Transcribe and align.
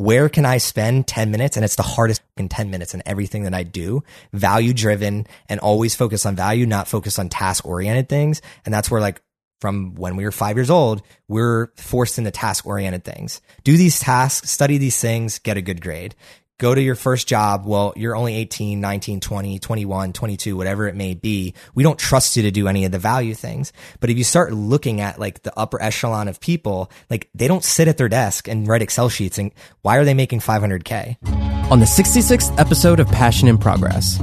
where 0.00 0.30
can 0.30 0.46
I 0.46 0.56
spend 0.56 1.06
10 1.06 1.30
minutes? 1.30 1.58
And 1.58 1.64
it's 1.64 1.76
the 1.76 1.82
hardest 1.82 2.22
in 2.38 2.48
10 2.48 2.70
minutes 2.70 2.94
in 2.94 3.02
everything 3.04 3.42
that 3.42 3.52
I 3.52 3.64
do, 3.64 4.02
value 4.32 4.72
driven 4.72 5.26
and 5.46 5.60
always 5.60 5.94
focus 5.94 6.24
on 6.24 6.34
value, 6.34 6.64
not 6.64 6.88
focus 6.88 7.18
on 7.18 7.28
task 7.28 7.66
oriented 7.66 8.08
things. 8.08 8.40
And 8.64 8.72
that's 8.72 8.90
where 8.90 9.02
like 9.02 9.20
from 9.60 9.94
when 9.96 10.16
we 10.16 10.24
were 10.24 10.32
five 10.32 10.56
years 10.56 10.70
old, 10.70 11.02
we're 11.28 11.66
forced 11.76 12.16
into 12.16 12.30
task 12.30 12.66
oriented 12.66 13.04
things. 13.04 13.42
Do 13.62 13.76
these 13.76 14.00
tasks, 14.00 14.50
study 14.50 14.78
these 14.78 14.98
things, 14.98 15.38
get 15.38 15.58
a 15.58 15.62
good 15.62 15.82
grade 15.82 16.14
go 16.60 16.74
to 16.74 16.80
your 16.80 16.94
first 16.94 17.26
job. 17.26 17.66
Well, 17.66 17.92
you're 17.96 18.14
only 18.14 18.36
18, 18.36 18.80
19, 18.80 19.18
20, 19.18 19.58
21, 19.58 20.12
22, 20.12 20.56
whatever 20.56 20.86
it 20.86 20.94
may 20.94 21.14
be. 21.14 21.54
We 21.74 21.82
don't 21.82 21.98
trust 21.98 22.36
you 22.36 22.44
to 22.44 22.52
do 22.52 22.68
any 22.68 22.84
of 22.84 22.92
the 22.92 22.98
value 22.98 23.34
things. 23.34 23.72
But 23.98 24.10
if 24.10 24.18
you 24.18 24.22
start 24.22 24.52
looking 24.52 25.00
at 25.00 25.18
like 25.18 25.42
the 25.42 25.58
upper 25.58 25.82
echelon 25.82 26.28
of 26.28 26.38
people, 26.38 26.90
like 27.08 27.28
they 27.34 27.48
don't 27.48 27.64
sit 27.64 27.88
at 27.88 27.96
their 27.96 28.08
desk 28.08 28.46
and 28.46 28.68
write 28.68 28.82
Excel 28.82 29.08
sheets 29.08 29.38
and 29.38 29.50
why 29.82 29.96
are 29.96 30.04
they 30.04 30.14
making 30.14 30.40
500K? 30.40 31.16
On 31.70 31.80
the 31.80 31.86
66th 31.86 32.56
episode 32.58 33.00
of 33.00 33.08
Passion 33.08 33.48
in 33.48 33.58
Progress, 33.58 34.18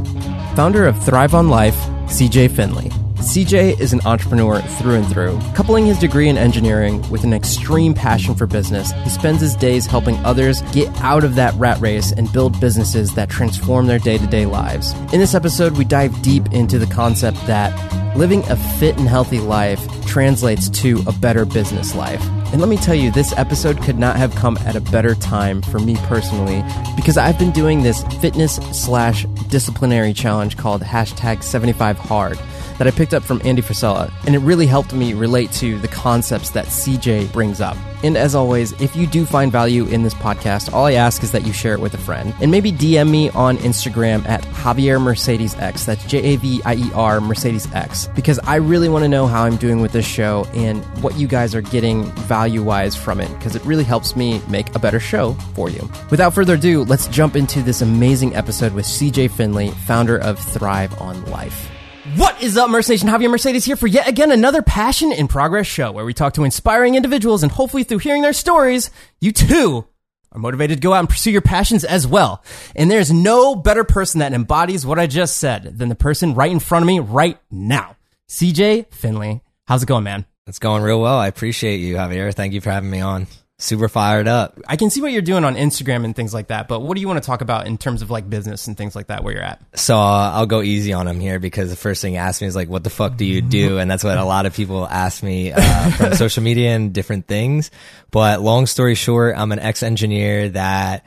founder 0.55 0.85
of 0.85 1.03
Thrive 1.03 1.33
on 1.33 1.49
Life, 1.49 1.77
CJ 2.07 2.55
Finley 2.55 2.91
CJ 3.17 3.79
is 3.79 3.93
an 3.93 4.01
entrepreneur 4.05 4.61
through 4.61 4.93
and 4.93 5.07
through. 5.07 5.39
Coupling 5.55 5.87
his 5.87 5.97
degree 5.97 6.29
in 6.29 6.37
engineering 6.37 7.01
with 7.09 7.23
an 7.23 7.33
extreme 7.33 7.95
passion 7.95 8.35
for 8.35 8.45
business, 8.45 8.91
he 9.03 9.09
spends 9.09 9.41
his 9.41 9.55
days 9.55 9.87
helping 9.87 10.15
others 10.17 10.61
get 10.71 10.87
out 11.01 11.23
of 11.23 11.33
that 11.33 11.55
rat 11.55 11.81
race 11.81 12.11
and 12.11 12.31
build 12.31 12.59
businesses 12.61 13.15
that 13.15 13.27
transform 13.27 13.87
their 13.87 13.97
day 13.97 14.19
to 14.19 14.27
day 14.27 14.45
lives. 14.45 14.93
In 15.11 15.19
this 15.19 15.33
episode, 15.33 15.77
we 15.77 15.83
dive 15.83 16.21
deep 16.21 16.53
into 16.53 16.77
the 16.77 16.85
concept 16.85 17.37
that 17.47 17.73
living 18.15 18.43
a 18.49 18.55
fit 18.55 18.97
and 18.99 19.07
healthy 19.07 19.39
life 19.39 19.81
translates 20.05 20.69
to 20.69 21.01
a 21.07 21.11
better 21.11 21.43
business 21.43 21.95
life. 21.95 22.23
And 22.51 22.61
let 22.61 22.69
me 22.69 22.77
tell 22.77 22.95
you, 22.95 23.09
this 23.09 23.33
episode 23.35 23.81
could 23.81 23.97
not 23.97 24.15
have 24.15 24.33
come 24.35 24.57
at 24.57 24.75
a 24.75 24.81
better 24.81 25.15
time 25.15 25.63
for 25.63 25.79
me 25.79 25.95
personally 26.03 26.63
because 26.95 27.17
I've 27.17 27.39
been 27.39 27.51
doing 27.51 27.81
this 27.81 28.03
fitness 28.21 28.57
slash 28.71 29.25
disciplinary 29.49 30.13
challenge 30.13 30.55
called 30.55 30.83
hashtag 30.83 31.41
75 31.41 31.97
hard 31.97 32.39
that 32.77 32.87
I 32.87 32.91
picked 32.91 33.13
up 33.13 33.23
from 33.23 33.41
Andy 33.43 33.61
Frisella, 33.61 34.11
and 34.25 34.35
it 34.35 34.39
really 34.39 34.67
helped 34.67 34.93
me 34.93 35.13
relate 35.13 35.51
to 35.53 35.79
the 35.79 35.87
concepts 35.87 36.51
that 36.51 36.65
CJ 36.67 37.31
brings 37.31 37.61
up. 37.61 37.77
And 38.03 38.15
as 38.15 38.35
always, 38.35 38.79
if 38.79 38.95
you 38.95 39.07
do 39.07 39.25
find 39.25 39.51
value 39.51 39.85
in 39.85 40.03
this 40.03 40.13
podcast, 40.13 40.71
all 40.71 40.85
I 40.85 40.93
ask 40.93 41.23
is 41.23 41.31
that 41.31 41.45
you 41.45 41.53
share 41.53 41.73
it 41.73 41.79
with 41.79 41.95
a 41.95 41.97
friend. 41.97 42.33
And 42.39 42.51
maybe 42.51 42.71
DM 42.71 43.09
me 43.09 43.29
on 43.31 43.57
Instagram 43.57 44.27
at 44.27 44.43
Javier 44.43 45.01
Mercedes 45.01 45.55
X. 45.55 45.85
That's 45.85 46.05
J 46.05 46.19
A 46.19 46.35
V 46.37 46.61
I 46.63 46.75
E 46.75 46.91
R 46.93 47.19
Mercedes 47.19 47.67
X. 47.73 48.07
Because 48.15 48.39
I 48.39 48.57
really 48.57 48.87
want 48.87 49.03
to 49.03 49.09
know 49.09 49.25
how 49.25 49.43
I'm 49.43 49.57
doing 49.57 49.81
with 49.81 49.93
this 49.93 50.05
show 50.05 50.45
and 50.53 50.83
what 51.01 51.17
you 51.17 51.27
guys 51.27 51.55
are 51.55 51.61
getting 51.61 52.05
value 52.27 52.63
wise 52.63 52.95
from 52.95 53.19
it, 53.19 53.29
because 53.37 53.55
it 53.55 53.65
really 53.65 53.83
helps 53.83 54.15
me 54.15 54.41
make 54.47 54.73
a 54.75 54.79
better 54.79 54.99
show 54.99 55.33
for 55.55 55.69
you. 55.69 55.89
Without 56.11 56.33
further 56.33 56.53
ado, 56.53 56.83
let's 56.83 57.07
jump 57.07 57.35
into 57.35 57.63
this 57.63 57.81
amazing 57.81 58.35
episode 58.35 58.73
with 58.73 58.85
CJ 58.85 59.31
Finley, 59.31 59.71
founder 59.71 60.17
of 60.17 60.37
Thrive 60.37 61.01
on 61.01 61.25
Life. 61.25 61.71
What 62.15 62.41
is 62.41 62.55
up, 62.55 62.69
Merce 62.69 62.87
Nation? 62.87 63.09
Javier 63.09 63.29
Mercedes 63.29 63.65
here 63.65 63.75
for 63.75 63.87
yet 63.87 64.07
again 64.07 64.31
another 64.31 64.61
Passion 64.61 65.11
in 65.11 65.27
Progress 65.27 65.67
show 65.67 65.91
where 65.91 66.05
we 66.05 66.13
talk 66.13 66.35
to 66.35 66.45
inspiring 66.45 66.95
individuals 66.95 67.43
and 67.43 67.51
hopefully 67.51 67.83
through 67.83 67.97
hearing 67.97 68.21
their 68.21 68.31
stories, 68.31 68.91
you 69.19 69.33
too 69.33 69.85
are 70.31 70.39
motivated 70.39 70.77
to 70.77 70.81
go 70.81 70.93
out 70.93 71.01
and 71.01 71.09
pursue 71.09 71.31
your 71.31 71.41
passions 71.41 71.83
as 71.83 72.07
well. 72.07 72.43
And 72.77 72.89
there's 72.89 73.11
no 73.11 73.55
better 73.55 73.83
person 73.83 74.19
that 74.19 74.31
embodies 74.31 74.85
what 74.85 74.99
I 74.99 75.07
just 75.07 75.37
said 75.37 75.77
than 75.77 75.89
the 75.89 75.95
person 75.95 76.33
right 76.33 76.51
in 76.51 76.59
front 76.59 76.83
of 76.83 76.87
me 76.87 76.99
right 77.01 77.39
now. 77.51 77.97
CJ 78.29 78.93
Finley. 78.93 79.41
How's 79.65 79.83
it 79.83 79.87
going, 79.87 80.05
man? 80.05 80.25
It's 80.45 80.59
going 80.59 80.83
real 80.83 81.01
well. 81.01 81.17
I 81.17 81.27
appreciate 81.27 81.81
you, 81.81 81.95
Javier. 81.95 82.33
Thank 82.33 82.53
you 82.53 82.61
for 82.61 82.71
having 82.71 82.89
me 82.89 83.01
on 83.01 83.27
super 83.59 83.89
fired 83.89 84.27
up. 84.27 84.59
I 84.67 84.75
can 84.75 84.89
see 84.89 85.01
what 85.01 85.11
you're 85.11 85.23
doing 85.23 85.43
on 85.43 85.55
Instagram 85.55 86.05
and 86.05 86.15
things 86.15 86.33
like 86.33 86.47
that, 86.47 86.67
but 86.67 86.81
what 86.81 86.95
do 86.95 87.01
you 87.01 87.07
want 87.07 87.21
to 87.21 87.25
talk 87.25 87.41
about 87.41 87.65
in 87.65 87.77
terms 87.77 88.01
of 88.01 88.11
like 88.11 88.29
business 88.29 88.67
and 88.67 88.77
things 88.77 88.95
like 88.95 89.07
that 89.07 89.23
where 89.23 89.33
you're 89.33 89.43
at? 89.43 89.59
So 89.75 89.97
uh, 89.97 90.31
I'll 90.33 90.45
go 90.45 90.61
easy 90.61 90.93
on 90.93 91.07
him 91.07 91.19
here 91.19 91.39
because 91.39 91.71
the 91.71 91.75
first 91.75 92.01
thing 92.01 92.13
he 92.13 92.17
asked 92.17 92.41
me 92.41 92.47
is 92.47 92.55
like, 92.55 92.69
what 92.69 92.83
the 92.83 92.91
fuck 92.91 93.17
do 93.17 93.25
you 93.25 93.41
do? 93.41 93.79
And 93.79 93.89
that's 93.89 94.03
what 94.03 94.17
a 94.17 94.23
lot 94.23 94.45
of 94.45 94.53
people 94.53 94.87
ask 94.87 95.23
me 95.23 95.53
uh, 95.53 95.91
from 95.91 96.13
social 96.15 96.43
media 96.43 96.75
and 96.75 96.93
different 96.93 97.27
things. 97.27 97.71
But 98.11 98.41
long 98.41 98.67
story 98.67 98.95
short, 98.95 99.35
I'm 99.35 99.51
an 99.51 99.59
ex 99.59 99.81
engineer 99.81 100.49
that 100.49 101.05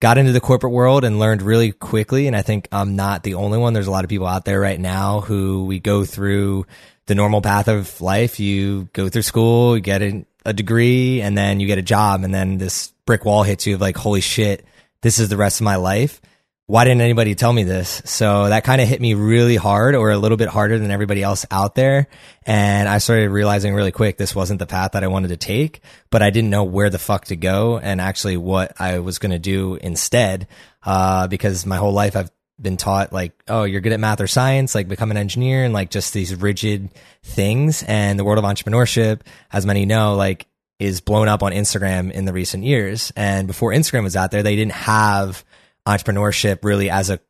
got 0.00 0.18
into 0.18 0.32
the 0.32 0.40
corporate 0.40 0.72
world 0.72 1.04
and 1.04 1.18
learned 1.18 1.40
really 1.40 1.72
quickly. 1.72 2.26
And 2.26 2.36
I 2.36 2.42
think 2.42 2.68
I'm 2.72 2.94
not 2.96 3.22
the 3.22 3.34
only 3.34 3.56
one. 3.56 3.72
There's 3.72 3.86
a 3.86 3.90
lot 3.90 4.04
of 4.04 4.10
people 4.10 4.26
out 4.26 4.44
there 4.44 4.60
right 4.60 4.78
now 4.78 5.22
who 5.22 5.64
we 5.64 5.80
go 5.80 6.04
through 6.04 6.66
the 7.06 7.14
normal 7.14 7.40
path 7.40 7.68
of 7.68 8.00
life. 8.02 8.38
You 8.38 8.90
go 8.92 9.08
through 9.08 9.22
school, 9.22 9.76
you 9.76 9.80
get 9.80 10.02
in, 10.02 10.26
a 10.46 10.52
degree 10.52 11.20
and 11.20 11.36
then 11.36 11.60
you 11.60 11.66
get 11.66 11.78
a 11.78 11.82
job 11.82 12.24
and 12.24 12.32
then 12.32 12.56
this 12.56 12.92
brick 13.04 13.24
wall 13.24 13.42
hits 13.42 13.66
you 13.66 13.74
of 13.74 13.80
like, 13.80 13.96
holy 13.96 14.20
shit, 14.20 14.64
this 15.02 15.18
is 15.18 15.28
the 15.28 15.36
rest 15.36 15.60
of 15.60 15.64
my 15.64 15.76
life. 15.76 16.20
Why 16.68 16.84
didn't 16.84 17.02
anybody 17.02 17.36
tell 17.36 17.52
me 17.52 17.62
this? 17.62 18.02
So 18.06 18.48
that 18.48 18.64
kind 18.64 18.80
of 18.80 18.88
hit 18.88 19.00
me 19.00 19.14
really 19.14 19.54
hard 19.54 19.94
or 19.94 20.10
a 20.10 20.18
little 20.18 20.36
bit 20.36 20.48
harder 20.48 20.78
than 20.80 20.90
everybody 20.90 21.22
else 21.22 21.46
out 21.50 21.76
there. 21.76 22.08
And 22.44 22.88
I 22.88 22.98
started 22.98 23.30
realizing 23.30 23.72
really 23.72 23.92
quick 23.92 24.16
this 24.16 24.34
wasn't 24.34 24.58
the 24.58 24.66
path 24.66 24.92
that 24.92 25.04
I 25.04 25.06
wanted 25.06 25.28
to 25.28 25.36
take, 25.36 25.80
but 26.10 26.22
I 26.22 26.30
didn't 26.30 26.50
know 26.50 26.64
where 26.64 26.90
the 26.90 26.98
fuck 26.98 27.26
to 27.26 27.36
go 27.36 27.78
and 27.78 28.00
actually 28.00 28.36
what 28.36 28.72
I 28.80 28.98
was 28.98 29.20
going 29.20 29.30
to 29.30 29.38
do 29.38 29.76
instead. 29.76 30.48
Uh, 30.82 31.28
because 31.28 31.66
my 31.66 31.76
whole 31.76 31.92
life 31.92 32.16
I've 32.16 32.30
been 32.60 32.76
taught 32.76 33.12
like, 33.12 33.32
oh, 33.48 33.64
you're 33.64 33.80
good 33.80 33.92
at 33.92 34.00
math 34.00 34.20
or 34.20 34.26
science, 34.26 34.74
like 34.74 34.88
become 34.88 35.10
an 35.10 35.16
engineer 35.16 35.64
and 35.64 35.74
like 35.74 35.90
just 35.90 36.12
these 36.12 36.34
rigid 36.34 36.90
things. 37.22 37.82
And 37.82 38.18
the 38.18 38.24
world 38.24 38.38
of 38.38 38.44
entrepreneurship, 38.44 39.20
as 39.52 39.66
many 39.66 39.84
know, 39.86 40.14
like 40.14 40.46
is 40.78 41.00
blown 41.00 41.28
up 41.28 41.42
on 41.42 41.52
Instagram 41.52 42.10
in 42.10 42.24
the 42.24 42.32
recent 42.32 42.64
years. 42.64 43.12
And 43.16 43.46
before 43.46 43.72
Instagram 43.72 44.04
was 44.04 44.16
out 44.16 44.30
there, 44.30 44.42
they 44.42 44.56
didn't 44.56 44.72
have 44.72 45.44
entrepreneurship 45.86 46.64
really 46.64 46.90
as 46.90 47.10
a 47.10 47.20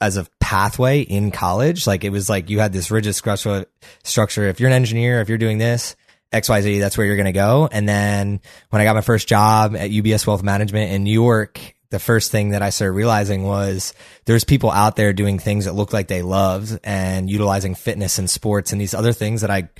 as 0.00 0.16
a 0.16 0.26
pathway 0.38 1.00
in 1.00 1.30
college. 1.30 1.86
Like 1.86 2.04
it 2.04 2.10
was 2.10 2.28
like 2.28 2.50
you 2.50 2.60
had 2.60 2.72
this 2.72 2.90
rigid 2.90 3.14
structure 3.14 3.66
structure. 4.04 4.44
If 4.44 4.60
you're 4.60 4.68
an 4.68 4.76
engineer, 4.76 5.20
if 5.20 5.28
you're 5.28 5.38
doing 5.38 5.58
this, 5.58 5.96
XYZ, 6.32 6.78
that's 6.80 6.96
where 6.96 7.06
you're 7.06 7.16
going 7.16 7.26
to 7.26 7.32
go. 7.32 7.68
And 7.70 7.88
then 7.88 8.40
when 8.70 8.82
I 8.82 8.84
got 8.84 8.94
my 8.94 9.00
first 9.00 9.28
job 9.28 9.74
at 9.74 9.90
UBS 9.90 10.26
Wealth 10.26 10.42
Management 10.42 10.92
in 10.92 11.02
New 11.02 11.12
York, 11.12 11.74
the 11.90 11.98
first 11.98 12.30
thing 12.30 12.50
that 12.50 12.62
I 12.62 12.70
started 12.70 12.92
realizing 12.92 13.44
was 13.44 13.94
there's 14.26 14.44
people 14.44 14.70
out 14.70 14.96
there 14.96 15.12
doing 15.12 15.38
things 15.38 15.64
that 15.64 15.74
look 15.74 15.92
like 15.92 16.08
they 16.08 16.22
loved 16.22 16.78
and 16.84 17.30
utilizing 17.30 17.74
fitness 17.74 18.18
and 18.18 18.28
sports 18.28 18.72
and 18.72 18.80
these 18.80 18.94
other 18.94 19.12
things 19.12 19.40
that 19.40 19.50
I 19.50 19.70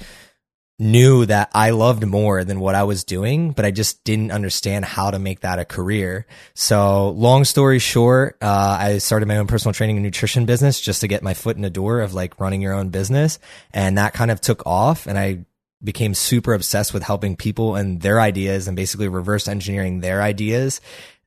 knew 0.78 1.26
that 1.26 1.50
I 1.54 1.70
loved 1.70 2.06
more 2.06 2.44
than 2.44 2.60
what 2.60 2.76
I 2.76 2.84
was 2.84 3.02
doing, 3.02 3.50
but 3.50 3.64
I 3.64 3.72
just 3.72 4.04
didn't 4.04 4.30
understand 4.30 4.84
how 4.84 5.10
to 5.10 5.18
make 5.18 5.40
that 5.40 5.58
a 5.58 5.64
career. 5.64 6.26
So 6.54 7.10
long 7.10 7.44
story 7.44 7.80
short, 7.80 8.38
uh, 8.40 8.76
I 8.80 8.98
started 8.98 9.26
my 9.26 9.38
own 9.38 9.48
personal 9.48 9.72
training 9.72 9.96
and 9.96 10.04
nutrition 10.04 10.46
business 10.46 10.80
just 10.80 11.00
to 11.00 11.08
get 11.08 11.22
my 11.22 11.34
foot 11.34 11.56
in 11.56 11.62
the 11.62 11.70
door 11.70 12.00
of 12.00 12.14
like 12.14 12.38
running 12.38 12.62
your 12.62 12.74
own 12.74 12.90
business. 12.90 13.40
And 13.72 13.98
that 13.98 14.12
kind 14.12 14.30
of 14.30 14.40
took 14.40 14.64
off 14.66 15.06
and 15.06 15.18
I 15.18 15.44
became 15.82 16.14
super 16.14 16.54
obsessed 16.54 16.94
with 16.94 17.02
helping 17.02 17.36
people 17.36 17.76
and 17.76 18.00
their 18.00 18.20
ideas 18.20 18.68
and 18.68 18.76
basically 18.76 19.08
reverse 19.08 19.48
engineering 19.48 20.00
their 20.00 20.22
ideas 20.22 20.80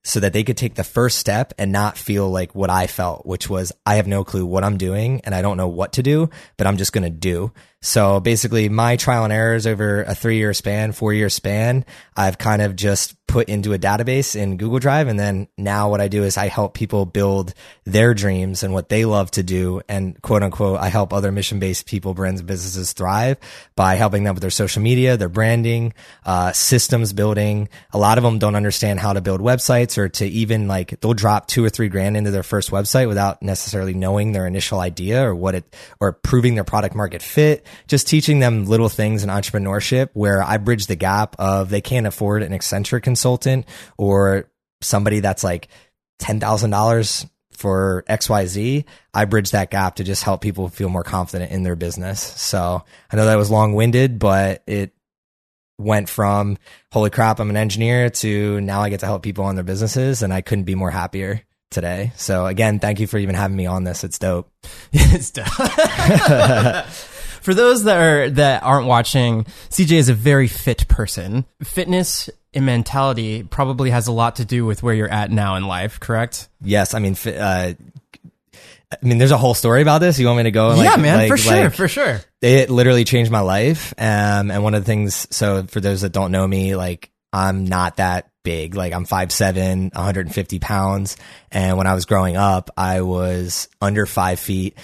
so 0.04 0.20
that 0.20 0.34
they 0.34 0.44
could 0.44 0.58
take 0.58 0.76
the 0.76 0.84
first 0.84 1.18
step 1.18 1.54
and 1.58 1.72
not 1.72 1.98
feel 1.98 2.30
like 2.30 2.56
what 2.56 2.70
I 2.70 2.88
felt, 2.88 3.26
which 3.26 3.50
was 3.50 3.72
I 3.86 3.96
have 3.96 4.08
no 4.08 4.24
clue 4.24 4.46
what 4.46 4.64
I'm 4.64 4.78
doing 4.78 5.22
and 5.24 5.36
I 5.36 5.42
don't 5.42 5.58
know 5.58 5.68
what 5.68 5.94
to 5.94 6.04
do, 6.04 6.30
but 6.58 6.68
I'm 6.68 6.78
just 6.78 6.94
going 6.94 7.04
to 7.04 7.10
do. 7.10 7.52
So 7.84 8.20
basically 8.20 8.70
my 8.70 8.96
trial 8.96 9.24
and 9.24 9.34
errors 9.34 9.66
over 9.66 10.04
a 10.04 10.14
three 10.14 10.38
year 10.38 10.54
span, 10.54 10.92
four 10.92 11.14
year 11.14 11.30
span, 11.30 11.84
I've 12.16 12.38
kind 12.38 12.62
of 12.62 12.76
just 12.76 13.16
put 13.32 13.48
into 13.48 13.72
a 13.72 13.80
database 13.80 14.36
in 14.36 14.58
Google 14.58 14.80
Drive. 14.80 15.08
And 15.08 15.18
then 15.18 15.48
now 15.58 15.90
what 15.90 16.02
I 16.02 16.10
do 16.10 16.24
is 16.24 16.38
I 16.38 16.48
help 16.48 16.74
people 16.74 17.06
build 17.06 17.54
their 17.86 18.14
dreams 18.14 18.62
and 18.62 18.74
what 18.74 18.90
they 18.90 19.06
love 19.06 19.32
to 19.32 19.44
do. 19.44 19.82
And 19.88 20.22
quote 20.22 20.44
unquote, 20.44 20.80
I 20.80 20.90
help 20.90 21.14
other 21.14 21.32
mission 21.32 21.58
based 21.58 21.88
people, 21.88 22.14
brands, 22.14 22.42
and 22.42 22.48
businesses 22.48 22.92
thrive 22.92 23.38
by 23.78 23.96
helping 23.96 24.26
them 24.26 24.36
with 24.36 24.42
their 24.42 24.50
social 24.52 24.82
media, 24.82 25.16
their 25.16 25.30
branding, 25.30 25.94
uh, 26.26 26.52
systems 26.52 27.14
building. 27.14 27.70
A 27.94 27.98
lot 27.98 28.18
of 28.18 28.24
them 28.26 28.38
don't 28.38 28.56
understand 28.56 29.00
how 29.00 29.14
to 29.14 29.22
build 29.22 29.40
websites 29.40 29.98
or 29.98 30.10
to 30.10 30.26
even 30.28 30.68
like, 30.68 31.00
they'll 31.00 31.14
drop 31.14 31.48
two 31.48 31.64
or 31.64 31.70
three 31.70 31.88
grand 31.88 32.18
into 32.18 32.32
their 32.32 32.44
first 32.44 32.70
website 32.70 33.08
without 33.08 33.42
necessarily 33.42 33.94
knowing 33.94 34.34
their 34.34 34.46
initial 34.46 34.82
idea 34.82 35.26
or 35.26 35.34
what 35.34 35.56
it, 35.56 35.76
or 36.02 36.12
proving 36.12 36.56
their 36.56 36.66
product 36.66 36.96
market 36.96 37.22
fit. 37.22 37.66
Just 37.88 38.08
teaching 38.08 38.40
them 38.40 38.66
little 38.66 38.90
things 38.90 39.24
in 39.24 39.30
entrepreneurship 39.30 40.10
where 40.14 40.44
I 40.44 40.58
bridge 40.58 40.88
the 40.88 40.96
gap 40.96 41.36
of 41.40 41.70
they 41.70 41.82
can't 41.82 42.08
afford 42.08 42.44
an 42.44 42.54
eccentric 42.54 43.04
consultant 43.04 43.22
consultant 43.22 43.66
or 43.98 44.50
somebody 44.82 45.20
that's 45.20 45.44
like 45.44 45.68
$10,000 46.22 47.30
for 47.52 48.04
XYZ, 48.10 48.86
I 49.14 49.26
bridge 49.26 49.52
that 49.52 49.70
gap 49.70 49.96
to 49.98 50.04
just 50.04 50.24
help 50.24 50.42
people 50.42 50.70
feel 50.70 50.90
more 50.90 51.04
confident 51.04 51.52
in 51.52 51.64
their 51.64 51.76
business. 51.76 52.20
So 52.20 52.84
I 53.12 53.16
know 53.16 53.26
that 53.26 53.36
was 53.36 53.52
long 53.52 53.74
winded, 53.74 54.18
but 54.18 54.64
it 54.66 54.94
went 55.78 56.10
from 56.10 56.58
holy 56.92 57.10
crap, 57.10 57.40
I'm 57.40 57.50
an 57.50 57.58
engineer 57.58 58.10
to 58.10 58.62
now 58.62 58.82
I 58.82 58.90
get 58.90 59.02
to 59.02 59.06
help 59.06 59.24
people 59.24 59.46
on 59.46 59.56
their 59.56 59.64
businesses 59.64 60.24
and 60.24 60.34
I 60.34 60.42
couldn't 60.42 60.66
be 60.66 60.76
more 60.76 60.92
happier 60.92 61.42
today. 61.70 62.12
So 62.16 62.48
again, 62.48 62.80
thank 62.80 63.00
you 63.00 63.08
for 63.08 63.18
even 63.18 63.36
having 63.36 63.58
me 63.58 63.68
on 63.68 63.84
this. 63.84 64.04
It's 64.04 64.18
dope. 64.18 64.52
it's 64.94 65.32
dope. 65.32 65.48
for 67.42 67.54
those 67.54 67.84
that 67.84 67.98
are 67.98 68.30
that 68.32 68.64
aren't 68.64 68.88
watching, 68.88 69.46
CJ 69.70 69.92
is 69.94 70.10
a 70.10 70.14
very 70.14 70.48
fit 70.48 70.88
person. 70.88 71.46
Fitness 71.64 72.30
and 72.54 72.66
mentality 72.66 73.44
probably 73.44 73.90
has 73.92 74.08
a 74.08 74.12
lot 74.12 74.36
to 74.38 74.46
do 74.46 74.66
with 74.66 74.84
where 74.84 74.94
you're 74.94 75.10
at 75.12 75.32
now 75.32 75.56
in 75.56 75.66
life, 75.68 76.00
correct? 76.00 76.50
Yes, 76.62 76.94
I 76.94 77.00
mean, 77.00 77.16
fi- 77.16 77.38
uh, 77.38 77.74
I 78.94 79.06
mean, 79.06 79.18
there's 79.20 79.32
a 79.32 79.38
whole 79.38 79.54
story 79.54 79.82
about 79.82 80.00
this. 80.00 80.20
You 80.20 80.26
want 80.26 80.38
me 80.38 80.44
to 80.44 80.52
go? 80.52 80.70
Like, 80.70 80.84
yeah, 80.84 80.98
man, 80.98 81.18
like- 81.20 81.30
for 81.30 81.38
sure, 81.38 81.54
like- 81.64 81.74
for 81.74 81.88
sure. 81.88 82.20
it 82.42 82.70
literally 82.70 83.06
changed 83.06 83.32
my 83.32 83.40
life. 83.40 83.94
Um, 83.98 84.52
and 84.52 84.64
one 84.64 84.74
of 84.74 84.82
the 84.82 84.86
things, 84.86 85.28
so 85.32 85.64
for 85.64 85.80
those 85.80 86.02
that 86.02 86.12
don't 86.12 86.32
know 86.32 86.46
me, 86.46 86.76
like 86.76 87.10
I'm 87.32 87.64
not 87.66 87.98
that 87.98 88.28
big. 88.44 88.76
Like 88.76 88.92
I'm 88.92 89.06
5'7", 89.06 89.94
150 89.96 90.60
pounds. 90.60 91.16
And 91.54 91.78
when 91.78 91.88
I 91.88 91.94
was 91.94 92.06
growing 92.06 92.36
up, 92.36 92.70
I 92.76 93.00
was 93.02 93.70
under 93.80 94.06
five 94.06 94.40
feet. 94.42 94.78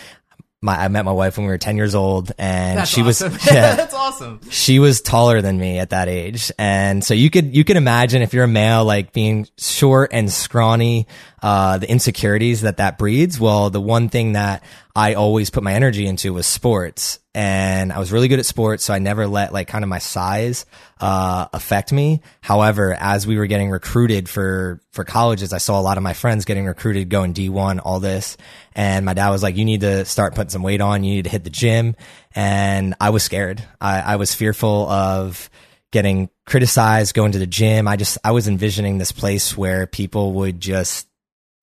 My, 0.59 0.75
I 0.75 0.87
met 0.87 1.05
my 1.05 1.11
wife 1.11 1.37
when 1.37 1.45
we 1.45 1.51
were 1.51 1.59
10 1.59 1.77
years 1.77 1.93
old 1.93 2.31
and 2.39 2.87
she 2.87 3.03
was, 3.03 3.21
yeah, 3.21 3.75
That's 3.75 3.93
awesome. 3.93 4.39
she 4.49 4.79
was 4.79 5.01
taller 5.01 5.41
than 5.41 5.59
me 5.59 5.77
at 5.77 5.91
that 5.91 6.07
age. 6.07 6.51
And 6.57 7.03
so 7.03 7.13
you 7.13 7.29
could, 7.29 7.55
you 7.55 7.63
can 7.63 7.77
imagine 7.77 8.23
if 8.23 8.33
you're 8.33 8.45
a 8.45 8.47
male, 8.47 8.83
like 8.83 9.13
being 9.13 9.47
short 9.59 10.09
and 10.13 10.31
scrawny, 10.31 11.05
uh, 11.43 11.77
the 11.77 11.87
insecurities 11.89 12.61
that 12.61 12.77
that 12.77 12.97
breeds. 12.97 13.39
Well, 13.39 13.69
the 13.69 13.79
one 13.81 14.09
thing 14.09 14.33
that 14.33 14.63
I 14.95 15.13
always 15.13 15.51
put 15.51 15.61
my 15.61 15.73
energy 15.73 16.07
into 16.07 16.33
was 16.33 16.47
sports 16.47 17.19
and 17.37 17.93
I 17.93 17.99
was 17.99 18.11
really 18.11 18.29
good 18.29 18.39
at 18.39 18.47
sports. 18.47 18.83
So 18.83 18.95
I 18.95 18.97
never 18.97 19.27
let 19.27 19.53
like 19.53 19.67
kind 19.67 19.83
of 19.83 19.89
my 19.89 19.99
size, 19.99 20.65
uh, 20.99 21.45
affect 21.53 21.93
me. 21.93 22.21
However, 22.41 22.97
as 22.99 23.27
we 23.27 23.37
were 23.37 23.45
getting 23.45 23.69
recruited 23.69 24.27
for, 24.27 24.81
for 24.89 25.03
colleges, 25.03 25.53
I 25.53 25.59
saw 25.59 25.79
a 25.79 25.83
lot 25.83 25.97
of 25.97 26.03
my 26.03 26.13
friends 26.13 26.45
getting 26.45 26.65
recruited, 26.65 27.09
going 27.09 27.35
D1, 27.35 27.79
all 27.85 27.99
this. 27.99 28.37
And 28.73 29.05
my 29.05 29.13
dad 29.13 29.29
was 29.29 29.43
like, 29.43 29.55
you 29.55 29.65
need 29.65 29.81
to 29.81 30.03
start 30.05 30.33
putting 30.33 30.49
some 30.49 30.63
weight 30.63 30.81
on. 30.81 31.03
You 31.03 31.13
need 31.13 31.25
to 31.25 31.29
hit 31.29 31.43
the 31.43 31.51
gym. 31.51 31.95
And 32.33 32.95
I 32.99 33.11
was 33.11 33.21
scared. 33.21 33.63
I, 33.79 33.99
I 33.99 34.15
was 34.15 34.33
fearful 34.33 34.89
of 34.89 35.51
getting 35.91 36.31
criticized, 36.47 37.13
going 37.13 37.33
to 37.33 37.39
the 37.39 37.45
gym. 37.45 37.87
I 37.87 37.97
just, 37.97 38.17
I 38.23 38.31
was 38.31 38.47
envisioning 38.47 38.97
this 38.97 39.11
place 39.11 39.55
where 39.55 39.85
people 39.85 40.33
would 40.33 40.59
just 40.59 41.07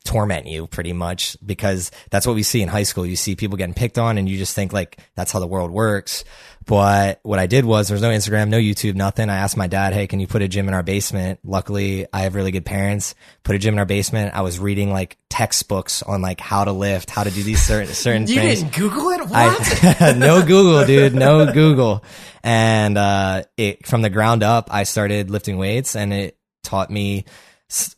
torment 0.05 0.47
you 0.47 0.67
pretty 0.67 0.93
much 0.93 1.37
because 1.45 1.91
that's 2.11 2.27
what 2.27 2.35
we 2.37 2.43
see 2.43 2.61
in 2.61 2.69
high 2.69 2.83
school. 2.83 3.06
You 3.06 3.17
see 3.17 3.37
people 3.37 3.56
getting 3.56 3.75
picked 3.75 3.99
on 3.99 4.19
and 4.19 4.29
you 4.29 4.37
just 4.37 4.55
think 4.55 4.73
like 4.73 4.99
that's 5.15 5.33
how 5.33 5.41
the 5.41 5.47
world 5.47 5.71
works. 5.71 6.25
But 6.67 7.21
what 7.23 7.39
I 7.39 7.47
did 7.47 7.65
was 7.65 7.89
there's 7.89 8.01
no 8.03 8.11
Instagram, 8.11 8.49
no 8.49 8.59
YouTube, 8.59 8.95
nothing. 8.95 9.29
I 9.29 9.37
asked 9.37 9.56
my 9.56 9.67
dad, 9.67 9.93
Hey, 9.93 10.06
can 10.06 10.21
you 10.21 10.27
put 10.27 10.41
a 10.43 10.49
gym 10.49 10.69
in 10.69 10.75
our 10.75 10.83
basement? 10.83 11.41
Luckily 11.45 12.06
I 12.12 12.21
have 12.21 12.35
really 12.35 12.51
good 12.53 12.65
parents. 12.67 13.15
Put 13.45 13.55
a 13.56 13.59
gym 13.59 13.75
in 13.75 13.79
our 13.79 13.87
basement. 13.87 14.35
I 14.35 14.43
was 14.43 14.59
reading 14.59 14.91
like 14.93 15.17
textbooks 15.31 16.03
on 16.03 16.23
like 16.23 16.41
how 16.41 16.65
to 16.65 16.73
lift, 16.73 17.11
how 17.11 17.25
to 17.25 17.31
do 17.31 17.43
these 17.43 17.62
certain, 17.62 17.93
certain 17.95 18.27
You 18.27 18.37
things. 18.37 18.61
didn't 18.62 18.75
Google 18.75 19.09
it? 19.11 19.21
What? 19.29 20.03
I, 20.03 20.12
no 20.17 20.41
Google, 20.45 20.85
dude. 20.87 21.15
No 21.15 21.51
Google. 21.53 22.05
And 22.43 22.99
uh, 22.99 23.45
it 23.56 23.87
from 23.87 24.03
the 24.03 24.11
ground 24.11 24.43
up, 24.43 24.69
I 24.73 24.85
started 24.85 25.31
lifting 25.31 25.56
weights, 25.56 25.97
and 25.97 26.12
it 26.12 26.37
taught 26.62 26.91
me 26.91 27.25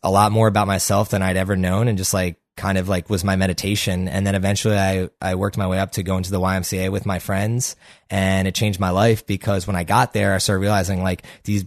a 0.02 0.10
lot 0.10 0.32
more 0.32 0.48
about 0.48 0.66
myself 0.66 1.10
than 1.10 1.22
I'd 1.22 1.36
ever 1.36 1.56
known, 1.56 1.88
and 1.88 1.98
just 1.98 2.14
like 2.14 2.40
kind 2.56 2.78
of 2.78 2.88
like 2.88 3.10
was 3.10 3.24
my 3.24 3.36
meditation. 3.36 4.08
And 4.08 4.26
then 4.26 4.34
eventually, 4.34 4.78
I 4.78 5.08
I 5.20 5.34
worked 5.34 5.56
my 5.56 5.66
way 5.66 5.78
up 5.78 5.92
to 5.92 6.02
go 6.02 6.16
into 6.16 6.30
the 6.30 6.40
YMCA 6.40 6.90
with 6.90 7.06
my 7.06 7.18
friends, 7.18 7.76
and 8.10 8.48
it 8.48 8.54
changed 8.54 8.80
my 8.80 8.90
life 8.90 9.26
because 9.26 9.66
when 9.66 9.76
I 9.76 9.84
got 9.84 10.12
there, 10.12 10.34
I 10.34 10.38
started 10.38 10.60
realizing 10.60 11.02
like 11.02 11.24
these 11.44 11.64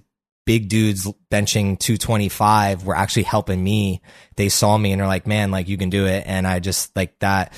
big 0.50 0.67
dudes 0.67 1.06
benching 1.31 1.77
225 1.77 2.83
were 2.83 2.95
actually 2.95 3.21
helping 3.21 3.63
me. 3.63 4.01
They 4.35 4.50
saw 4.50 4.75
me 4.75 4.91
and 4.91 5.00
they're 5.00 5.07
like, 5.07 5.27
man, 5.27 5.51
like 5.51 5.67
you 5.67 5.77
can 5.77 5.91
do 5.91 6.07
it. 6.07 6.23
And 6.25 6.47
I 6.47 6.59
just 6.59 6.95
like 6.95 7.19
that 7.19 7.53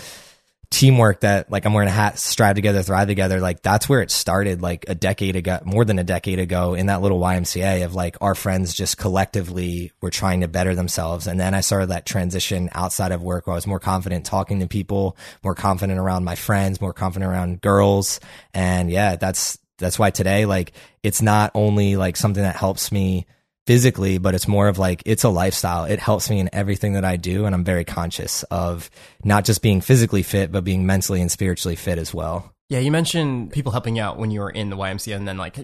teamwork 0.71 1.19
that 1.19 1.51
like 1.51 1.65
I'm 1.65 1.73
wearing 1.73 1.89
a 1.89 1.91
hat, 1.91 2.18
strive 2.18 2.56
together, 2.56 2.81
thrive 2.81 3.07
together. 3.07 3.41
Like 3.41 3.62
that's 3.62 3.89
where 3.89 4.01
it 4.01 4.09
started 4.09 4.62
like 4.62 4.85
a 4.88 4.95
decade 4.95 5.35
ago, 5.35 5.59
more 5.65 5.83
than 5.83 6.00
a 6.00 6.03
decade 6.03 6.39
ago 6.39 6.73
in 6.73 6.85
that 6.85 7.01
little 7.01 7.19
YMCA 7.19 7.83
of 7.83 7.94
like 7.94 8.15
our 8.21 8.33
friends 8.33 8.73
just 8.73 8.97
collectively 8.97 9.91
were 10.01 10.09
trying 10.09 10.41
to 10.41 10.47
better 10.47 10.73
themselves. 10.73 11.27
And 11.27 11.38
then 11.39 11.53
I 11.53 11.59
started 11.59 11.88
that 11.88 12.06
transition 12.06 12.69
outside 12.71 13.12
of 13.12 13.21
work 13.21 13.45
where 13.45 13.53
I 13.53 13.56
was 13.56 13.68
more 13.68 13.81
confident 13.81 14.25
talking 14.25 14.62
to 14.62 14.68
people, 14.68 15.18
more 15.44 15.56
confident 15.56 16.00
around 16.00 16.23
my 16.23 16.35
friends, 16.35 16.79
more 16.79 16.94
confident 16.94 17.29
around 17.29 17.59
girls. 17.59 18.21
And 18.53 18.89
yeah, 18.89 19.18
that's, 19.18 19.59
that's 19.77 20.00
why 20.00 20.09
today, 20.09 20.45
like 20.45 20.71
it's 21.03 21.21
not 21.21 21.51
only 21.53 21.97
like 21.97 22.15
something 22.15 22.44
that 22.44 22.56
helps 22.56 22.94
me 22.94 23.27
physically, 23.71 24.18
but 24.18 24.35
it's 24.35 24.50
more 24.50 24.68
of 24.68 24.77
like 24.77 25.01
it's 25.06 25.23
a 25.23 25.29
lifestyle. 25.29 25.85
It 25.85 25.97
helps 25.97 26.29
me 26.29 26.39
in 26.39 26.50
everything 26.51 26.94
that 26.94 27.06
I 27.06 27.15
do, 27.15 27.45
and 27.45 27.56
I'm 27.56 27.63
very 27.63 27.85
conscious 27.85 28.44
of 28.44 28.91
not 29.23 29.45
just 29.45 29.62
being 29.62 29.79
physically 29.79 30.23
fit, 30.23 30.51
but 30.51 30.65
being 30.65 30.85
mentally 30.85 31.21
and 31.21 31.31
spiritually 31.31 31.77
fit 31.77 31.97
as 31.97 32.13
well. 32.13 32.53
Yeah, 32.68 32.79
you 32.79 32.91
mentioned 32.91 33.53
people 33.53 33.71
helping 33.71 33.97
out 33.97 34.18
when 34.18 34.29
you 34.29 34.41
were 34.41 34.50
in 34.50 34.69
the 34.69 34.75
YMCA, 34.75 35.15
and 35.15 35.25
then 35.25 35.38
like 35.38 35.57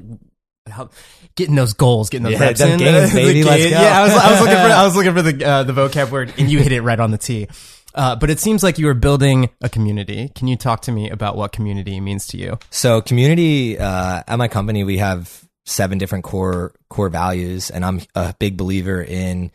help 0.68 0.94
getting 1.36 1.56
those 1.56 1.74
goals, 1.74 2.10
getting 2.10 2.24
those 2.24 2.40
Yeah, 2.40 2.46
reps 2.46 2.62
in. 2.62 2.80
The 2.80 3.12
baby, 3.14 3.44
let's 3.44 3.64
go. 3.64 3.70
Yeah, 3.72 4.00
I 4.00 4.04
was, 4.04 4.14
I 4.14 4.32
was 4.32 4.40
looking 4.40 4.56
for 4.56 4.62
I 4.62 4.86
was 4.86 4.96
looking 5.00 5.14
for 5.14 5.22
the 5.22 5.46
uh, 5.46 5.64
the 5.64 5.74
vocab 5.74 6.10
word, 6.10 6.34
and 6.38 6.50
you 6.50 6.60
hit 6.60 6.72
it 6.72 6.84
right 6.84 7.00
on 7.00 7.12
the 7.12 7.18
T. 7.18 7.50
Uh, 7.94 8.16
but 8.16 8.30
it 8.30 8.40
seems 8.40 8.64
like 8.64 8.78
you 8.78 8.86
were 8.86 8.94
building 8.94 9.50
a 9.60 9.68
community. 9.68 10.30
Can 10.30 10.48
you 10.48 10.56
talk 10.56 10.84
to 10.84 10.94
me 10.94 11.10
about 11.10 11.36
what 11.36 11.52
community 11.52 12.00
means 12.00 12.28
to 12.28 12.38
you? 12.38 12.58
So, 12.70 13.02
community 13.02 13.78
uh, 13.78 14.24
at 14.26 14.38
my 14.38 14.48
company, 14.48 14.86
we 14.86 15.00
have 15.00 15.47
seven 15.68 15.98
different 15.98 16.24
core 16.24 16.74
core 16.90 17.10
values, 17.10 17.70
and 17.70 17.86
I'm 17.86 18.02
a 18.16 18.34
big 18.40 18.58
believer 18.58 19.02
in 19.02 19.52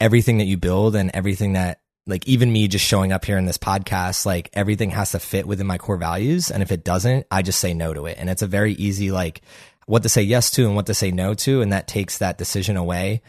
everything 0.00 0.38
that 0.38 0.46
you 0.46 0.56
build 0.56 0.96
and 0.96 1.10
everything 1.14 1.52
that 1.52 1.78
like 2.06 2.26
even 2.26 2.52
me 2.52 2.66
just 2.66 2.84
showing 2.84 3.12
up 3.12 3.24
here 3.24 3.38
in 3.38 3.46
this 3.46 3.58
podcast 3.58 4.26
like 4.26 4.50
everything 4.52 4.90
has 4.90 5.12
to 5.12 5.20
fit 5.20 5.46
within 5.46 5.66
my 5.66 5.78
core 5.78 5.96
values. 5.96 6.50
And 6.50 6.62
if 6.62 6.72
it 6.72 6.82
doesn't 6.82 7.26
i 7.30 7.42
just 7.42 7.60
say 7.60 7.74
no 7.74 7.94
to 7.94 8.06
it. 8.06 8.16
And 8.18 8.28
it's 8.28 8.42
a 8.42 8.48
very 8.48 8.72
easy 8.72 9.12
like 9.12 9.42
what 9.86 10.02
to 10.02 10.08
say 10.08 10.22
yes 10.22 10.50
to 10.52 10.66
and 10.66 10.74
what 10.74 10.86
to 10.86 10.94
say 10.94 11.12
no 11.12 11.34
to. 11.34 11.60
And 11.60 11.72
that 11.72 11.86
takes 11.86 12.18
that 12.18 12.38
decision 12.38 12.76
away 12.76 13.22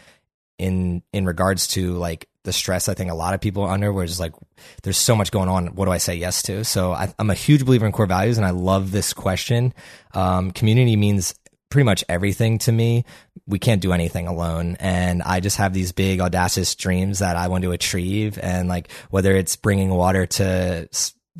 in 0.58 1.04
in 1.12 1.26
regards 1.26 1.68
to 1.70 1.94
like 1.94 2.28
the 2.44 2.54
stress 2.54 2.90
I 2.90 2.96
think 2.96 3.12
a 3.12 3.16
lot 3.16 3.36
of 3.36 3.42
people 3.42 3.64
are 3.64 3.72
under 3.72 3.94
where 3.94 4.04
it's 4.04 4.20
like 4.20 4.34
there's 4.82 4.98
so 4.98 5.16
much 5.16 5.32
going 5.32 5.50
on. 5.50 5.76
What 5.76 5.86
do 5.86 5.92
I 5.92 6.00
say 6.00 6.16
yes 6.16 6.42
to? 6.44 6.66
So 6.66 6.92
I, 6.92 7.14
I'm 7.20 7.30
a 7.30 7.36
huge 7.36 7.66
believer 7.66 7.86
in 7.86 7.92
core 7.92 8.08
values 8.08 8.38
and 8.38 8.46
I 8.46 8.50
love 8.52 8.92
this 8.92 9.14
question. 9.14 9.74
Um, 10.16 10.50
community 10.52 10.96
means 10.96 11.36
pretty 11.74 11.86
much 11.86 12.04
everything 12.08 12.60
to 12.60 12.72
me 12.72 13.04
we 13.48 13.58
can't 13.58 13.82
do 13.82 13.94
anything 13.94 14.28
alone 14.28 14.78
and 14.80 15.24
I 15.24 15.40
just 15.40 15.58
have 15.58 15.74
these 15.74 15.92
big 15.92 16.22
audacious 16.22 16.76
dreams 16.76 17.18
that 17.18 17.36
I 17.36 17.48
want 17.48 17.64
to 17.64 17.72
achieve 17.72 18.38
and 18.38 18.70
like 18.70 18.92
whether 19.10 19.36
it's 19.36 19.56
bringing 19.56 19.90
water 19.90 20.28
to 20.28 20.88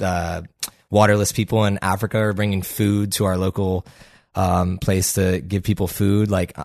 uh, 0.02 0.42
waterless 0.90 1.32
people 1.32 1.66
in 1.66 1.78
Africa 1.84 2.18
or 2.18 2.34
bringing 2.34 2.64
food 2.64 3.12
to 3.12 3.26
our 3.26 3.38
local 3.38 3.86
um, 4.34 4.80
place 4.80 5.14
to 5.14 5.40
give 5.40 5.62
people 5.62 5.88
food 5.88 6.32
like 6.32 6.58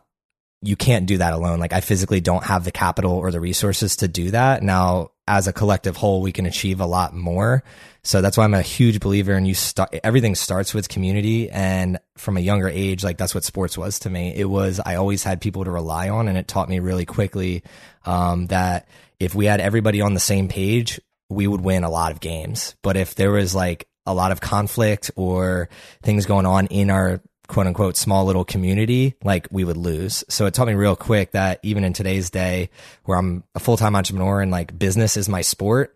you 0.62 0.75
can't 0.75 1.06
do 1.06 1.19
that 1.19 1.35
alone. 1.35 1.61
Like 1.61 1.73
I 1.73 1.81
physically 1.81 2.20
don't 2.20 2.44
have 2.44 2.65
the 2.65 2.73
capital 2.73 3.12
or 3.12 3.31
the 3.31 3.38
resources 3.38 3.97
to 3.97 4.09
do 4.09 4.31
that. 4.31 4.62
Now, 4.62 5.11
as 5.26 5.47
a 5.47 5.53
collective 5.53 5.97
whole, 5.97 6.22
we 6.22 6.32
can 6.32 6.46
achieve 6.46 6.81
a 6.81 6.87
lot 6.87 7.15
more. 7.15 7.63
So 8.08 8.22
that's 8.22 8.38
why 8.38 8.44
I'm 8.44 8.55
a 8.55 8.62
huge 8.62 9.00
believer 9.00 9.34
in 9.34 9.44
you 9.44 9.53
start, 9.53 9.91
everything 10.03 10.34
starts 10.34 10.72
with 10.72 10.88
community. 10.88 11.50
And 11.50 11.98
from 12.17 12.38
a 12.38 12.41
younger 12.41 12.67
age, 12.67 13.05
like 13.05 13.19
that's 13.19 13.34
what 13.34 13.44
sports 13.44 13.77
was 13.77 13.98
to 13.98 14.08
me. 14.08 14.32
It 14.34 14.46
was, 14.46 14.81
I 14.82 14.94
always 14.94 15.22
had 15.22 15.43
people 15.43 15.62
to 15.65 15.70
rely 15.70 16.08
on 16.08 16.27
and 16.27 16.38
it 16.38 16.48
taught 16.48 16.70
me 16.70 16.79
really 16.79 17.05
quickly, 17.05 17.62
um, 18.06 18.46
that 18.46 18.88
if 19.20 19.34
we 19.34 19.44
had 19.44 19.60
everybody 19.60 20.00
on 20.00 20.15
the 20.15 20.20
same 20.20 20.48
page, 20.48 20.98
we 21.29 21.46
would 21.46 21.60
win 21.60 21.84
a 21.84 21.91
lot 21.91 22.10
of 22.10 22.20
games. 22.20 22.77
But 22.82 22.96
if 22.96 23.15
there 23.15 23.32
was 23.32 23.55
like 23.55 23.86
a 24.06 24.15
lot 24.15 24.32
of 24.32 24.41
conflict 24.41 25.10
or 25.15 25.69
things 26.03 26.24
going 26.24 26.46
on 26.46 26.65
in 26.69 26.88
our 26.88 27.20
quote 27.46 27.67
unquote 27.67 27.98
small 27.98 28.24
little 28.24 28.46
community, 28.46 29.17
like 29.22 29.48
we 29.50 29.65
would 29.65 29.77
lose. 29.77 30.24
So 30.31 30.46
it 30.46 30.55
taught 30.55 30.69
me 30.69 30.72
real 30.72 30.96
quick 30.96 31.32
that 31.32 31.60
even 31.62 31.84
in 31.84 31.93
today's 31.93 32.31
day 32.31 32.70
where 33.05 33.19
I'm 33.19 33.44
a 33.55 33.60
full 33.60 33.77
time 33.77 33.94
entrepreneur 33.94 34.41
and 34.41 34.50
like 34.50 34.79
business 34.79 35.19
is 35.19 35.29
my 35.29 35.43
sport, 35.43 35.94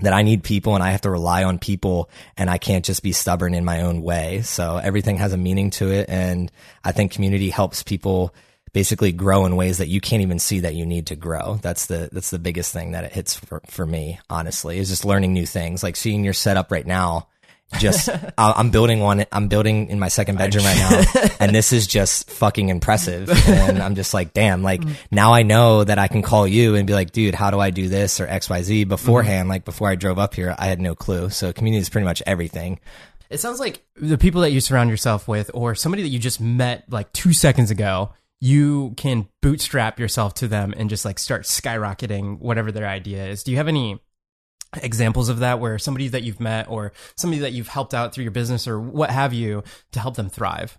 that 0.00 0.12
I 0.12 0.22
need 0.22 0.44
people 0.44 0.74
and 0.74 0.84
I 0.84 0.90
have 0.90 1.00
to 1.02 1.10
rely 1.10 1.44
on 1.44 1.58
people 1.58 2.08
and 2.36 2.48
I 2.48 2.58
can't 2.58 2.84
just 2.84 3.02
be 3.02 3.12
stubborn 3.12 3.54
in 3.54 3.64
my 3.64 3.82
own 3.82 4.02
way. 4.02 4.42
So 4.42 4.76
everything 4.76 5.16
has 5.16 5.32
a 5.32 5.36
meaning 5.36 5.70
to 5.70 5.90
it. 5.90 6.08
And 6.08 6.52
I 6.84 6.92
think 6.92 7.12
community 7.12 7.50
helps 7.50 7.82
people 7.82 8.34
basically 8.72 9.12
grow 9.12 9.44
in 9.44 9.56
ways 9.56 9.78
that 9.78 9.88
you 9.88 10.00
can't 10.00 10.22
even 10.22 10.38
see 10.38 10.60
that 10.60 10.74
you 10.74 10.86
need 10.86 11.06
to 11.06 11.16
grow. 11.16 11.58
That's 11.62 11.86
the, 11.86 12.08
that's 12.12 12.30
the 12.30 12.38
biggest 12.38 12.72
thing 12.72 12.92
that 12.92 13.04
it 13.04 13.12
hits 13.12 13.34
for, 13.34 13.60
for 13.66 13.86
me, 13.86 14.20
honestly, 14.30 14.78
is 14.78 14.88
just 14.88 15.04
learning 15.04 15.32
new 15.32 15.46
things, 15.46 15.82
like 15.82 15.96
seeing 15.96 16.22
your 16.22 16.34
setup 16.34 16.70
right 16.70 16.86
now 16.86 17.28
just 17.78 18.08
I- 18.38 18.54
I'm 18.56 18.70
building 18.70 19.00
one. 19.00 19.26
I'm 19.32 19.48
building 19.48 19.88
in 19.88 19.98
my 19.98 20.08
second 20.08 20.38
bedroom 20.38 20.64
right 20.64 20.76
now, 20.76 21.28
and 21.40 21.54
this 21.54 21.72
is 21.72 21.86
just 21.86 22.30
fucking 22.30 22.68
impressive. 22.68 23.28
And 23.58 23.82
I'm 23.82 23.96
just 23.96 24.14
like, 24.14 24.32
damn, 24.32 24.62
like 24.62 24.80
mm. 24.80 24.94
now 25.10 25.32
I 25.32 25.42
know 25.42 25.82
that 25.82 25.98
I 25.98 26.08
can 26.08 26.22
call 26.22 26.46
you 26.46 26.74
and 26.74 26.86
be 26.86 26.92
like, 26.92 27.12
dude, 27.12 27.34
how 27.34 27.50
do 27.50 27.58
I 27.58 27.70
do 27.70 27.88
this 27.88 28.20
or 28.20 28.26
X 28.26 28.48
Y 28.48 28.62
Z 28.62 28.82
mm-hmm. 28.82 28.88
beforehand? 28.88 29.48
Like 29.48 29.64
before 29.64 29.88
I 29.88 29.94
drove 29.94 30.18
up 30.18 30.34
here, 30.34 30.54
I 30.58 30.66
had 30.66 30.80
no 30.80 30.94
clue. 30.94 31.30
So 31.30 31.52
community 31.52 31.80
is 31.80 31.88
pretty 31.88 32.04
much 32.04 32.22
everything. 32.26 32.78
It 33.30 33.40
sounds 33.40 33.60
like 33.60 33.84
the 33.96 34.16
people 34.16 34.42
that 34.42 34.52
you 34.52 34.60
surround 34.60 34.90
yourself 34.90 35.28
with, 35.28 35.50
or 35.54 35.74
somebody 35.74 36.02
that 36.02 36.08
you 36.08 36.18
just 36.18 36.40
met 36.40 36.84
like 36.90 37.12
two 37.12 37.32
seconds 37.32 37.70
ago, 37.70 38.12
you 38.40 38.94
can 38.96 39.28
bootstrap 39.42 39.98
yourself 39.98 40.34
to 40.34 40.48
them 40.48 40.72
and 40.76 40.88
just 40.88 41.04
like 41.04 41.18
start 41.18 41.42
skyrocketing 41.42 42.38
whatever 42.38 42.72
their 42.72 42.86
idea 42.86 43.26
is. 43.26 43.42
Do 43.42 43.50
you 43.50 43.56
have 43.56 43.68
any 43.68 44.00
examples 44.82 45.28
of 45.28 45.40
that 45.40 45.60
where 45.60 45.78
somebody 45.78 46.08
that 46.08 46.22
you've 46.22 46.40
met 46.40 46.68
or 46.68 46.92
somebody 47.16 47.40
that 47.40 47.52
you've 47.52 47.68
helped 47.68 47.94
out 47.94 48.12
through 48.12 48.24
your 48.24 48.30
business 48.30 48.68
or 48.68 48.78
what 48.78 49.10
have 49.10 49.32
you 49.32 49.62
to 49.92 50.00
help 50.00 50.16
them 50.16 50.28
thrive? 50.28 50.78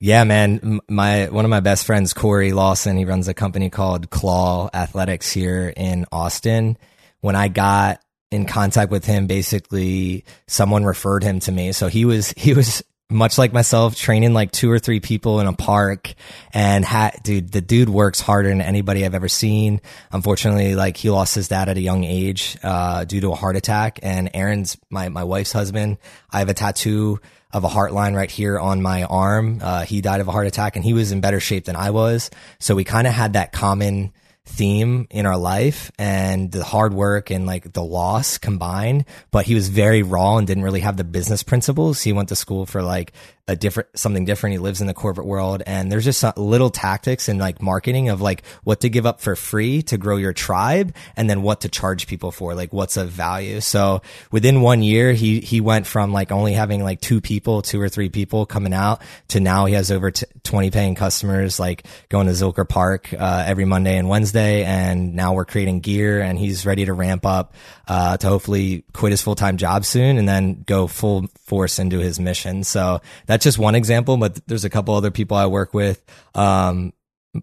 Yeah, 0.00 0.24
man. 0.24 0.80
My 0.88 1.28
one 1.28 1.44
of 1.44 1.50
my 1.50 1.60
best 1.60 1.86
friends, 1.86 2.12
Corey 2.12 2.52
Lawson, 2.52 2.96
he 2.96 3.04
runs 3.06 3.28
a 3.28 3.34
company 3.34 3.70
called 3.70 4.10
Claw 4.10 4.68
Athletics 4.74 5.32
here 5.32 5.72
in 5.74 6.04
Austin. 6.12 6.76
When 7.20 7.34
I 7.34 7.48
got 7.48 8.00
in 8.30 8.44
contact 8.44 8.90
with 8.90 9.06
him, 9.06 9.26
basically 9.26 10.24
someone 10.48 10.84
referred 10.84 11.22
him 11.22 11.40
to 11.40 11.52
me. 11.52 11.72
So 11.72 11.88
he 11.88 12.04
was 12.04 12.30
he 12.36 12.52
was 12.52 12.82
much 13.08 13.38
like 13.38 13.52
myself, 13.52 13.94
training 13.94 14.34
like 14.34 14.50
two 14.50 14.70
or 14.70 14.78
three 14.78 14.98
people 14.98 15.38
in 15.40 15.46
a 15.46 15.52
park 15.52 16.14
and 16.52 16.84
ha- 16.84 17.12
dude, 17.22 17.52
the 17.52 17.60
dude 17.60 17.88
works 17.88 18.20
harder 18.20 18.48
than 18.48 18.60
anybody 18.60 19.04
I've 19.04 19.14
ever 19.14 19.28
seen. 19.28 19.80
Unfortunately, 20.10 20.74
like 20.74 20.96
he 20.96 21.10
lost 21.10 21.34
his 21.34 21.48
dad 21.48 21.68
at 21.68 21.76
a 21.76 21.80
young 21.80 22.02
age, 22.02 22.56
uh, 22.64 23.04
due 23.04 23.20
to 23.20 23.30
a 23.30 23.36
heart 23.36 23.54
attack. 23.54 24.00
And 24.02 24.30
Aaron's 24.34 24.76
my, 24.90 25.08
my 25.08 25.22
wife's 25.22 25.52
husband. 25.52 25.98
I 26.32 26.40
have 26.40 26.48
a 26.48 26.54
tattoo 26.54 27.20
of 27.52 27.62
a 27.62 27.68
heart 27.68 27.92
line 27.92 28.14
right 28.14 28.30
here 28.30 28.58
on 28.58 28.82
my 28.82 29.04
arm. 29.04 29.60
Uh, 29.62 29.84
he 29.84 30.00
died 30.00 30.20
of 30.20 30.26
a 30.26 30.32
heart 30.32 30.48
attack 30.48 30.74
and 30.74 30.84
he 30.84 30.92
was 30.92 31.12
in 31.12 31.20
better 31.20 31.40
shape 31.40 31.64
than 31.64 31.76
I 31.76 31.90
was. 31.90 32.30
So 32.58 32.74
we 32.74 32.82
kind 32.82 33.06
of 33.06 33.12
had 33.12 33.34
that 33.34 33.52
common, 33.52 34.12
theme 34.46 35.06
in 35.10 35.26
our 35.26 35.36
life 35.36 35.90
and 35.98 36.50
the 36.50 36.64
hard 36.64 36.94
work 36.94 37.30
and 37.30 37.46
like 37.46 37.72
the 37.72 37.82
loss 37.82 38.38
combined. 38.38 39.04
But 39.30 39.44
he 39.44 39.54
was 39.54 39.68
very 39.68 40.02
raw 40.02 40.38
and 40.38 40.46
didn't 40.46 40.62
really 40.62 40.80
have 40.80 40.96
the 40.96 41.04
business 41.04 41.42
principles. 41.42 42.00
He 42.00 42.12
went 42.12 42.30
to 42.30 42.36
school 42.36 42.64
for 42.64 42.82
like 42.82 43.12
a 43.48 43.54
different 43.54 43.96
something 43.96 44.24
different. 44.24 44.54
He 44.54 44.58
lives 44.58 44.80
in 44.80 44.86
the 44.86 44.94
corporate 44.94 45.26
world, 45.26 45.62
and 45.66 45.90
there's 45.90 46.04
just 46.04 46.24
little 46.36 46.70
tactics 46.70 47.28
and 47.28 47.38
like 47.38 47.62
marketing 47.62 48.08
of 48.08 48.20
like 48.20 48.44
what 48.64 48.80
to 48.80 48.88
give 48.88 49.06
up 49.06 49.20
for 49.20 49.36
free 49.36 49.82
to 49.82 49.96
grow 49.96 50.16
your 50.16 50.32
tribe, 50.32 50.94
and 51.16 51.30
then 51.30 51.42
what 51.42 51.60
to 51.60 51.68
charge 51.68 52.06
people 52.06 52.32
for, 52.32 52.54
like 52.54 52.72
what's 52.72 52.96
of 52.96 53.08
value. 53.10 53.60
So 53.60 54.02
within 54.30 54.62
one 54.62 54.82
year, 54.82 55.12
he 55.12 55.40
he 55.40 55.60
went 55.60 55.86
from 55.86 56.12
like 56.12 56.32
only 56.32 56.54
having 56.54 56.82
like 56.82 57.00
two 57.00 57.20
people, 57.20 57.62
two 57.62 57.80
or 57.80 57.88
three 57.88 58.08
people 58.08 58.46
coming 58.46 58.74
out 58.74 59.00
to 59.28 59.40
now 59.40 59.66
he 59.66 59.74
has 59.74 59.90
over 59.90 60.10
t- 60.10 60.26
20 60.42 60.70
paying 60.70 60.94
customers, 60.94 61.60
like 61.60 61.86
going 62.08 62.26
to 62.26 62.32
Zilker 62.32 62.68
Park 62.68 63.14
uh, 63.14 63.44
every 63.46 63.64
Monday 63.64 63.96
and 63.96 64.08
Wednesday, 64.08 64.64
and 64.64 65.14
now 65.14 65.34
we're 65.34 65.44
creating 65.44 65.80
gear, 65.80 66.20
and 66.20 66.38
he's 66.38 66.66
ready 66.66 66.84
to 66.84 66.92
ramp 66.92 67.24
up 67.24 67.54
uh, 67.86 68.16
to 68.16 68.26
hopefully 68.26 68.84
quit 68.92 69.12
his 69.12 69.22
full 69.22 69.36
time 69.36 69.56
job 69.56 69.84
soon 69.84 70.18
and 70.18 70.28
then 70.28 70.64
go 70.66 70.86
full 70.86 71.28
force 71.44 71.78
into 71.78 71.98
his 71.98 72.18
mission. 72.18 72.64
So 72.64 73.00
that's 73.36 73.44
just 73.44 73.58
one 73.58 73.74
example, 73.74 74.16
but 74.16 74.34
there's 74.46 74.64
a 74.64 74.70
couple 74.70 74.94
other 74.94 75.10
people 75.10 75.36
I 75.36 75.44
work 75.44 75.74
with. 75.74 76.02
Um, 76.34 76.94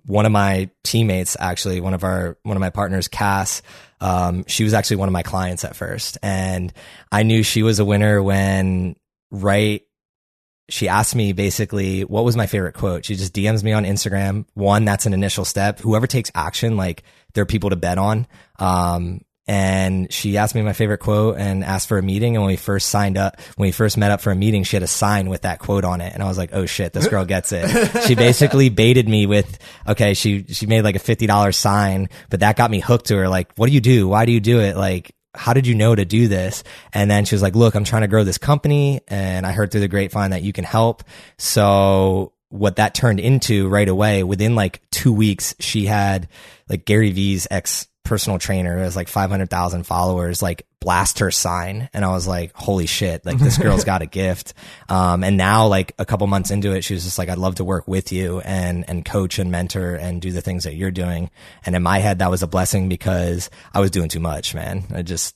one 0.08 0.26
of 0.26 0.32
my 0.32 0.72
teammates, 0.84 1.38
actually, 1.40 1.82
one 1.82 1.94
of 1.94 2.04
our, 2.04 2.36
one 2.42 2.58
of 2.58 2.62
my 2.62 2.72
partners, 2.72 3.08
Cass, 3.08 3.62
um, 4.02 4.44
she 4.48 4.64
was 4.64 4.74
actually 4.74 4.96
one 4.96 5.08
of 5.08 5.14
my 5.14 5.22
clients 5.22 5.64
at 5.64 5.76
first. 5.76 6.18
And 6.24 6.74
I 7.12 7.22
knew 7.22 7.44
she 7.44 7.62
was 7.62 7.78
a 7.78 7.86
winner 7.86 8.24
when 8.24 8.96
right 9.30 9.84
she 10.68 10.88
asked 10.88 11.14
me 11.14 11.32
basically 11.32 12.06
what 12.06 12.26
was 12.26 12.36
my 12.36 12.48
favorite 12.48 12.74
quote. 12.74 13.06
She 13.06 13.16
just 13.16 13.36
DMs 13.36 13.62
me 13.62 13.74
on 13.74 13.84
Instagram. 13.84 14.46
One, 14.56 14.86
that's 14.86 15.06
an 15.06 15.14
initial 15.14 15.46
step. 15.46 15.78
Whoever 15.78 16.08
takes 16.08 16.32
action, 16.34 16.76
like 16.76 17.04
there 17.36 17.44
are 17.44 17.46
people 17.46 17.70
to 17.70 17.76
bet 17.76 18.00
on. 18.00 18.26
Um, 18.58 19.22
and 19.46 20.12
she 20.12 20.38
asked 20.38 20.56
me 20.56 20.62
my 20.62 20.72
favorite 20.72 21.00
quote 21.00 21.38
and 21.38 21.64
asked 21.64 21.90
for 21.90 21.98
a 21.98 22.02
meeting. 22.02 22.36
And 22.36 22.44
when 22.44 22.52
we 22.52 22.56
first 22.56 22.88
signed 22.88 23.18
up, 23.18 23.40
when 23.58 23.68
we 23.68 23.72
first 23.72 23.98
met 23.98 24.12
up 24.12 24.22
for 24.22 24.32
a 24.32 24.36
meeting, 24.36 24.64
she 24.64 24.78
had 24.78 24.84
a 24.84 24.88
sign 24.88 25.30
with 25.30 25.42
that 25.42 25.60
quote 25.60 25.84
on 25.84 26.00
it. 26.00 26.14
And 26.14 26.24
I 26.24 26.28
was 26.28 26.38
like, 26.38 26.52
oh 26.54 26.66
shit, 26.66 26.94
this 26.94 27.08
girl 27.08 27.26
gets 27.26 27.52
it. 27.52 28.04
she 28.08 28.16
basically 28.16 28.70
baited 28.70 29.10
me 29.10 29.26
with, 29.26 29.60
okay, 29.88 30.14
she, 30.14 30.46
she 30.46 30.66
made 30.66 30.84
like 30.84 30.96
a 30.96 31.00
$50 31.00 31.54
sign, 31.54 32.08
but 32.30 32.40
that 32.40 32.56
got 32.56 32.72
me 32.72 32.80
hooked 32.80 33.08
to 33.08 33.18
her. 33.18 33.28
Like, 33.28 33.52
what 33.58 33.68
do 33.68 33.74
you 33.74 33.82
do? 33.82 34.08
Why 34.08 34.26
do 34.26 34.32
you 34.32 34.40
do 34.40 34.62
it? 34.62 34.78
Like, 34.78 35.14
how 35.36 35.54
did 35.54 35.68
you 35.68 35.76
know 35.76 35.94
to 35.94 36.06
do 36.06 36.28
this? 36.30 36.64
And 36.94 37.12
then 37.12 37.26
she 37.26 37.36
was 37.36 37.42
like, 37.42 37.56
look, 37.56 37.76
I'm 37.76 37.84
trying 37.84 38.04
to 38.04 38.08
grow 38.08 38.24
this 38.24 38.38
company 38.38 39.02
and 39.10 39.46
I 39.46 39.52
heard 39.52 39.72
through 39.72 39.82
the 39.82 39.88
grapevine 39.90 40.32
that 40.32 40.44
you 40.44 40.54
can 40.54 40.64
help. 40.64 41.04
So 41.38 42.34
what 42.50 42.76
that 42.76 42.94
turned 42.94 43.20
into 43.20 43.68
right 43.68 43.90
away 43.90 44.24
within 44.24 44.56
like 44.56 44.82
two 44.92 45.12
weeks, 45.12 45.56
she 45.60 45.86
had 45.86 46.30
like 46.70 46.86
Gary 46.86 47.12
Vee's 47.12 47.48
ex 47.50 47.88
personal 48.04 48.38
trainer 48.38 48.78
who 48.78 48.84
has 48.84 48.96
like 48.96 49.08
500,000 49.08 49.84
followers, 49.84 50.42
like 50.42 50.66
blast 50.80 51.20
her 51.20 51.32
sign. 51.32 51.90
And 51.94 52.04
I 52.04 52.10
was 52.10 52.28
like, 52.28 52.52
holy 52.54 52.86
shit, 52.86 53.26
like 53.26 53.38
this 53.38 53.58
girl's 53.62 53.86
got 53.86 54.02
a 54.02 54.06
gift. 54.06 54.54
Um, 54.90 55.24
and 55.24 55.38
now 55.38 55.68
like 55.68 55.94
a 55.98 56.06
couple 56.06 56.28
months 56.28 56.52
into 56.52 56.74
it, 56.74 56.84
she 56.84 56.94
was 56.94 57.06
just 57.06 57.18
like, 57.18 57.30
I'd 57.30 57.38
love 57.38 57.56
to 57.56 57.64
work 57.64 57.88
with 57.88 58.12
you 58.12 58.42
and, 58.42 58.84
and 58.88 59.06
coach 59.06 59.40
and 59.40 59.52
mentor 59.52 59.96
and 59.96 60.22
do 60.22 60.32
the 60.32 60.42
things 60.42 60.66
that 60.66 60.76
you're 60.76 60.92
doing. 60.92 61.30
And 61.66 61.76
in 61.76 61.84
my 61.84 62.00
head, 62.00 62.20
that 62.20 62.30
was 62.30 62.44
a 62.44 62.48
blessing 62.48 62.90
because 62.90 63.50
I 63.74 63.80
was 63.80 63.92
doing 63.92 64.10
too 64.10 64.20
much, 64.20 64.54
man. 64.54 64.84
I 64.94 65.02
just, 65.02 65.36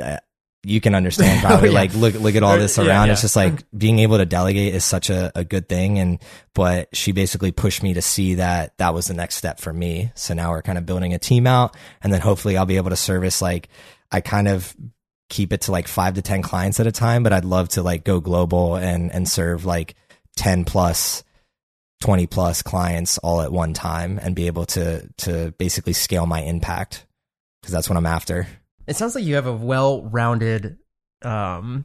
uh, 0.00 0.18
you 0.64 0.80
can 0.80 0.94
understand 0.94 1.40
probably 1.44 1.68
oh, 1.68 1.72
yeah. 1.72 1.78
like 1.78 1.94
look 1.94 2.14
look 2.14 2.34
at 2.34 2.42
all 2.42 2.58
this 2.58 2.78
around. 2.78 2.86
Yeah, 2.86 3.04
yeah. 3.04 3.12
It's 3.12 3.20
just 3.20 3.36
like 3.36 3.52
mm. 3.52 3.64
being 3.76 3.98
able 4.00 4.18
to 4.18 4.26
delegate 4.26 4.74
is 4.74 4.84
such 4.84 5.10
a, 5.10 5.30
a 5.34 5.44
good 5.44 5.68
thing. 5.68 5.98
And 5.98 6.18
but 6.54 6.94
she 6.94 7.12
basically 7.12 7.52
pushed 7.52 7.82
me 7.82 7.94
to 7.94 8.02
see 8.02 8.34
that 8.34 8.76
that 8.78 8.94
was 8.94 9.06
the 9.06 9.14
next 9.14 9.36
step 9.36 9.60
for 9.60 9.72
me. 9.72 10.12
So 10.14 10.34
now 10.34 10.50
we're 10.50 10.62
kind 10.62 10.78
of 10.78 10.86
building 10.86 11.14
a 11.14 11.18
team 11.18 11.46
out, 11.46 11.76
and 12.02 12.12
then 12.12 12.20
hopefully 12.20 12.56
I'll 12.56 12.66
be 12.66 12.76
able 12.76 12.90
to 12.90 12.96
service 12.96 13.42
like 13.42 13.68
I 14.10 14.20
kind 14.20 14.48
of 14.48 14.74
keep 15.28 15.52
it 15.52 15.62
to 15.62 15.72
like 15.72 15.88
five 15.88 16.14
to 16.14 16.22
ten 16.22 16.42
clients 16.42 16.80
at 16.80 16.86
a 16.86 16.92
time, 16.92 17.22
but 17.22 17.32
I'd 17.32 17.44
love 17.44 17.68
to 17.70 17.82
like 17.82 18.04
go 18.04 18.20
global 18.20 18.76
and 18.76 19.12
and 19.12 19.28
serve 19.28 19.64
like 19.64 19.94
ten 20.36 20.64
plus. 20.64 21.22
20 22.00 22.26
plus 22.26 22.60
clients 22.60 23.16
all 23.18 23.40
at 23.40 23.50
one 23.50 23.72
time 23.72 24.18
and 24.20 24.34
be 24.34 24.46
able 24.46 24.66
to 24.66 25.08
to 25.16 25.52
basically 25.52 25.94
scale 25.94 26.26
my 26.26 26.42
impact 26.42 27.06
because 27.62 27.72
that's 27.72 27.88
what 27.88 27.96
I'm 27.96 28.04
after. 28.04 28.46
It 28.86 28.96
sounds 28.96 29.14
like 29.14 29.24
you 29.24 29.36
have 29.36 29.46
a 29.46 29.52
well-rounded 29.52 30.78
um 31.22 31.84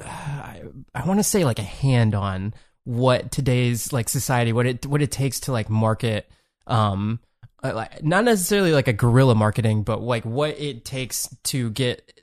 I, 0.00 0.62
I 0.94 1.06
want 1.06 1.20
to 1.20 1.24
say 1.24 1.44
like 1.44 1.58
a 1.58 1.62
hand 1.62 2.14
on 2.14 2.54
what 2.84 3.30
today's 3.30 3.92
like 3.92 4.08
society 4.08 4.52
what 4.52 4.66
it 4.66 4.86
what 4.86 5.02
it 5.02 5.12
takes 5.12 5.40
to 5.40 5.52
like 5.52 5.70
market 5.70 6.28
um 6.66 7.20
uh, 7.62 7.72
like 7.74 8.02
not 8.02 8.24
necessarily 8.24 8.72
like 8.72 8.88
a 8.88 8.92
guerrilla 8.92 9.34
marketing 9.34 9.82
but 9.82 10.00
like 10.00 10.24
what 10.24 10.58
it 10.58 10.84
takes 10.84 11.28
to 11.44 11.70
get 11.70 12.22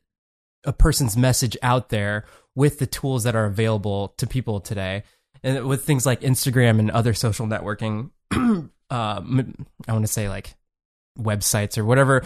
a 0.66 0.74
person's 0.74 1.16
message 1.16 1.58
out 1.62 1.90
there 1.90 2.26
with 2.56 2.80
the 2.80 2.88
tools 2.88 3.24
that 3.24 3.36
are 3.36 3.46
available 3.46 4.10
to 4.18 4.28
people 4.28 4.60
today. 4.60 5.04
And 5.44 5.66
with 5.66 5.86
things 5.86 6.06
like 6.06 6.22
Instagram 6.22 6.80
and 6.80 6.92
other 6.92 7.14
social 7.14 7.48
networking 7.48 8.12
uh, 8.32 8.70
I 8.92 9.94
want 9.94 10.06
to 10.06 10.08
say 10.08 10.28
like 10.28 10.56
websites 11.20 11.78
or 11.78 11.86
whatever. 11.86 12.24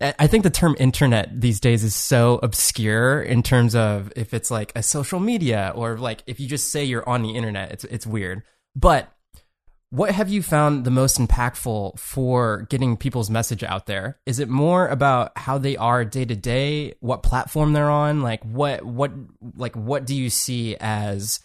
I 0.00 0.26
think 0.26 0.44
the 0.44 0.50
term 0.50 0.76
internet 0.78 1.40
these 1.40 1.60
days 1.60 1.84
is 1.84 1.94
so 1.94 2.38
obscure 2.42 3.22
in 3.22 3.42
terms 3.42 3.74
of 3.74 4.12
if 4.16 4.32
it's 4.32 4.50
like 4.50 4.72
a 4.74 4.82
social 4.82 5.20
media 5.20 5.72
or 5.74 5.98
like 5.98 6.22
if 6.26 6.40
you 6.40 6.48
just 6.48 6.70
say 6.70 6.84
you're 6.84 7.08
on 7.08 7.22
the 7.22 7.30
internet, 7.36 7.72
it's 7.72 7.84
it's 7.84 8.06
weird. 8.06 8.42
But 8.74 9.12
what 9.90 10.10
have 10.10 10.28
you 10.28 10.42
found 10.42 10.84
the 10.84 10.90
most 10.90 11.18
impactful 11.18 11.98
for 11.98 12.66
getting 12.68 12.96
people's 12.96 13.30
message 13.30 13.62
out 13.62 13.86
there? 13.86 14.18
Is 14.26 14.40
it 14.40 14.48
more 14.48 14.88
about 14.88 15.36
how 15.38 15.58
they 15.58 15.76
are 15.76 16.04
day 16.04 16.24
to 16.24 16.34
day, 16.34 16.94
what 17.00 17.22
platform 17.22 17.72
they're 17.72 17.90
on, 17.90 18.20
like 18.20 18.42
what 18.44 18.84
what 18.84 19.12
like 19.56 19.76
what 19.76 20.04
do 20.04 20.14
you 20.14 20.30
see 20.30 20.76
as 20.80 21.40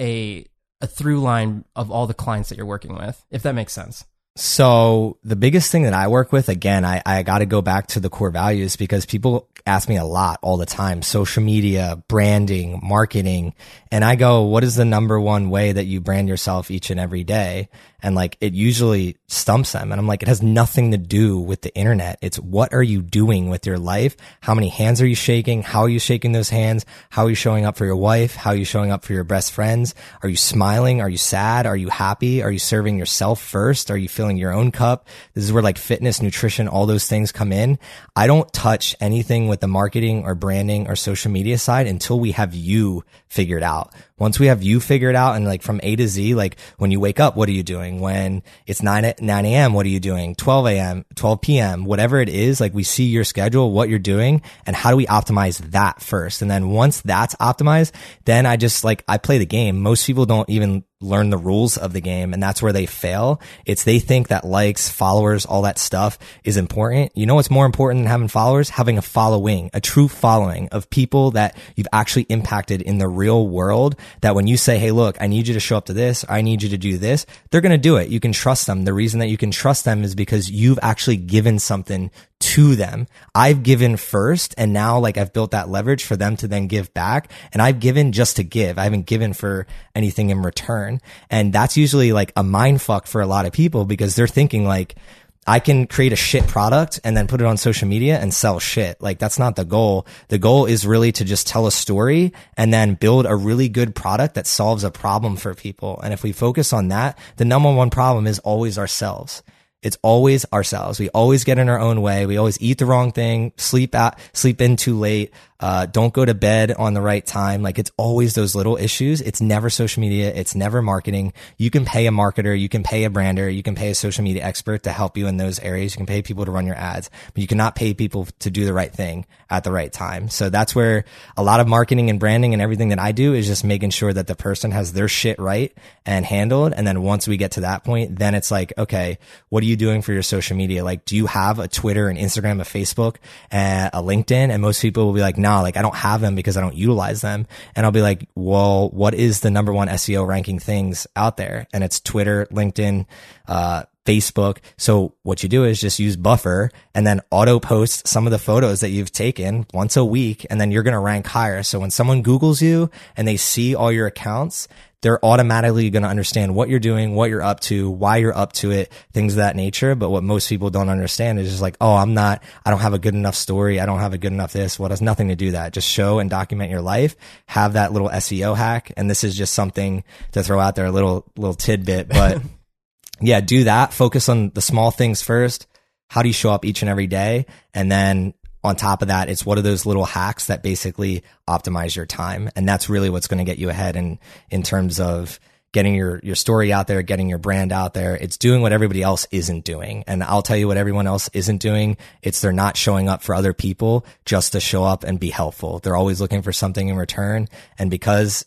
a 0.00 0.46
a 0.80 0.86
through 0.86 1.20
line 1.20 1.64
of 1.76 1.90
all 1.90 2.06
the 2.06 2.14
clients 2.14 2.48
that 2.48 2.56
you're 2.56 2.66
working 2.66 2.94
with, 2.94 3.24
if 3.30 3.42
that 3.42 3.54
makes 3.54 3.72
sense? 3.72 4.04
So 4.34 5.18
the 5.24 5.36
biggest 5.36 5.70
thing 5.70 5.82
that 5.82 5.92
I 5.92 6.08
work 6.08 6.32
with, 6.32 6.48
again, 6.48 6.84
I, 6.86 7.02
I 7.04 7.22
got 7.22 7.38
to 7.38 7.46
go 7.46 7.60
back 7.60 7.88
to 7.88 8.00
the 8.00 8.08
core 8.08 8.30
values 8.30 8.76
because 8.76 9.04
people 9.04 9.48
ask 9.66 9.88
me 9.88 9.96
a 9.96 10.04
lot 10.04 10.38
all 10.42 10.56
the 10.56 10.66
time, 10.66 11.02
social 11.02 11.42
media, 11.42 12.02
branding, 12.08 12.80
marketing. 12.82 13.54
And 13.90 14.04
I 14.04 14.16
go, 14.16 14.42
what 14.42 14.64
is 14.64 14.74
the 14.74 14.84
number 14.84 15.20
one 15.20 15.50
way 15.50 15.72
that 15.72 15.84
you 15.84 16.00
brand 16.00 16.28
yourself 16.28 16.70
each 16.70 16.90
and 16.90 16.98
every 16.98 17.24
day? 17.24 17.68
And 18.02 18.16
like, 18.16 18.36
it 18.40 18.54
usually 18.54 19.16
stumps 19.28 19.72
them. 19.72 19.92
And 19.92 20.00
I'm 20.00 20.08
like, 20.08 20.22
it 20.22 20.28
has 20.28 20.42
nothing 20.42 20.90
to 20.90 20.98
do 20.98 21.38
with 21.38 21.62
the 21.62 21.72
internet. 21.76 22.18
It's 22.20 22.38
what 22.38 22.74
are 22.74 22.82
you 22.82 23.00
doing 23.02 23.48
with 23.48 23.66
your 23.66 23.78
life? 23.78 24.16
How 24.40 24.54
many 24.54 24.68
hands 24.68 25.00
are 25.00 25.06
you 25.06 25.14
shaking? 25.14 25.62
How 25.62 25.82
are 25.82 25.88
you 25.88 26.00
shaking 26.00 26.32
those 26.32 26.50
hands? 26.50 26.84
How 27.10 27.26
are 27.26 27.30
you 27.30 27.36
showing 27.36 27.64
up 27.64 27.76
for 27.76 27.84
your 27.84 27.96
wife? 27.96 28.34
How 28.34 28.50
are 28.50 28.56
you 28.56 28.64
showing 28.64 28.90
up 28.90 29.04
for 29.04 29.12
your 29.12 29.24
best 29.24 29.52
friends? 29.52 29.94
Are 30.22 30.28
you 30.28 30.36
smiling? 30.36 31.00
Are 31.00 31.08
you 31.08 31.18
sad? 31.18 31.66
Are 31.66 31.76
you 31.76 31.90
happy? 31.90 32.42
Are 32.42 32.50
you 32.50 32.58
serving 32.58 32.98
yourself 32.98 33.40
first? 33.40 33.90
Are 33.90 33.96
you 33.96 34.08
filling 34.22 34.36
your 34.36 34.52
own 34.52 34.70
cup? 34.70 35.08
This 35.34 35.42
is 35.42 35.52
where 35.52 35.64
like 35.64 35.76
fitness, 35.76 36.22
nutrition, 36.22 36.68
all 36.68 36.86
those 36.86 37.08
things 37.08 37.32
come 37.32 37.50
in. 37.50 37.76
I 38.14 38.28
don't 38.28 38.52
touch 38.52 38.94
anything 39.00 39.48
with 39.48 39.58
the 39.58 39.66
marketing 39.66 40.22
or 40.24 40.36
branding 40.36 40.86
or 40.86 40.94
social 40.94 41.32
media 41.32 41.58
side 41.58 41.88
until 41.88 42.20
we 42.20 42.30
have 42.30 42.54
you 42.54 43.02
figured 43.26 43.64
out. 43.64 43.92
Once 44.18 44.38
we 44.38 44.46
have 44.46 44.62
you 44.62 44.78
figured 44.78 45.16
out 45.16 45.34
and 45.34 45.44
like 45.44 45.62
from 45.62 45.80
A 45.82 45.96
to 45.96 46.06
Z, 46.06 46.34
like 46.34 46.56
when 46.78 46.90
you 46.90 47.00
wake 47.00 47.18
up, 47.18 47.36
what 47.36 47.48
are 47.48 47.52
you 47.52 47.62
doing? 47.62 48.00
When 48.00 48.42
it's 48.66 48.82
9, 48.82 49.14
9 49.20 49.44
a.m., 49.46 49.72
what 49.72 49.86
are 49.86 49.90
you 49.90 50.00
doing? 50.00 50.34
12 50.34 50.66
a.m., 50.66 51.04
12 51.14 51.40
p.m., 51.40 51.84
whatever 51.84 52.20
it 52.20 52.28
is, 52.28 52.60
like 52.60 52.74
we 52.74 52.82
see 52.82 53.04
your 53.04 53.24
schedule, 53.24 53.72
what 53.72 53.88
you're 53.88 53.98
doing 53.98 54.42
and 54.66 54.76
how 54.76 54.90
do 54.90 54.96
we 54.96 55.06
optimize 55.06 55.58
that 55.72 56.00
first? 56.00 56.42
And 56.42 56.50
then 56.50 56.70
once 56.70 57.00
that's 57.00 57.34
optimized, 57.36 57.92
then 58.24 58.46
I 58.46 58.56
just 58.56 58.84
like, 58.84 59.04
I 59.08 59.18
play 59.18 59.38
the 59.38 59.46
game. 59.46 59.80
Most 59.80 60.06
people 60.06 60.26
don't 60.26 60.48
even 60.48 60.84
learn 61.02 61.30
the 61.30 61.38
rules 61.38 61.76
of 61.76 61.92
the 61.92 62.00
game 62.00 62.32
and 62.32 62.42
that's 62.42 62.62
where 62.62 62.72
they 62.72 62.86
fail. 62.86 63.40
It's 63.66 63.84
they 63.84 63.98
think 63.98 64.28
that 64.28 64.44
likes, 64.44 64.88
followers, 64.88 65.44
all 65.44 65.62
that 65.62 65.78
stuff 65.78 66.18
is 66.44 66.56
important. 66.56 67.12
You 67.14 67.26
know 67.26 67.34
what's 67.34 67.50
more 67.50 67.66
important 67.66 68.04
than 68.04 68.10
having 68.10 68.28
followers? 68.28 68.70
Having 68.70 68.98
a 68.98 69.02
following, 69.02 69.70
a 69.74 69.80
true 69.80 70.08
following 70.08 70.68
of 70.68 70.88
people 70.90 71.32
that 71.32 71.56
you've 71.74 71.88
actually 71.92 72.26
impacted 72.28 72.82
in 72.82 72.98
the 72.98 73.08
real 73.08 73.48
world 73.48 73.96
that 74.20 74.34
when 74.34 74.46
you 74.46 74.56
say, 74.56 74.78
Hey, 74.78 74.90
look, 74.90 75.16
I 75.20 75.26
need 75.26 75.48
you 75.48 75.54
to 75.54 75.60
show 75.60 75.76
up 75.76 75.86
to 75.86 75.92
this. 75.92 76.24
I 76.28 76.42
need 76.42 76.62
you 76.62 76.68
to 76.70 76.78
do 76.78 76.98
this. 76.98 77.26
They're 77.50 77.60
going 77.60 77.72
to 77.72 77.78
do 77.78 77.96
it. 77.96 78.08
You 78.08 78.20
can 78.20 78.32
trust 78.32 78.66
them. 78.66 78.84
The 78.84 78.94
reason 78.94 79.20
that 79.20 79.28
you 79.28 79.36
can 79.36 79.50
trust 79.50 79.84
them 79.84 80.04
is 80.04 80.14
because 80.14 80.50
you've 80.50 80.78
actually 80.82 81.16
given 81.16 81.58
something 81.58 82.10
to 82.40 82.74
them. 82.74 83.06
I've 83.34 83.62
given 83.62 83.96
first 83.96 84.54
and 84.58 84.72
now 84.72 84.98
like 84.98 85.16
I've 85.16 85.32
built 85.32 85.52
that 85.52 85.68
leverage 85.68 86.02
for 86.02 86.16
them 86.16 86.36
to 86.38 86.48
then 86.48 86.66
give 86.66 86.92
back. 86.92 87.30
And 87.52 87.62
I've 87.62 87.78
given 87.78 88.12
just 88.12 88.36
to 88.36 88.42
give. 88.42 88.78
I 88.78 88.84
haven't 88.84 89.06
given 89.06 89.32
for 89.32 89.66
anything 89.94 90.30
in 90.30 90.42
return. 90.42 91.00
And 91.30 91.52
that's 91.52 91.76
usually 91.76 92.12
like 92.12 92.32
a 92.36 92.42
mind 92.42 92.82
fuck 92.82 93.06
for 93.06 93.20
a 93.20 93.26
lot 93.26 93.46
of 93.46 93.52
people 93.52 93.84
because 93.84 94.16
they're 94.16 94.26
thinking 94.26 94.64
like, 94.64 94.96
I 95.46 95.58
can 95.58 95.86
create 95.86 96.12
a 96.12 96.16
shit 96.16 96.46
product 96.46 97.00
and 97.02 97.16
then 97.16 97.26
put 97.26 97.40
it 97.40 97.46
on 97.46 97.56
social 97.56 97.88
media 97.88 98.18
and 98.20 98.32
sell 98.32 98.60
shit. 98.60 99.00
Like 99.02 99.18
that's 99.18 99.38
not 99.38 99.56
the 99.56 99.64
goal. 99.64 100.06
The 100.28 100.38
goal 100.38 100.66
is 100.66 100.86
really 100.86 101.10
to 101.12 101.24
just 101.24 101.48
tell 101.48 101.66
a 101.66 101.72
story 101.72 102.32
and 102.56 102.72
then 102.72 102.94
build 102.94 103.26
a 103.26 103.34
really 103.34 103.68
good 103.68 103.94
product 103.94 104.36
that 104.36 104.46
solves 104.46 104.84
a 104.84 104.90
problem 104.90 105.36
for 105.36 105.54
people. 105.54 106.00
And 106.02 106.12
if 106.12 106.22
we 106.22 106.32
focus 106.32 106.72
on 106.72 106.88
that, 106.88 107.18
the 107.36 107.44
number 107.44 107.72
one 107.72 107.90
problem 107.90 108.28
is 108.28 108.38
always 108.40 108.78
ourselves. 108.78 109.42
It's 109.82 109.98
always 110.02 110.46
ourselves. 110.52 111.00
We 111.00 111.08
always 111.10 111.42
get 111.42 111.58
in 111.58 111.68
our 111.68 111.80
own 111.80 112.02
way. 112.02 112.24
We 112.24 112.36
always 112.36 112.60
eat 112.60 112.78
the 112.78 112.86
wrong 112.86 113.10
thing, 113.10 113.52
sleep 113.56 113.96
out, 113.96 114.16
sleep 114.32 114.60
in 114.60 114.76
too 114.76 114.96
late, 114.96 115.32
uh, 115.62 115.86
don't 115.86 116.12
go 116.12 116.24
to 116.24 116.34
bed 116.34 116.72
on 116.72 116.92
the 116.92 117.00
right 117.00 117.24
time. 117.24 117.62
Like 117.62 117.78
it's 117.78 117.92
always 117.96 118.34
those 118.34 118.56
little 118.56 118.76
issues. 118.76 119.20
It's 119.20 119.40
never 119.40 119.70
social 119.70 120.00
media. 120.00 120.34
It's 120.34 120.56
never 120.56 120.82
marketing. 120.82 121.32
You 121.56 121.70
can 121.70 121.84
pay 121.84 122.08
a 122.08 122.10
marketer. 122.10 122.58
You 122.58 122.68
can 122.68 122.82
pay 122.82 123.04
a 123.04 123.10
brander. 123.10 123.48
You 123.48 123.62
can 123.62 123.76
pay 123.76 123.90
a 123.90 123.94
social 123.94 124.24
media 124.24 124.42
expert 124.42 124.82
to 124.82 124.92
help 124.92 125.16
you 125.16 125.28
in 125.28 125.36
those 125.36 125.60
areas. 125.60 125.94
You 125.94 125.98
can 125.98 126.06
pay 126.06 126.20
people 126.20 126.44
to 126.44 126.50
run 126.50 126.66
your 126.66 126.74
ads, 126.74 127.10
but 127.32 127.40
you 127.40 127.46
cannot 127.46 127.76
pay 127.76 127.94
people 127.94 128.26
to 128.40 128.50
do 128.50 128.64
the 128.64 128.72
right 128.72 128.92
thing 128.92 129.24
at 129.48 129.62
the 129.62 129.70
right 129.70 129.92
time. 129.92 130.28
So 130.28 130.50
that's 130.50 130.74
where 130.74 131.04
a 131.36 131.44
lot 131.44 131.60
of 131.60 131.68
marketing 131.68 132.10
and 132.10 132.18
branding 132.18 132.54
and 132.54 132.60
everything 132.60 132.88
that 132.88 132.98
I 132.98 133.12
do 133.12 133.32
is 133.32 133.46
just 133.46 133.62
making 133.62 133.90
sure 133.90 134.12
that 134.12 134.26
the 134.26 134.34
person 134.34 134.72
has 134.72 134.92
their 134.92 135.06
shit 135.06 135.38
right 135.38 135.72
and 136.04 136.26
handled. 136.26 136.72
And 136.72 136.84
then 136.84 137.02
once 137.02 137.28
we 137.28 137.36
get 137.36 137.52
to 137.52 137.60
that 137.60 137.84
point, 137.84 138.18
then 138.18 138.34
it's 138.34 138.50
like, 138.50 138.72
okay, 138.76 139.18
what 139.48 139.62
are 139.62 139.66
you 139.66 139.76
doing 139.76 140.02
for 140.02 140.12
your 140.12 140.24
social 140.24 140.56
media? 140.56 140.82
Like, 140.82 141.04
do 141.04 141.14
you 141.14 141.26
have 141.26 141.60
a 141.60 141.68
Twitter 141.68 142.08
and 142.08 142.18
Instagram, 142.18 142.60
a 142.60 142.64
Facebook, 142.64 143.16
and 143.52 143.90
a 143.94 144.02
LinkedIn? 144.02 144.50
And 144.50 144.60
most 144.60 144.82
people 144.82 145.06
will 145.06 145.12
be 145.12 145.20
like, 145.20 145.38
no, 145.38 145.50
nah, 145.50 145.51
like 145.60 145.76
I 145.76 145.82
don't 145.82 145.94
have 145.94 146.20
them 146.20 146.34
because 146.34 146.56
I 146.56 146.60
don't 146.62 146.74
utilize 146.74 147.20
them. 147.20 147.46
And 147.76 147.84
I'll 147.84 147.92
be 147.92 148.02
like, 148.02 148.28
well, 148.34 148.88
what 148.88 149.14
is 149.14 149.40
the 149.40 149.50
number 149.50 149.72
one 149.72 149.88
SEO 149.88 150.26
ranking 150.26 150.58
things 150.58 151.06
out 151.14 151.36
there? 151.36 151.66
And 151.72 151.84
it's 151.84 152.00
Twitter, 152.00 152.46
LinkedIn, 152.50 153.06
uh, 153.46 153.84
Facebook. 154.04 154.58
So 154.76 155.14
what 155.22 155.42
you 155.42 155.48
do 155.48 155.64
is 155.64 155.80
just 155.80 155.98
use 155.98 156.16
buffer 156.16 156.70
and 156.94 157.06
then 157.06 157.20
auto 157.30 157.60
post 157.60 158.08
some 158.08 158.26
of 158.26 158.32
the 158.32 158.38
photos 158.38 158.80
that 158.80 158.90
you've 158.90 159.12
taken 159.12 159.66
once 159.72 159.96
a 159.96 160.04
week. 160.04 160.46
And 160.50 160.60
then 160.60 160.72
you're 160.72 160.82
going 160.82 160.92
to 160.92 160.98
rank 160.98 161.26
higher. 161.26 161.62
So 161.62 161.78
when 161.78 161.90
someone 161.90 162.22
Googles 162.22 162.60
you 162.60 162.90
and 163.16 163.28
they 163.28 163.36
see 163.36 163.74
all 163.74 163.92
your 163.92 164.06
accounts, 164.06 164.66
they're 165.02 165.22
automatically 165.24 165.90
going 165.90 166.04
to 166.04 166.08
understand 166.08 166.54
what 166.54 166.68
you're 166.68 166.80
doing, 166.80 167.14
what 167.14 167.28
you're 167.28 167.42
up 167.42 167.58
to, 167.60 167.90
why 167.90 168.18
you're 168.18 168.36
up 168.36 168.52
to 168.54 168.70
it, 168.70 168.92
things 169.12 169.34
of 169.34 169.38
that 169.38 169.56
nature. 169.56 169.94
But 169.96 170.10
what 170.10 170.22
most 170.22 170.48
people 170.48 170.70
don't 170.70 170.88
understand 170.88 171.40
is 171.40 171.50
just 171.50 171.60
like, 171.60 171.76
oh, 171.80 171.94
I'm 171.94 172.14
not, 172.14 172.42
I 172.64 172.70
don't 172.70 172.80
have 172.80 172.94
a 172.94 173.00
good 173.00 173.14
enough 173.14 173.34
story. 173.34 173.80
I 173.80 173.86
don't 173.86 173.98
have 173.98 174.14
a 174.14 174.18
good 174.18 174.32
enough 174.32 174.52
this. 174.52 174.78
Well, 174.78 174.86
it 174.86 174.90
has 174.90 175.02
nothing 175.02 175.28
to 175.28 175.36
do 175.36 175.50
that. 175.50 175.72
Just 175.72 175.88
show 175.88 176.20
and 176.20 176.30
document 176.30 176.70
your 176.70 176.80
life. 176.80 177.16
Have 177.46 177.72
that 177.72 177.92
little 177.92 178.08
SEO 178.08 178.56
hack. 178.56 178.92
And 178.96 179.10
this 179.10 179.24
is 179.24 179.36
just 179.36 179.54
something 179.54 180.04
to 180.32 180.42
throw 180.44 180.60
out 180.60 180.76
there, 180.76 180.86
a 180.86 180.92
little, 180.92 181.26
little 181.36 181.54
tidbit, 181.54 182.08
but 182.08 182.40
yeah, 183.20 183.40
do 183.40 183.64
that. 183.64 183.92
Focus 183.92 184.28
on 184.28 184.50
the 184.50 184.62
small 184.62 184.92
things 184.92 185.20
first. 185.20 185.66
How 186.10 186.22
do 186.22 186.28
you 186.28 186.34
show 186.34 186.50
up 186.50 186.64
each 186.64 186.82
and 186.82 186.88
every 186.88 187.08
day? 187.08 187.46
And 187.74 187.90
then 187.90 188.34
on 188.64 188.76
top 188.76 189.02
of 189.02 189.08
that, 189.08 189.28
it's 189.28 189.44
one 189.44 189.58
of 189.58 189.64
those 189.64 189.86
little 189.86 190.04
hacks 190.04 190.46
that 190.46 190.62
basically 190.62 191.24
optimize 191.48 191.96
your 191.96 192.06
time. 192.06 192.48
And 192.54 192.68
that's 192.68 192.88
really 192.88 193.10
what's 193.10 193.26
going 193.26 193.38
to 193.38 193.50
get 193.50 193.58
you 193.58 193.68
ahead 193.68 193.96
in, 193.96 194.18
in 194.50 194.62
terms 194.62 195.00
of 195.00 195.40
getting 195.72 195.94
your, 195.94 196.20
your 196.22 196.34
story 196.34 196.72
out 196.72 196.86
there, 196.86 197.02
getting 197.02 197.28
your 197.28 197.38
brand 197.38 197.72
out 197.72 197.94
there. 197.94 198.14
It's 198.14 198.36
doing 198.36 198.60
what 198.60 198.72
everybody 198.72 199.02
else 199.02 199.26
isn't 199.30 199.64
doing. 199.64 200.04
And 200.06 200.22
I'll 200.22 200.42
tell 200.42 200.56
you 200.56 200.68
what 200.68 200.76
everyone 200.76 201.06
else 201.06 201.30
isn't 201.32 201.58
doing. 201.58 201.96
It's 202.22 202.40
they're 202.40 202.52
not 202.52 202.76
showing 202.76 203.08
up 203.08 203.22
for 203.22 203.34
other 203.34 203.54
people 203.54 204.04
just 204.26 204.52
to 204.52 204.60
show 204.60 204.84
up 204.84 205.02
and 205.02 205.18
be 205.18 205.30
helpful. 205.30 205.78
They're 205.78 205.96
always 205.96 206.20
looking 206.20 206.42
for 206.42 206.52
something 206.52 206.88
in 206.88 206.96
return. 206.96 207.48
And 207.78 207.90
because 207.90 208.44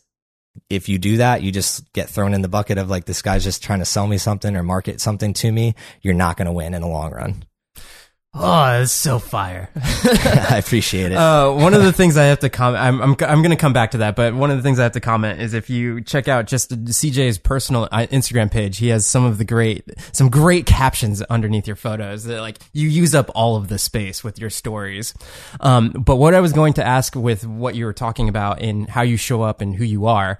if 0.70 0.88
you 0.88 0.98
do 0.98 1.18
that, 1.18 1.42
you 1.42 1.50
just 1.50 1.92
get 1.92 2.08
thrown 2.08 2.32
in 2.32 2.42
the 2.42 2.48
bucket 2.48 2.78
of 2.78 2.88
like, 2.88 3.04
this 3.04 3.22
guy's 3.22 3.44
just 3.44 3.62
trying 3.62 3.80
to 3.80 3.84
sell 3.84 4.06
me 4.06 4.18
something 4.18 4.56
or 4.56 4.62
market 4.62 5.00
something 5.00 5.34
to 5.34 5.50
me. 5.50 5.74
You're 6.02 6.14
not 6.14 6.36
going 6.36 6.46
to 6.46 6.52
win 6.52 6.74
in 6.74 6.80
the 6.80 6.88
long 6.88 7.12
run. 7.12 7.44
Oh, 8.38 8.80
it's 8.82 8.92
so 8.92 9.18
fire. 9.18 9.70
I 9.74 10.58
appreciate 10.58 11.12
it. 11.12 11.16
Uh, 11.16 11.52
one 11.52 11.74
of 11.74 11.82
the 11.82 11.92
things 11.92 12.16
I 12.16 12.24
have 12.24 12.40
to 12.40 12.50
comment, 12.50 12.82
I'm, 12.82 13.00
I'm, 13.00 13.10
I'm 13.20 13.42
going 13.42 13.50
to 13.50 13.56
come 13.56 13.72
back 13.72 13.92
to 13.92 13.98
that, 13.98 14.16
but 14.16 14.34
one 14.34 14.50
of 14.50 14.56
the 14.56 14.62
things 14.62 14.78
I 14.78 14.82
have 14.82 14.92
to 14.92 15.00
comment 15.00 15.40
is 15.40 15.54
if 15.54 15.70
you 15.70 16.02
check 16.02 16.28
out 16.28 16.46
just 16.46 16.70
CJ's 16.70 17.38
personal 17.38 17.88
uh, 17.90 18.06
Instagram 18.10 18.50
page, 18.50 18.78
he 18.78 18.88
has 18.88 19.06
some 19.06 19.24
of 19.24 19.38
the 19.38 19.44
great, 19.44 19.84
some 20.12 20.28
great 20.28 20.66
captions 20.66 21.22
underneath 21.22 21.66
your 21.66 21.76
photos 21.76 22.24
that 22.24 22.40
like 22.40 22.58
you 22.72 22.88
use 22.88 23.14
up 23.14 23.30
all 23.34 23.56
of 23.56 23.68
the 23.68 23.78
space 23.78 24.22
with 24.22 24.38
your 24.38 24.50
stories. 24.50 25.14
Um, 25.60 25.90
but 25.90 26.16
what 26.16 26.34
I 26.34 26.40
was 26.40 26.52
going 26.52 26.74
to 26.74 26.86
ask 26.86 27.14
with 27.14 27.46
what 27.46 27.74
you 27.74 27.86
were 27.86 27.92
talking 27.92 28.28
about 28.28 28.60
in 28.60 28.86
how 28.86 29.02
you 29.02 29.16
show 29.16 29.42
up 29.42 29.60
and 29.60 29.74
who 29.74 29.84
you 29.84 30.06
are, 30.06 30.38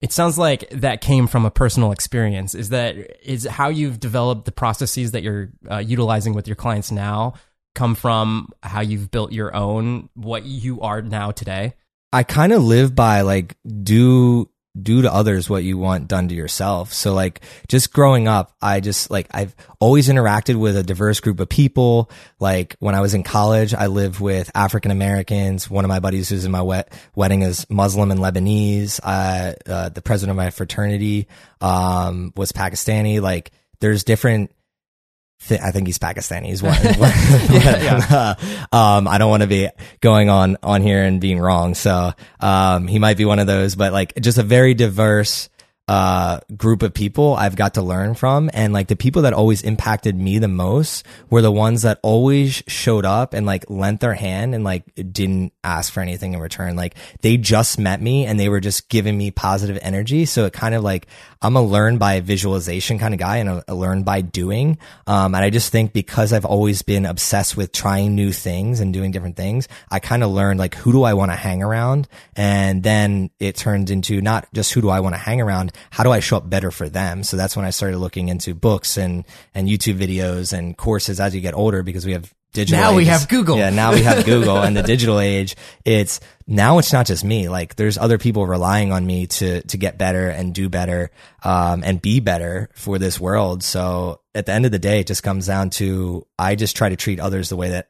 it 0.00 0.12
sounds 0.12 0.38
like 0.38 0.68
that 0.70 1.00
came 1.00 1.26
from 1.26 1.44
a 1.44 1.50
personal 1.50 1.92
experience. 1.92 2.54
Is 2.54 2.68
that 2.68 2.96
is 3.26 3.44
how 3.44 3.68
you've 3.68 3.98
developed 3.98 4.44
the 4.44 4.52
processes 4.52 5.12
that 5.12 5.22
you're 5.22 5.50
uh, 5.70 5.78
utilizing 5.78 6.34
with 6.34 6.46
your 6.46 6.56
clients 6.56 6.90
now 6.90 7.34
come 7.74 7.94
from 7.94 8.48
how 8.62 8.80
you've 8.80 9.10
built 9.10 9.32
your 9.32 9.54
own 9.54 10.08
what 10.14 10.44
you 10.44 10.80
are 10.80 11.02
now 11.02 11.30
today? 11.30 11.74
I 12.12 12.22
kind 12.22 12.52
of 12.52 12.62
live 12.62 12.94
by 12.94 13.22
like 13.22 13.56
do 13.82 14.48
do 14.82 15.02
to 15.02 15.12
others 15.12 15.48
what 15.48 15.64
you 15.64 15.78
want 15.78 16.08
done 16.08 16.28
to 16.28 16.34
yourself. 16.34 16.92
So 16.92 17.14
like 17.14 17.40
just 17.68 17.92
growing 17.92 18.28
up, 18.28 18.52
I 18.60 18.80
just 18.80 19.10
like 19.10 19.28
I've 19.30 19.54
always 19.80 20.08
interacted 20.08 20.56
with 20.56 20.76
a 20.76 20.82
diverse 20.82 21.20
group 21.20 21.40
of 21.40 21.48
people. 21.48 22.10
Like 22.38 22.76
when 22.78 22.94
I 22.94 23.00
was 23.00 23.14
in 23.14 23.22
college, 23.22 23.74
I 23.74 23.86
lived 23.86 24.20
with 24.20 24.50
African 24.54 24.90
Americans. 24.90 25.70
One 25.70 25.84
of 25.84 25.88
my 25.88 26.00
buddies 26.00 26.28
who's 26.28 26.44
in 26.44 26.52
my 26.52 26.62
wet 26.62 26.92
wedding 27.14 27.42
is 27.42 27.68
Muslim 27.70 28.10
and 28.10 28.20
Lebanese. 28.20 29.00
Uh, 29.02 29.54
uh, 29.70 29.88
the 29.88 30.02
president 30.02 30.32
of 30.32 30.36
my 30.36 30.50
fraternity 30.50 31.28
um, 31.60 32.32
was 32.36 32.52
Pakistani. 32.52 33.20
Like 33.20 33.52
there's 33.80 34.04
different 34.04 34.50
th- 35.48 35.60
I 35.60 35.70
think 35.70 35.86
he's 35.86 35.98
Pakistani. 35.98 36.46
He's 36.46 36.62
one. 36.62 36.76
yeah, 36.82 38.04
yeah. 38.10 38.66
um, 38.72 39.08
I 39.08 39.18
don't 39.18 39.30
want 39.30 39.42
to 39.42 39.48
be 39.48 39.68
going 40.00 40.30
on 40.30 40.56
on 40.62 40.82
here 40.82 41.02
and 41.02 41.20
being 41.20 41.38
wrong. 41.38 41.74
So 41.74 42.12
um, 42.40 42.86
he 42.86 42.98
might 42.98 43.16
be 43.16 43.24
one 43.24 43.38
of 43.38 43.46
those, 43.46 43.74
but 43.74 43.92
like 43.92 44.14
just 44.20 44.38
a 44.38 44.42
very 44.42 44.74
diverse 44.74 45.48
uh, 45.88 46.40
group 46.56 46.82
of 46.82 46.92
people 46.92 47.34
I've 47.34 47.54
got 47.54 47.74
to 47.74 47.82
learn 47.82 48.14
from. 48.14 48.50
And 48.52 48.72
like 48.72 48.88
the 48.88 48.96
people 48.96 49.22
that 49.22 49.32
always 49.32 49.62
impacted 49.62 50.16
me 50.16 50.38
the 50.38 50.48
most 50.48 51.06
were 51.30 51.42
the 51.42 51.52
ones 51.52 51.82
that 51.82 52.00
always 52.02 52.62
showed 52.66 53.04
up 53.04 53.34
and 53.34 53.46
like 53.46 53.70
lent 53.70 54.00
their 54.00 54.14
hand 54.14 54.54
and 54.54 54.64
like 54.64 54.82
didn't 54.94 55.52
ask 55.62 55.92
for 55.92 56.00
anything 56.00 56.34
in 56.34 56.40
return. 56.40 56.74
Like 56.74 56.96
they 57.20 57.36
just 57.36 57.78
met 57.78 58.02
me 58.02 58.26
and 58.26 58.38
they 58.38 58.48
were 58.48 58.60
just 58.60 58.88
giving 58.88 59.16
me 59.16 59.30
positive 59.30 59.78
energy. 59.80 60.24
So 60.24 60.46
it 60.46 60.52
kind 60.52 60.74
of 60.74 60.82
like, 60.82 61.06
I'm 61.42 61.56
a 61.56 61.62
learn 61.62 61.98
by 61.98 62.20
visualization 62.20 62.98
kind 62.98 63.14
of 63.14 63.20
guy 63.20 63.38
and 63.38 63.48
a, 63.48 63.64
a 63.68 63.74
learn 63.74 64.02
by 64.02 64.20
doing. 64.20 64.78
Um, 65.06 65.34
and 65.34 65.44
I 65.44 65.50
just 65.50 65.70
think 65.70 65.92
because 65.92 66.32
I've 66.32 66.44
always 66.44 66.82
been 66.82 67.06
obsessed 67.06 67.56
with 67.56 67.72
trying 67.72 68.14
new 68.14 68.32
things 68.32 68.80
and 68.80 68.92
doing 68.92 69.10
different 69.10 69.36
things, 69.36 69.68
I 69.90 69.98
kind 69.98 70.22
of 70.22 70.30
learned 70.30 70.58
like 70.58 70.74
who 70.74 70.92
do 70.92 71.04
I 71.04 71.14
want 71.14 71.30
to 71.30 71.36
hang 71.36 71.62
around? 71.62 72.08
And 72.34 72.82
then 72.82 73.30
it 73.38 73.56
turned 73.56 73.90
into 73.90 74.20
not 74.20 74.46
just 74.52 74.72
who 74.72 74.80
do 74.80 74.88
I 74.88 75.00
want 75.00 75.14
to 75.14 75.20
hang 75.20 75.40
around, 75.40 75.72
how 75.90 76.04
do 76.04 76.12
I 76.12 76.20
show 76.20 76.38
up 76.38 76.48
better 76.48 76.70
for 76.70 76.88
them? 76.88 77.22
So 77.22 77.36
that's 77.36 77.56
when 77.56 77.64
I 77.64 77.70
started 77.70 77.98
looking 77.98 78.28
into 78.28 78.54
books 78.54 78.96
and, 78.96 79.24
and 79.54 79.68
YouTube 79.68 79.98
videos 79.98 80.56
and 80.56 80.76
courses 80.76 81.20
as 81.20 81.34
you 81.34 81.40
get 81.40 81.54
older 81.54 81.82
because 81.82 82.06
we 82.06 82.12
have 82.12 82.32
digital. 82.56 82.82
Now 82.82 82.94
we 82.96 83.04
have 83.04 83.28
Google. 83.28 83.56
Yeah. 83.56 83.70
Now 83.70 83.92
we 83.92 84.02
have 84.02 84.24
Google 84.24 84.56
and 84.58 84.76
the 84.76 84.82
digital 84.82 85.20
age. 85.20 85.54
It's 85.84 86.18
now 86.46 86.78
it's 86.78 86.92
not 86.92 87.06
just 87.06 87.22
me. 87.24 87.48
Like 87.48 87.76
there's 87.76 87.98
other 87.98 88.18
people 88.18 88.46
relying 88.46 88.90
on 88.92 89.06
me 89.06 89.28
to, 89.28 89.62
to 89.62 89.76
get 89.76 89.98
better 89.98 90.28
and 90.28 90.54
do 90.54 90.68
better, 90.68 91.10
um, 91.44 91.82
and 91.84 92.02
be 92.02 92.20
better 92.20 92.70
for 92.74 92.98
this 92.98 93.20
world. 93.20 93.62
So 93.62 94.20
at 94.34 94.46
the 94.46 94.52
end 94.52 94.66
of 94.66 94.72
the 94.72 94.78
day, 94.78 95.00
it 95.00 95.06
just 95.06 95.22
comes 95.22 95.46
down 95.46 95.70
to, 95.70 96.26
I 96.38 96.56
just 96.56 96.76
try 96.76 96.88
to 96.88 96.96
treat 96.96 97.20
others 97.20 97.48
the 97.48 97.56
way 97.56 97.70
that 97.70 97.88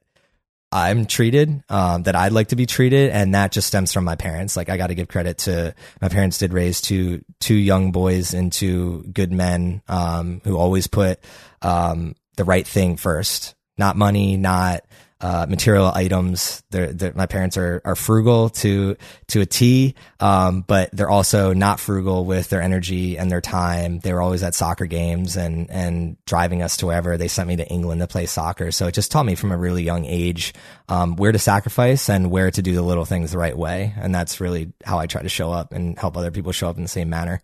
I'm 0.72 1.06
treated, 1.06 1.62
um, 1.68 2.02
that 2.02 2.16
I'd 2.16 2.32
like 2.32 2.48
to 2.48 2.56
be 2.56 2.66
treated. 2.66 3.10
And 3.10 3.34
that 3.34 3.52
just 3.52 3.68
stems 3.68 3.92
from 3.92 4.04
my 4.04 4.16
parents. 4.16 4.56
Like 4.56 4.68
I 4.68 4.76
got 4.76 4.88
to 4.88 4.94
give 4.94 5.08
credit 5.08 5.38
to 5.38 5.74
my 6.02 6.08
parents 6.08 6.38
did 6.38 6.52
raise 6.52 6.80
two, 6.80 7.24
two 7.40 7.54
young 7.54 7.92
boys 7.92 8.34
into 8.34 9.04
good 9.04 9.32
men, 9.32 9.82
um, 9.88 10.40
who 10.44 10.58
always 10.58 10.86
put, 10.86 11.20
um, 11.62 12.14
the 12.36 12.44
right 12.44 12.66
thing 12.66 12.96
first, 12.96 13.54
not 13.78 13.96
money, 13.96 14.36
not, 14.36 14.84
uh, 15.20 15.46
material 15.48 15.90
items. 15.94 16.62
They're, 16.70 16.92
they're, 16.92 17.12
my 17.14 17.26
parents 17.26 17.56
are, 17.56 17.80
are 17.84 17.96
frugal 17.96 18.50
to 18.50 18.96
to 19.28 19.40
a 19.40 19.46
T, 19.46 19.94
um, 20.20 20.60
but 20.66 20.90
they're 20.92 21.10
also 21.10 21.54
not 21.54 21.80
frugal 21.80 22.26
with 22.26 22.50
their 22.50 22.60
energy 22.60 23.16
and 23.16 23.30
their 23.30 23.40
time. 23.40 23.98
They 24.00 24.12
were 24.12 24.20
always 24.20 24.42
at 24.42 24.54
soccer 24.54 24.84
games 24.84 25.36
and 25.36 25.70
and 25.70 26.16
driving 26.26 26.62
us 26.62 26.76
to 26.78 26.86
wherever. 26.86 27.16
They 27.16 27.28
sent 27.28 27.48
me 27.48 27.56
to 27.56 27.66
England 27.66 28.02
to 28.02 28.06
play 28.06 28.26
soccer, 28.26 28.70
so 28.70 28.88
it 28.88 28.92
just 28.92 29.10
taught 29.10 29.24
me 29.24 29.36
from 29.36 29.52
a 29.52 29.56
really 29.56 29.82
young 29.82 30.04
age 30.04 30.52
um, 30.88 31.16
where 31.16 31.32
to 31.32 31.38
sacrifice 31.38 32.10
and 32.10 32.30
where 32.30 32.50
to 32.50 32.60
do 32.60 32.74
the 32.74 32.82
little 32.82 33.06
things 33.06 33.32
the 33.32 33.38
right 33.38 33.56
way. 33.56 33.94
And 33.96 34.14
that's 34.14 34.38
really 34.38 34.72
how 34.84 34.98
I 34.98 35.06
try 35.06 35.22
to 35.22 35.30
show 35.30 35.50
up 35.50 35.72
and 35.72 35.98
help 35.98 36.18
other 36.18 36.30
people 36.30 36.52
show 36.52 36.68
up 36.68 36.76
in 36.76 36.82
the 36.82 36.88
same 36.88 37.08
manner. 37.08 37.42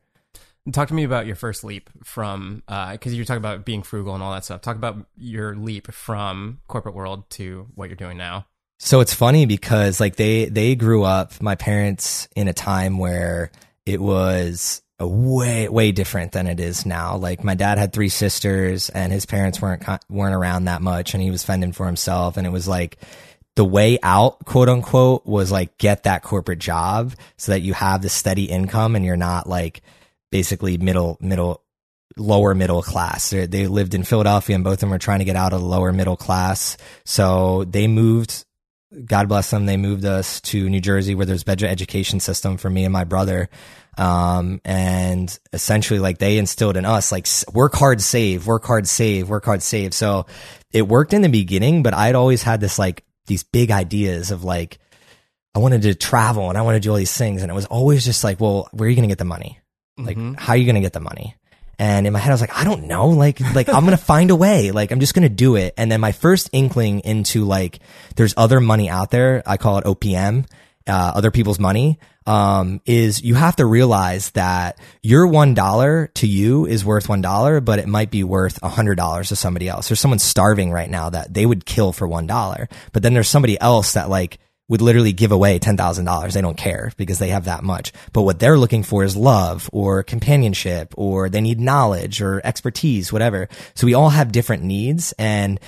Talk 0.70 0.88
to 0.88 0.94
me 0.94 1.02
about 1.02 1.26
your 1.26 1.34
first 1.34 1.64
leap 1.64 1.90
from 2.04 2.62
because 2.66 3.12
uh, 3.12 3.16
you're 3.16 3.24
talking 3.24 3.38
about 3.38 3.64
being 3.64 3.82
frugal 3.82 4.14
and 4.14 4.22
all 4.22 4.32
that 4.32 4.44
stuff. 4.44 4.60
Talk 4.60 4.76
about 4.76 5.06
your 5.16 5.56
leap 5.56 5.90
from 5.90 6.60
corporate 6.68 6.94
world 6.94 7.28
to 7.30 7.66
what 7.74 7.88
you're 7.88 7.96
doing 7.96 8.16
now. 8.16 8.46
So 8.78 9.00
it's 9.00 9.14
funny 9.14 9.46
because 9.46 9.98
like 9.98 10.16
they 10.16 10.44
they 10.46 10.76
grew 10.76 11.02
up, 11.02 11.40
my 11.40 11.56
parents, 11.56 12.28
in 12.36 12.46
a 12.46 12.52
time 12.52 12.98
where 12.98 13.50
it 13.86 14.00
was 14.00 14.82
a 15.00 15.06
way 15.06 15.68
way 15.68 15.90
different 15.90 16.30
than 16.30 16.46
it 16.46 16.60
is 16.60 16.86
now. 16.86 17.16
Like 17.16 17.42
my 17.42 17.54
dad 17.54 17.78
had 17.78 17.92
three 17.92 18.08
sisters, 18.08 18.88
and 18.88 19.12
his 19.12 19.26
parents 19.26 19.60
weren't 19.60 19.84
weren't 20.08 20.34
around 20.34 20.66
that 20.66 20.80
much, 20.80 21.14
and 21.14 21.22
he 21.22 21.32
was 21.32 21.42
fending 21.42 21.72
for 21.72 21.86
himself, 21.86 22.36
and 22.36 22.46
it 22.46 22.50
was 22.50 22.68
like 22.68 22.98
the 23.56 23.64
way 23.64 23.98
out, 24.02 24.44
quote 24.44 24.68
unquote, 24.68 25.26
was 25.26 25.50
like 25.50 25.76
get 25.78 26.04
that 26.04 26.22
corporate 26.22 26.58
job 26.60 27.14
so 27.36 27.52
that 27.52 27.60
you 27.60 27.74
have 27.74 28.02
the 28.02 28.08
steady 28.08 28.44
income 28.44 28.96
and 28.96 29.04
you're 29.04 29.16
not 29.16 29.48
like 29.48 29.82
basically 30.32 30.78
middle 30.78 31.16
middle 31.20 31.62
lower 32.16 32.54
middle 32.54 32.82
class. 32.82 33.30
They're, 33.30 33.46
they 33.46 33.66
lived 33.66 33.94
in 33.94 34.02
Philadelphia 34.02 34.56
and 34.56 34.64
both 34.64 34.74
of 34.74 34.80
them 34.80 34.90
were 34.90 34.98
trying 34.98 35.20
to 35.20 35.24
get 35.24 35.36
out 35.36 35.52
of 35.52 35.60
the 35.60 35.66
lower 35.66 35.92
middle 35.92 36.16
class. 36.16 36.76
So 37.04 37.64
they 37.64 37.86
moved. 37.86 38.44
God 39.06 39.28
bless 39.28 39.50
them. 39.50 39.64
They 39.64 39.78
moved 39.78 40.04
us 40.04 40.40
to 40.42 40.68
New 40.68 40.80
Jersey 40.80 41.14
where 41.14 41.24
there's 41.24 41.44
better 41.44 41.66
education 41.66 42.20
system 42.20 42.58
for 42.58 42.68
me 42.68 42.84
and 42.84 42.92
my 42.92 43.04
brother. 43.04 43.48
Um, 43.96 44.60
and 44.64 45.38
essentially 45.52 45.98
like 45.98 46.18
they 46.18 46.38
instilled 46.38 46.76
in 46.76 46.84
us, 46.84 47.12
like 47.12 47.26
work 47.54 47.74
hard, 47.74 48.02
save, 48.02 48.46
work 48.46 48.64
hard, 48.64 48.86
save, 48.86 49.28
work 49.28 49.44
hard, 49.44 49.62
save. 49.62 49.94
So 49.94 50.26
it 50.72 50.88
worked 50.88 51.14
in 51.14 51.22
the 51.22 51.28
beginning, 51.28 51.82
but 51.82 51.94
I'd 51.94 52.14
always 52.14 52.42
had 52.42 52.60
this 52.60 52.78
like 52.78 53.04
these 53.26 53.44
big 53.44 53.70
ideas 53.70 54.30
of 54.30 54.44
like, 54.44 54.78
I 55.54 55.58
wanted 55.58 55.82
to 55.82 55.94
travel 55.94 56.48
and 56.48 56.58
I 56.58 56.62
wanted 56.62 56.82
to 56.82 56.86
do 56.86 56.90
all 56.90 56.96
these 56.96 57.16
things. 57.16 57.42
And 57.42 57.50
it 57.50 57.54
was 57.54 57.66
always 57.66 58.04
just 58.04 58.24
like, 58.24 58.40
well, 58.40 58.68
where 58.72 58.86
are 58.86 58.90
you 58.90 58.96
going 58.96 59.08
to 59.08 59.12
get 59.12 59.18
the 59.18 59.24
money? 59.24 59.61
Like, 59.96 60.16
mm-hmm. 60.16 60.34
how 60.34 60.54
are 60.54 60.56
you 60.56 60.64
going 60.64 60.76
to 60.76 60.80
get 60.80 60.92
the 60.92 61.00
money? 61.00 61.36
And 61.78 62.06
in 62.06 62.12
my 62.12 62.18
head, 62.18 62.30
I 62.30 62.34
was 62.34 62.40
like, 62.40 62.56
I 62.56 62.64
don't 62.64 62.84
know. 62.84 63.08
Like, 63.08 63.40
like 63.54 63.68
I'm 63.68 63.84
going 63.84 63.96
to 63.96 64.02
find 64.02 64.30
a 64.30 64.36
way. 64.36 64.70
Like, 64.70 64.90
I'm 64.90 65.00
just 65.00 65.14
going 65.14 65.24
to 65.24 65.34
do 65.34 65.56
it. 65.56 65.74
And 65.76 65.90
then 65.90 66.00
my 66.00 66.12
first 66.12 66.50
inkling 66.52 67.00
into 67.00 67.44
like, 67.44 67.80
there's 68.16 68.34
other 68.36 68.60
money 68.60 68.88
out 68.88 69.10
there. 69.10 69.42
I 69.46 69.56
call 69.56 69.78
it 69.78 69.84
OPM, 69.84 70.46
uh, 70.86 71.12
other 71.14 71.30
people's 71.30 71.58
money. 71.58 71.98
Um, 72.24 72.80
is 72.86 73.20
you 73.20 73.34
have 73.34 73.56
to 73.56 73.66
realize 73.66 74.30
that 74.32 74.78
your 75.02 75.26
one 75.26 75.54
dollar 75.54 76.06
to 76.14 76.26
you 76.28 76.66
is 76.66 76.84
worth 76.84 77.08
one 77.08 77.20
dollar, 77.20 77.60
but 77.60 77.80
it 77.80 77.88
might 77.88 78.12
be 78.12 78.22
worth 78.22 78.60
a 78.62 78.68
hundred 78.68 78.94
dollars 78.94 79.30
to 79.30 79.36
somebody 79.36 79.68
else. 79.68 79.88
There's 79.88 79.98
someone 79.98 80.20
starving 80.20 80.70
right 80.70 80.88
now 80.88 81.10
that 81.10 81.34
they 81.34 81.44
would 81.44 81.66
kill 81.66 81.92
for 81.92 82.06
one 82.06 82.28
dollar, 82.28 82.68
but 82.92 83.02
then 83.02 83.12
there's 83.12 83.28
somebody 83.28 83.60
else 83.60 83.94
that 83.94 84.08
like 84.08 84.38
would 84.68 84.80
literally 84.80 85.12
give 85.12 85.32
away 85.32 85.58
$10,000. 85.58 86.32
They 86.32 86.40
don't 86.40 86.56
care 86.56 86.92
because 86.96 87.18
they 87.18 87.28
have 87.28 87.44
that 87.46 87.64
much. 87.64 87.92
But 88.12 88.22
what 88.22 88.38
they're 88.38 88.58
looking 88.58 88.82
for 88.82 89.04
is 89.04 89.16
love 89.16 89.68
or 89.72 90.02
companionship 90.02 90.94
or 90.96 91.28
they 91.28 91.40
need 91.40 91.60
knowledge 91.60 92.22
or 92.22 92.40
expertise, 92.44 93.12
whatever. 93.12 93.48
So 93.74 93.86
we 93.86 93.94
all 93.94 94.10
have 94.10 94.32
different 94.32 94.62
needs 94.62 95.12
and 95.18 95.60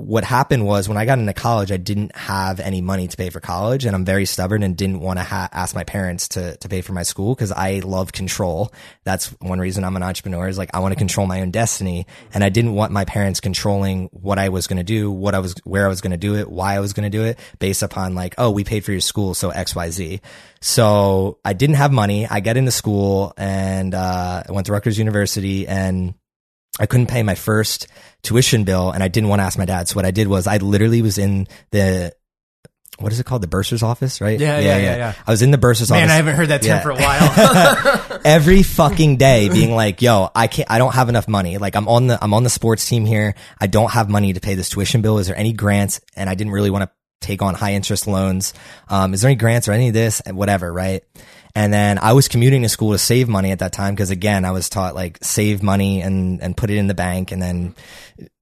what 0.00 0.24
happened 0.24 0.66
was 0.66 0.88
when 0.88 0.98
I 0.98 1.04
got 1.04 1.18
into 1.18 1.32
college, 1.32 1.70
I 1.70 1.76
didn't 1.76 2.14
have 2.16 2.60
any 2.60 2.80
money 2.80 3.08
to 3.08 3.16
pay 3.16 3.30
for 3.30 3.40
college, 3.40 3.84
and 3.84 3.94
I'm 3.94 4.04
very 4.04 4.24
stubborn 4.24 4.62
and 4.62 4.76
didn't 4.76 5.00
want 5.00 5.18
to 5.18 5.24
ha- 5.24 5.48
ask 5.52 5.74
my 5.74 5.84
parents 5.84 6.28
to 6.28 6.56
to 6.56 6.68
pay 6.68 6.80
for 6.80 6.92
my 6.92 7.02
school 7.02 7.34
because 7.34 7.52
I 7.52 7.80
love 7.80 8.12
control. 8.12 8.72
That's 9.04 9.28
one 9.40 9.60
reason 9.60 9.84
I'm 9.84 9.96
an 9.96 10.02
entrepreneur 10.02 10.48
is 10.48 10.58
like 10.58 10.70
I 10.74 10.80
want 10.80 10.92
to 10.92 10.98
control 10.98 11.26
my 11.26 11.40
own 11.42 11.50
destiny, 11.50 12.06
and 12.32 12.42
I 12.42 12.48
didn't 12.48 12.74
want 12.74 12.92
my 12.92 13.04
parents 13.04 13.40
controlling 13.40 14.08
what 14.12 14.38
I 14.38 14.48
was 14.48 14.66
going 14.66 14.78
to 14.78 14.84
do, 14.84 15.10
what 15.10 15.34
I 15.34 15.38
was, 15.38 15.54
where 15.64 15.86
I 15.86 15.88
was 15.88 16.00
going 16.00 16.12
to 16.12 16.16
do 16.16 16.36
it, 16.36 16.50
why 16.50 16.74
I 16.74 16.80
was 16.80 16.92
going 16.92 17.10
to 17.10 17.16
do 17.16 17.24
it, 17.24 17.38
based 17.58 17.82
upon 17.82 18.14
like, 18.14 18.34
oh, 18.38 18.50
we 18.50 18.64
paid 18.64 18.84
for 18.84 18.92
your 18.92 19.00
school, 19.00 19.34
so 19.34 19.50
X, 19.50 19.74
Y, 19.74 19.90
Z. 19.90 20.20
So 20.60 21.38
I 21.44 21.54
didn't 21.54 21.76
have 21.76 21.92
money. 21.92 22.26
I 22.26 22.40
got 22.40 22.56
into 22.56 22.70
school 22.70 23.32
and 23.36 23.94
uh, 23.94 24.42
I 24.48 24.52
went 24.52 24.66
to 24.66 24.72
Rutgers 24.72 24.98
University 24.98 25.66
and 25.66 26.14
I 26.78 26.86
couldn't 26.86 27.08
pay 27.08 27.22
my 27.22 27.34
first 27.34 27.88
tuition 28.22 28.64
bill 28.64 28.90
and 28.90 29.02
I 29.02 29.08
didn't 29.08 29.28
want 29.28 29.40
to 29.40 29.44
ask 29.44 29.58
my 29.58 29.64
dad. 29.64 29.88
So 29.88 29.96
what 29.96 30.04
I 30.04 30.10
did 30.10 30.28
was 30.28 30.46
I 30.46 30.58
literally 30.58 31.02
was 31.02 31.18
in 31.18 31.48
the 31.70 32.14
what 32.98 33.12
is 33.12 33.20
it 33.20 33.24
called? 33.24 33.42
The 33.42 33.48
bursar's 33.48 33.82
office, 33.82 34.20
right? 34.20 34.38
Yeah, 34.38 34.58
yeah, 34.58 34.76
yeah, 34.76 34.78
yeah. 34.78 34.96
yeah. 34.96 35.14
I 35.26 35.30
was 35.30 35.40
in 35.40 35.50
the 35.50 35.58
bursar's 35.58 35.90
Man, 35.90 36.00
office. 36.00 36.08
Man, 36.08 36.12
I 36.12 36.16
haven't 36.16 36.34
heard 36.34 36.48
that 36.48 36.62
term 36.62 36.70
yeah. 36.70 36.82
for 36.82 36.90
a 36.90 36.96
while. 36.96 38.20
Every 38.26 38.62
fucking 38.62 39.16
day 39.16 39.48
being 39.48 39.74
like, 39.74 40.02
yo, 40.02 40.28
I 40.34 40.48
can't, 40.48 40.70
I 40.70 40.76
don't 40.76 40.94
have 40.94 41.08
enough 41.08 41.26
money. 41.26 41.56
Like 41.56 41.76
I'm 41.76 41.88
on 41.88 42.08
the, 42.08 42.22
I'm 42.22 42.34
on 42.34 42.44
the 42.44 42.50
sports 42.50 42.86
team 42.86 43.06
here. 43.06 43.34
I 43.58 43.68
don't 43.68 43.90
have 43.90 44.10
money 44.10 44.34
to 44.34 44.40
pay 44.40 44.54
this 44.54 44.68
tuition 44.68 45.00
bill. 45.00 45.18
Is 45.18 45.28
there 45.28 45.36
any 45.36 45.54
grants? 45.54 46.02
And 46.14 46.28
I 46.28 46.34
didn't 46.34 46.52
really 46.52 46.68
want 46.68 46.84
to 46.84 46.90
take 47.26 47.40
on 47.42 47.54
high 47.54 47.72
interest 47.72 48.06
loans. 48.06 48.52
Um, 48.88 49.14
is 49.14 49.22
there 49.22 49.30
any 49.30 49.36
grants 49.36 49.66
or 49.68 49.72
any 49.72 49.88
of 49.88 49.94
this? 49.94 50.20
and 50.20 50.36
Whatever, 50.36 50.70
right? 50.70 51.02
And 51.54 51.72
then 51.72 51.98
I 51.98 52.12
was 52.12 52.28
commuting 52.28 52.62
to 52.62 52.68
school 52.68 52.92
to 52.92 52.98
save 52.98 53.28
money 53.28 53.50
at 53.50 53.60
that 53.60 53.72
time 53.72 53.94
because 53.94 54.10
again, 54.10 54.44
I 54.44 54.50
was 54.52 54.68
taught 54.68 54.94
like 54.94 55.18
save 55.22 55.62
money 55.62 56.00
and, 56.00 56.42
and 56.42 56.56
put 56.56 56.70
it 56.70 56.76
in 56.76 56.86
the 56.86 56.94
bank 56.94 57.32
and 57.32 57.42
then 57.42 57.74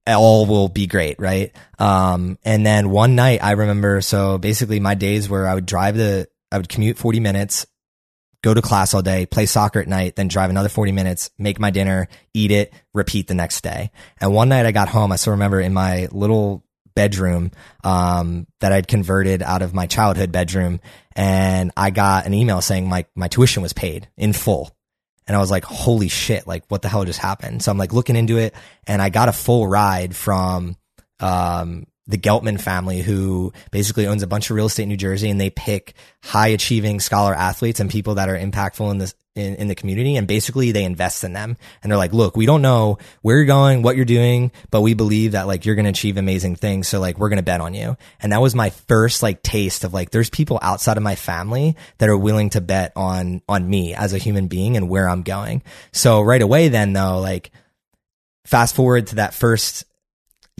all 0.07 0.45
will 0.45 0.69
be 0.69 0.87
great, 0.87 1.19
right? 1.19 1.55
Um, 1.77 2.37
and 2.43 2.65
then 2.65 2.89
one 2.89 3.15
night 3.15 3.43
I 3.43 3.51
remember, 3.51 4.01
so 4.01 4.37
basically 4.37 4.79
my 4.79 4.95
days 4.95 5.29
where 5.29 5.47
I 5.47 5.55
would 5.55 5.65
drive 5.65 5.95
the, 5.95 6.27
I 6.51 6.57
would 6.57 6.69
commute 6.69 6.97
40 6.97 7.19
minutes, 7.19 7.65
go 8.41 8.53
to 8.53 8.61
class 8.61 8.93
all 8.93 9.01
day, 9.01 9.25
play 9.25 9.45
soccer 9.45 9.79
at 9.79 9.87
night, 9.87 10.15
then 10.15 10.27
drive 10.27 10.49
another 10.49 10.69
40 10.69 10.91
minutes, 10.91 11.29
make 11.37 11.59
my 11.59 11.71
dinner, 11.71 12.07
eat 12.33 12.51
it, 12.51 12.73
repeat 12.93 13.27
the 13.27 13.33
next 13.33 13.61
day. 13.61 13.91
And 14.19 14.33
one 14.33 14.49
night 14.49 14.65
I 14.65 14.71
got 14.71 14.89
home, 14.89 15.11
I 15.11 15.17
still 15.17 15.31
remember 15.31 15.59
in 15.59 15.73
my 15.73 16.07
little 16.11 16.63
bedroom 16.99 17.51
um, 17.85 18.45
that 18.59 18.73
I'd 18.73 18.89
converted 18.89 19.41
out 19.41 19.61
of 19.61 19.73
my 19.73 19.87
childhood 19.87 20.33
bedroom, 20.33 20.81
and 21.15 21.71
I 21.77 21.91
got 21.91 22.25
an 22.25 22.33
email 22.33 22.59
saying 22.59 22.89
my 22.89 23.05
my 23.15 23.29
tuition 23.29 23.61
was 23.61 23.71
paid 23.71 24.09
in 24.17 24.33
full. 24.33 24.75
And 25.25 25.37
I 25.37 25.39
was 25.39 25.49
like, 25.49 25.63
holy 25.63 26.09
shit, 26.09 26.45
like 26.45 26.63
what 26.67 26.81
the 26.81 26.89
hell 26.89 27.05
just 27.05 27.19
happened? 27.19 27.63
So 27.63 27.71
I'm 27.71 27.77
like 27.77 27.93
looking 27.93 28.15
into 28.15 28.37
it 28.37 28.55
and 28.87 28.99
I 28.99 29.09
got 29.09 29.29
a 29.29 29.31
full 29.31 29.67
ride 29.67 30.15
from 30.15 30.75
um, 31.19 31.85
the 32.07 32.17
Geltman 32.17 32.59
family, 32.59 33.01
who 33.01 33.53
basically 33.69 34.07
owns 34.07 34.23
a 34.23 34.27
bunch 34.27 34.49
of 34.49 34.55
real 34.55 34.65
estate 34.65 34.83
in 34.83 34.89
New 34.89 34.97
Jersey, 34.97 35.29
and 35.29 35.39
they 35.39 35.51
pick 35.51 35.93
high 36.23 36.47
achieving 36.47 36.99
scholar 36.99 37.35
athletes 37.35 37.79
and 37.79 37.91
people 37.91 38.15
that 38.15 38.27
are 38.27 38.37
impactful 38.37 38.89
in 38.89 38.97
this 38.97 39.13
in, 39.39 39.55
in 39.55 39.67
the 39.67 39.75
community, 39.75 40.15
and 40.15 40.27
basically 40.27 40.71
they 40.71 40.83
invest 40.83 41.23
in 41.23 41.33
them. 41.33 41.57
And 41.81 41.91
they're 41.91 41.97
like, 41.97 42.13
"Look, 42.13 42.37
we 42.37 42.45
don't 42.45 42.61
know 42.61 42.97
where 43.21 43.37
you're 43.37 43.45
going, 43.45 43.81
what 43.81 43.95
you're 43.95 44.05
doing, 44.05 44.51
but 44.71 44.81
we 44.81 44.93
believe 44.93 45.31
that 45.31 45.47
like 45.47 45.65
you're 45.65 45.75
going 45.75 45.85
to 45.85 45.91
achieve 45.91 46.17
amazing 46.17 46.55
things. 46.55 46.87
So 46.87 46.99
like 46.99 47.17
we're 47.17 47.29
going 47.29 47.37
to 47.37 47.43
bet 47.43 47.61
on 47.61 47.73
you." 47.73 47.97
And 48.21 48.31
that 48.31 48.41
was 48.41 48.53
my 48.53 48.69
first 48.69 49.23
like 49.23 49.41
taste 49.41 49.83
of 49.83 49.93
like 49.93 50.11
there's 50.11 50.29
people 50.29 50.59
outside 50.61 50.97
of 50.97 51.03
my 51.03 51.15
family 51.15 51.75
that 51.97 52.09
are 52.09 52.17
willing 52.17 52.49
to 52.51 52.61
bet 52.61 52.91
on 52.95 53.41
on 53.47 53.69
me 53.69 53.93
as 53.93 54.13
a 54.13 54.17
human 54.17 54.47
being 54.47 54.77
and 54.77 54.89
where 54.89 55.09
I'm 55.09 55.23
going. 55.23 55.63
So 55.91 56.21
right 56.21 56.41
away, 56.41 56.67
then 56.67 56.93
though, 56.93 57.19
like 57.19 57.51
fast 58.45 58.75
forward 58.75 59.07
to 59.07 59.15
that 59.15 59.33
first 59.33 59.85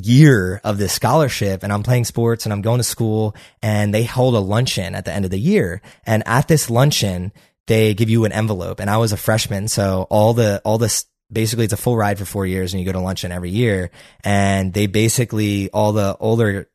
year 0.04 0.62
of 0.63 0.78
this 0.78 0.94
scholarship 0.94 1.63
and 1.63 1.72
I'm 1.72 1.84
playing 1.84 2.06
sports 2.06 2.46
and 2.46 2.54
I'm 2.54 2.62
going 2.62 2.78
to 2.78 2.84
school 2.84 3.36
and 3.62 3.94
they 3.94 4.04
hold 4.04 4.36
a 4.36 4.39
luncheon 4.39 4.96
at 4.96 5.06
the 5.06 5.13
end 5.13 5.26
of 5.26 5.32
the 5.32 5.39
year. 5.39 5.82
And 6.06 6.24
at 6.26 6.48
this 6.48 6.70
luncheon, 6.70 7.32
they 7.69 7.93
give 7.93 8.10
you 8.10 8.25
an 8.25 8.32
envelope 8.32 8.79
and 8.79 8.89
I 8.89 8.97
was 8.97 9.13
a 9.13 9.17
freshman. 9.17 9.67
So 9.67 10.08
all 10.10 10.34
the, 10.34 10.60
all 10.65 10.79
this, 10.79 11.05
basically 11.32 11.65
it's 11.65 11.73
a 11.73 11.77
full 11.77 11.95
ride 11.95 12.17
for 12.17 12.25
four 12.25 12.47
years 12.47 12.73
and 12.73 12.82
you 12.82 12.86
go 12.86 12.91
to 12.91 12.99
luncheon 12.99 13.32
every 13.32 13.51
year. 13.51 13.91
And 14.23 14.73
they 14.73 14.88
basically, 14.88 15.69
all 15.69 15.93
the 15.93 16.17
older 16.19 16.67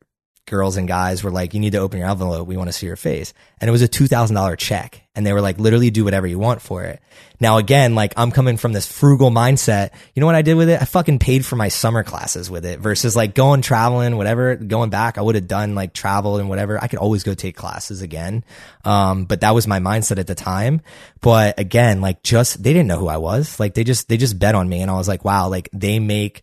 girls 0.46 0.76
and 0.76 0.86
guys 0.86 1.24
were 1.24 1.30
like, 1.30 1.54
you 1.54 1.60
need 1.60 1.72
to 1.72 1.78
open 1.78 1.98
your 1.98 2.08
envelope. 2.08 2.46
We 2.46 2.56
want 2.56 2.68
to 2.68 2.72
see 2.72 2.86
your 2.86 2.96
face. 2.96 3.32
And 3.60 3.68
it 3.68 3.72
was 3.72 3.82
a 3.82 3.88
$2,000 3.88 4.58
check. 4.58 5.00
And 5.14 5.24
they 5.24 5.32
were 5.32 5.40
like, 5.40 5.58
literally 5.58 5.90
do 5.90 6.04
whatever 6.04 6.26
you 6.26 6.38
want 6.38 6.60
for 6.60 6.82
it. 6.82 7.00
Now, 7.40 7.58
again, 7.58 7.94
like 7.94 8.12
I'm 8.16 8.30
coming 8.30 8.56
from 8.56 8.72
this 8.72 8.90
frugal 8.90 9.30
mindset. 9.30 9.90
You 10.14 10.20
know 10.20 10.26
what 10.26 10.34
I 10.34 10.42
did 10.42 10.54
with 10.56 10.68
it? 10.68 10.82
I 10.82 10.84
fucking 10.84 11.18
paid 11.18 11.46
for 11.46 11.56
my 11.56 11.68
summer 11.68 12.02
classes 12.02 12.50
with 12.50 12.66
it 12.66 12.80
versus 12.80 13.16
like 13.16 13.34
going 13.34 13.62
traveling, 13.62 14.16
whatever, 14.16 14.56
going 14.56 14.90
back. 14.90 15.16
I 15.16 15.22
would 15.22 15.34
have 15.36 15.48
done 15.48 15.74
like 15.74 15.94
travel 15.94 16.36
and 16.36 16.48
whatever. 16.48 16.82
I 16.82 16.88
could 16.88 16.98
always 16.98 17.22
go 17.22 17.34
take 17.34 17.56
classes 17.56 18.02
again. 18.02 18.44
Um, 18.84 19.24
but 19.24 19.40
that 19.40 19.54
was 19.54 19.66
my 19.66 19.78
mindset 19.78 20.18
at 20.18 20.26
the 20.26 20.34
time. 20.34 20.82
But 21.20 21.58
again, 21.58 22.00
like 22.00 22.22
just, 22.22 22.62
they 22.62 22.72
didn't 22.72 22.88
know 22.88 22.98
who 22.98 23.08
I 23.08 23.16
was. 23.16 23.58
Like 23.58 23.74
they 23.74 23.84
just, 23.84 24.08
they 24.08 24.16
just 24.16 24.38
bet 24.38 24.54
on 24.54 24.68
me. 24.68 24.82
And 24.82 24.90
I 24.90 24.94
was 24.94 25.08
like, 25.08 25.24
wow, 25.24 25.48
like 25.48 25.68
they 25.72 26.00
make, 26.00 26.42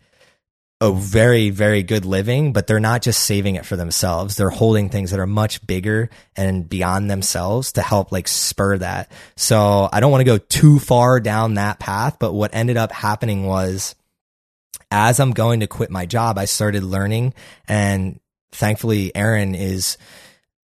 a 0.82 0.92
very, 0.92 1.52
very 1.52 1.84
good 1.84 2.06
living, 2.06 2.54
but 2.54 2.66
they're 2.66 2.80
not 2.80 3.04
just 3.04 3.24
saving 3.24 3.54
it 3.54 3.68
for 3.68 3.76
themselves. 3.76 4.36
They're 4.36 4.50
holding 4.50 4.90
things 4.90 5.12
that 5.12 5.20
are 5.20 5.28
much 5.28 5.66
bigger 5.66 6.10
and 6.36 6.68
beyond 6.68 7.10
themselves 7.10 7.74
to 7.74 7.84
help 7.84 8.12
like 8.12 8.28
spur 8.28 8.80
that. 8.80 9.12
So 9.36 9.88
I 9.94 10.00
don't 10.00 10.12
want 10.12 10.22
to 10.22 10.26
go 10.26 10.40
too 10.40 10.80
far 10.80 11.20
down 11.20 11.54
that 11.54 11.78
path, 11.80 12.18
but 12.20 12.34
what 12.34 12.56
ended 12.56 12.78
up 12.78 12.92
happening 12.92 13.46
was 13.46 13.94
as 14.90 15.20
I'm 15.20 15.32
going 15.32 15.60
to 15.60 15.68
quit 15.68 15.92
my 15.92 16.08
job, 16.08 16.40
I 16.40 16.46
started 16.46 16.84
learning 16.84 17.36
and 17.68 18.20
thankfully 18.52 19.16
Aaron 19.16 19.54
is 19.54 20.00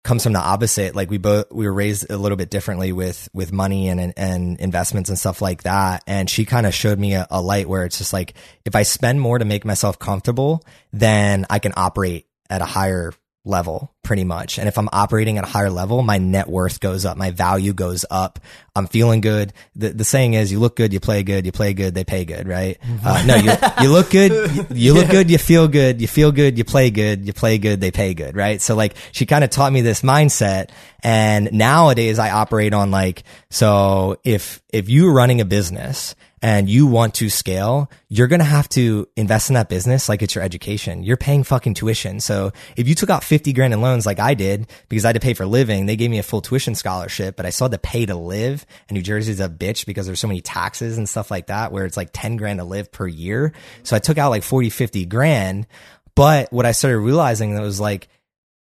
comes 0.05 0.23
from 0.23 0.35
the 0.35 0.39
opposite. 0.39 0.95
Like 0.95 1.11
we 1.11 1.19
both 1.19 1.51
we 1.51 1.67
were 1.67 1.73
raised 1.73 2.11
a 2.11 2.17
little 2.17 2.37
bit 2.37 2.51
differently 2.51 2.93
with 2.93 3.29
with 3.33 3.53
money 3.53 3.89
and 3.89 4.13
and 4.17 4.61
investments 4.61 5.09
and 5.09 5.19
stuff 5.19 5.43
like 5.43 5.65
that. 5.65 6.05
And 6.07 6.31
she 6.31 6.45
kind 6.45 6.67
of 6.67 6.75
showed 6.75 6.99
me 6.99 7.15
a, 7.15 7.27
a 7.31 7.41
light 7.41 7.69
where 7.69 7.85
it's 7.85 7.99
just 7.99 8.13
like 8.13 8.35
if 8.65 8.77
I 8.77 8.85
spend 8.85 9.21
more 9.21 9.39
to 9.39 9.45
make 9.45 9.65
myself 9.65 9.99
comfortable, 9.99 10.63
then 10.93 11.47
I 11.51 11.59
can 11.59 11.73
operate 11.77 12.29
at 12.49 12.63
a 12.63 12.67
higher 12.67 13.13
level 13.45 13.93
pretty 14.03 14.25
much. 14.25 14.59
And 14.59 14.69
if 14.69 14.79
I'm 14.79 14.89
operating 14.93 15.39
at 15.39 15.45
a 15.45 15.47
higher 15.47 15.71
level, 15.71 16.03
my 16.03 16.19
net 16.19 16.49
worth 16.49 16.81
goes 16.81 17.05
up, 17.05 17.17
my 17.17 17.31
value 17.31 17.73
goes 17.73 18.05
up. 18.11 18.39
I'm 18.75 18.87
feeling 18.87 19.21
good. 19.21 19.53
The, 19.77 19.91
the 19.91 20.05
saying 20.05 20.35
is 20.35 20.51
you 20.51 20.59
look 20.59 20.77
good, 20.77 20.93
you 20.93 21.01
play 21.01 21.23
good, 21.23 21.45
you 21.45 21.53
play 21.53 21.75
good, 21.75 21.95
they 21.95 22.05
pay 22.05 22.25
good, 22.25 22.49
right? 22.49 22.79
Uh, 23.05 23.23
no, 23.27 23.37
you, 23.37 23.53
you 23.83 23.91
look 23.91 24.11
good, 24.11 24.51
you, 24.55 24.67
you 24.71 24.95
look 24.95 25.11
good, 25.11 25.31
you 25.31 25.39
feel 25.39 25.69
good, 25.69 26.01
you 26.01 26.09
feel 26.09 26.33
good, 26.33 26.57
you 26.57 26.65
play 26.65 26.91
good, 26.91 27.27
you 27.27 27.33
play 27.33 27.59
good, 27.59 27.81
they 27.81 27.91
pay 27.91 28.15
good, 28.15 28.37
right? 28.37 28.61
So 28.61 28.75
like 28.75 28.95
she 29.13 29.27
kind 29.27 29.45
of 29.45 29.51
taught 29.51 29.73
me 29.73 29.81
this 29.83 30.03
mindset. 30.03 30.71
And 31.03 31.53
nowadays 31.53 32.19
I 32.19 32.31
operate 32.31 32.73
on 32.73 32.91
like, 32.91 33.25
so 33.51 34.19
if, 34.25 34.63
if 34.73 34.89
you're 34.89 35.13
running 35.13 35.41
a 35.41 35.45
business 35.45 36.15
and 36.45 36.69
you 36.69 36.87
want 36.87 37.15
to 37.15 37.31
scale, 37.31 37.91
you're 38.11 38.27
going 38.27 38.41
to 38.41 38.45
have 38.45 38.69
to 38.69 39.09
invest 39.17 39.49
in 39.49 39.55
that 39.55 39.71
business 39.71 40.11
like 40.11 40.21
it's 40.21 40.35
your 40.35 40.45
education. 40.45 41.03
You're 41.03 41.17
paying 41.17 41.43
fucking 41.43 41.73
tuition. 41.73 42.21
So 42.21 42.53
if 42.77 42.87
you 42.87 42.95
took 42.95 43.09
out 43.09 43.25
50 43.25 43.55
grand 43.55 43.73
in 43.73 43.81
loans 43.81 44.05
like 44.05 44.19
I 44.19 44.35
did 44.35 44.71
because 44.91 45.07
I 45.07 45.09
had 45.09 45.15
to 45.15 45.21
pay 45.21 45.33
for 45.33 45.47
living, 45.47 45.87
they 45.87 45.97
gave 45.97 46.11
me 46.11 46.19
a 46.19 46.23
full 46.23 46.43
tuition 46.43 46.75
scholarship, 46.75 47.37
but 47.37 47.47
I 47.47 47.49
still 47.49 47.65
had 47.65 47.73
to 47.73 47.79
pay 47.79 48.05
to 48.05 48.15
live. 48.15 48.67
And 48.91 48.95
New 48.95 49.01
Jersey's 49.01 49.41
a 49.41 49.49
bitch 49.49 49.87
because 49.87 50.05
there's 50.05 50.21
so 50.21 50.29
many 50.29 50.43
taxes 50.43 50.99
and 50.99 51.09
stuff 51.09 51.31
like 51.31 51.47
that 51.47 51.73
where 51.73 51.87
it's 51.87 51.97
like 51.97 52.11
10 52.13 52.37
grand 52.37 52.59
to 52.59 52.65
live 52.65 52.93
per 52.93 53.07
year. 53.07 53.55
So 53.83 53.97
I 53.97 53.99
took 53.99 54.19
out 54.19 54.29
like 54.29 54.43
40, 54.43 54.69
50 54.69 55.07
grand. 55.07 55.67
But 56.15 56.53
what 56.53 56.67
I 56.67 56.73
started 56.73 56.99
realizing 56.99 57.55
that 57.55 57.63
was 57.63 57.81
like, 57.81 58.09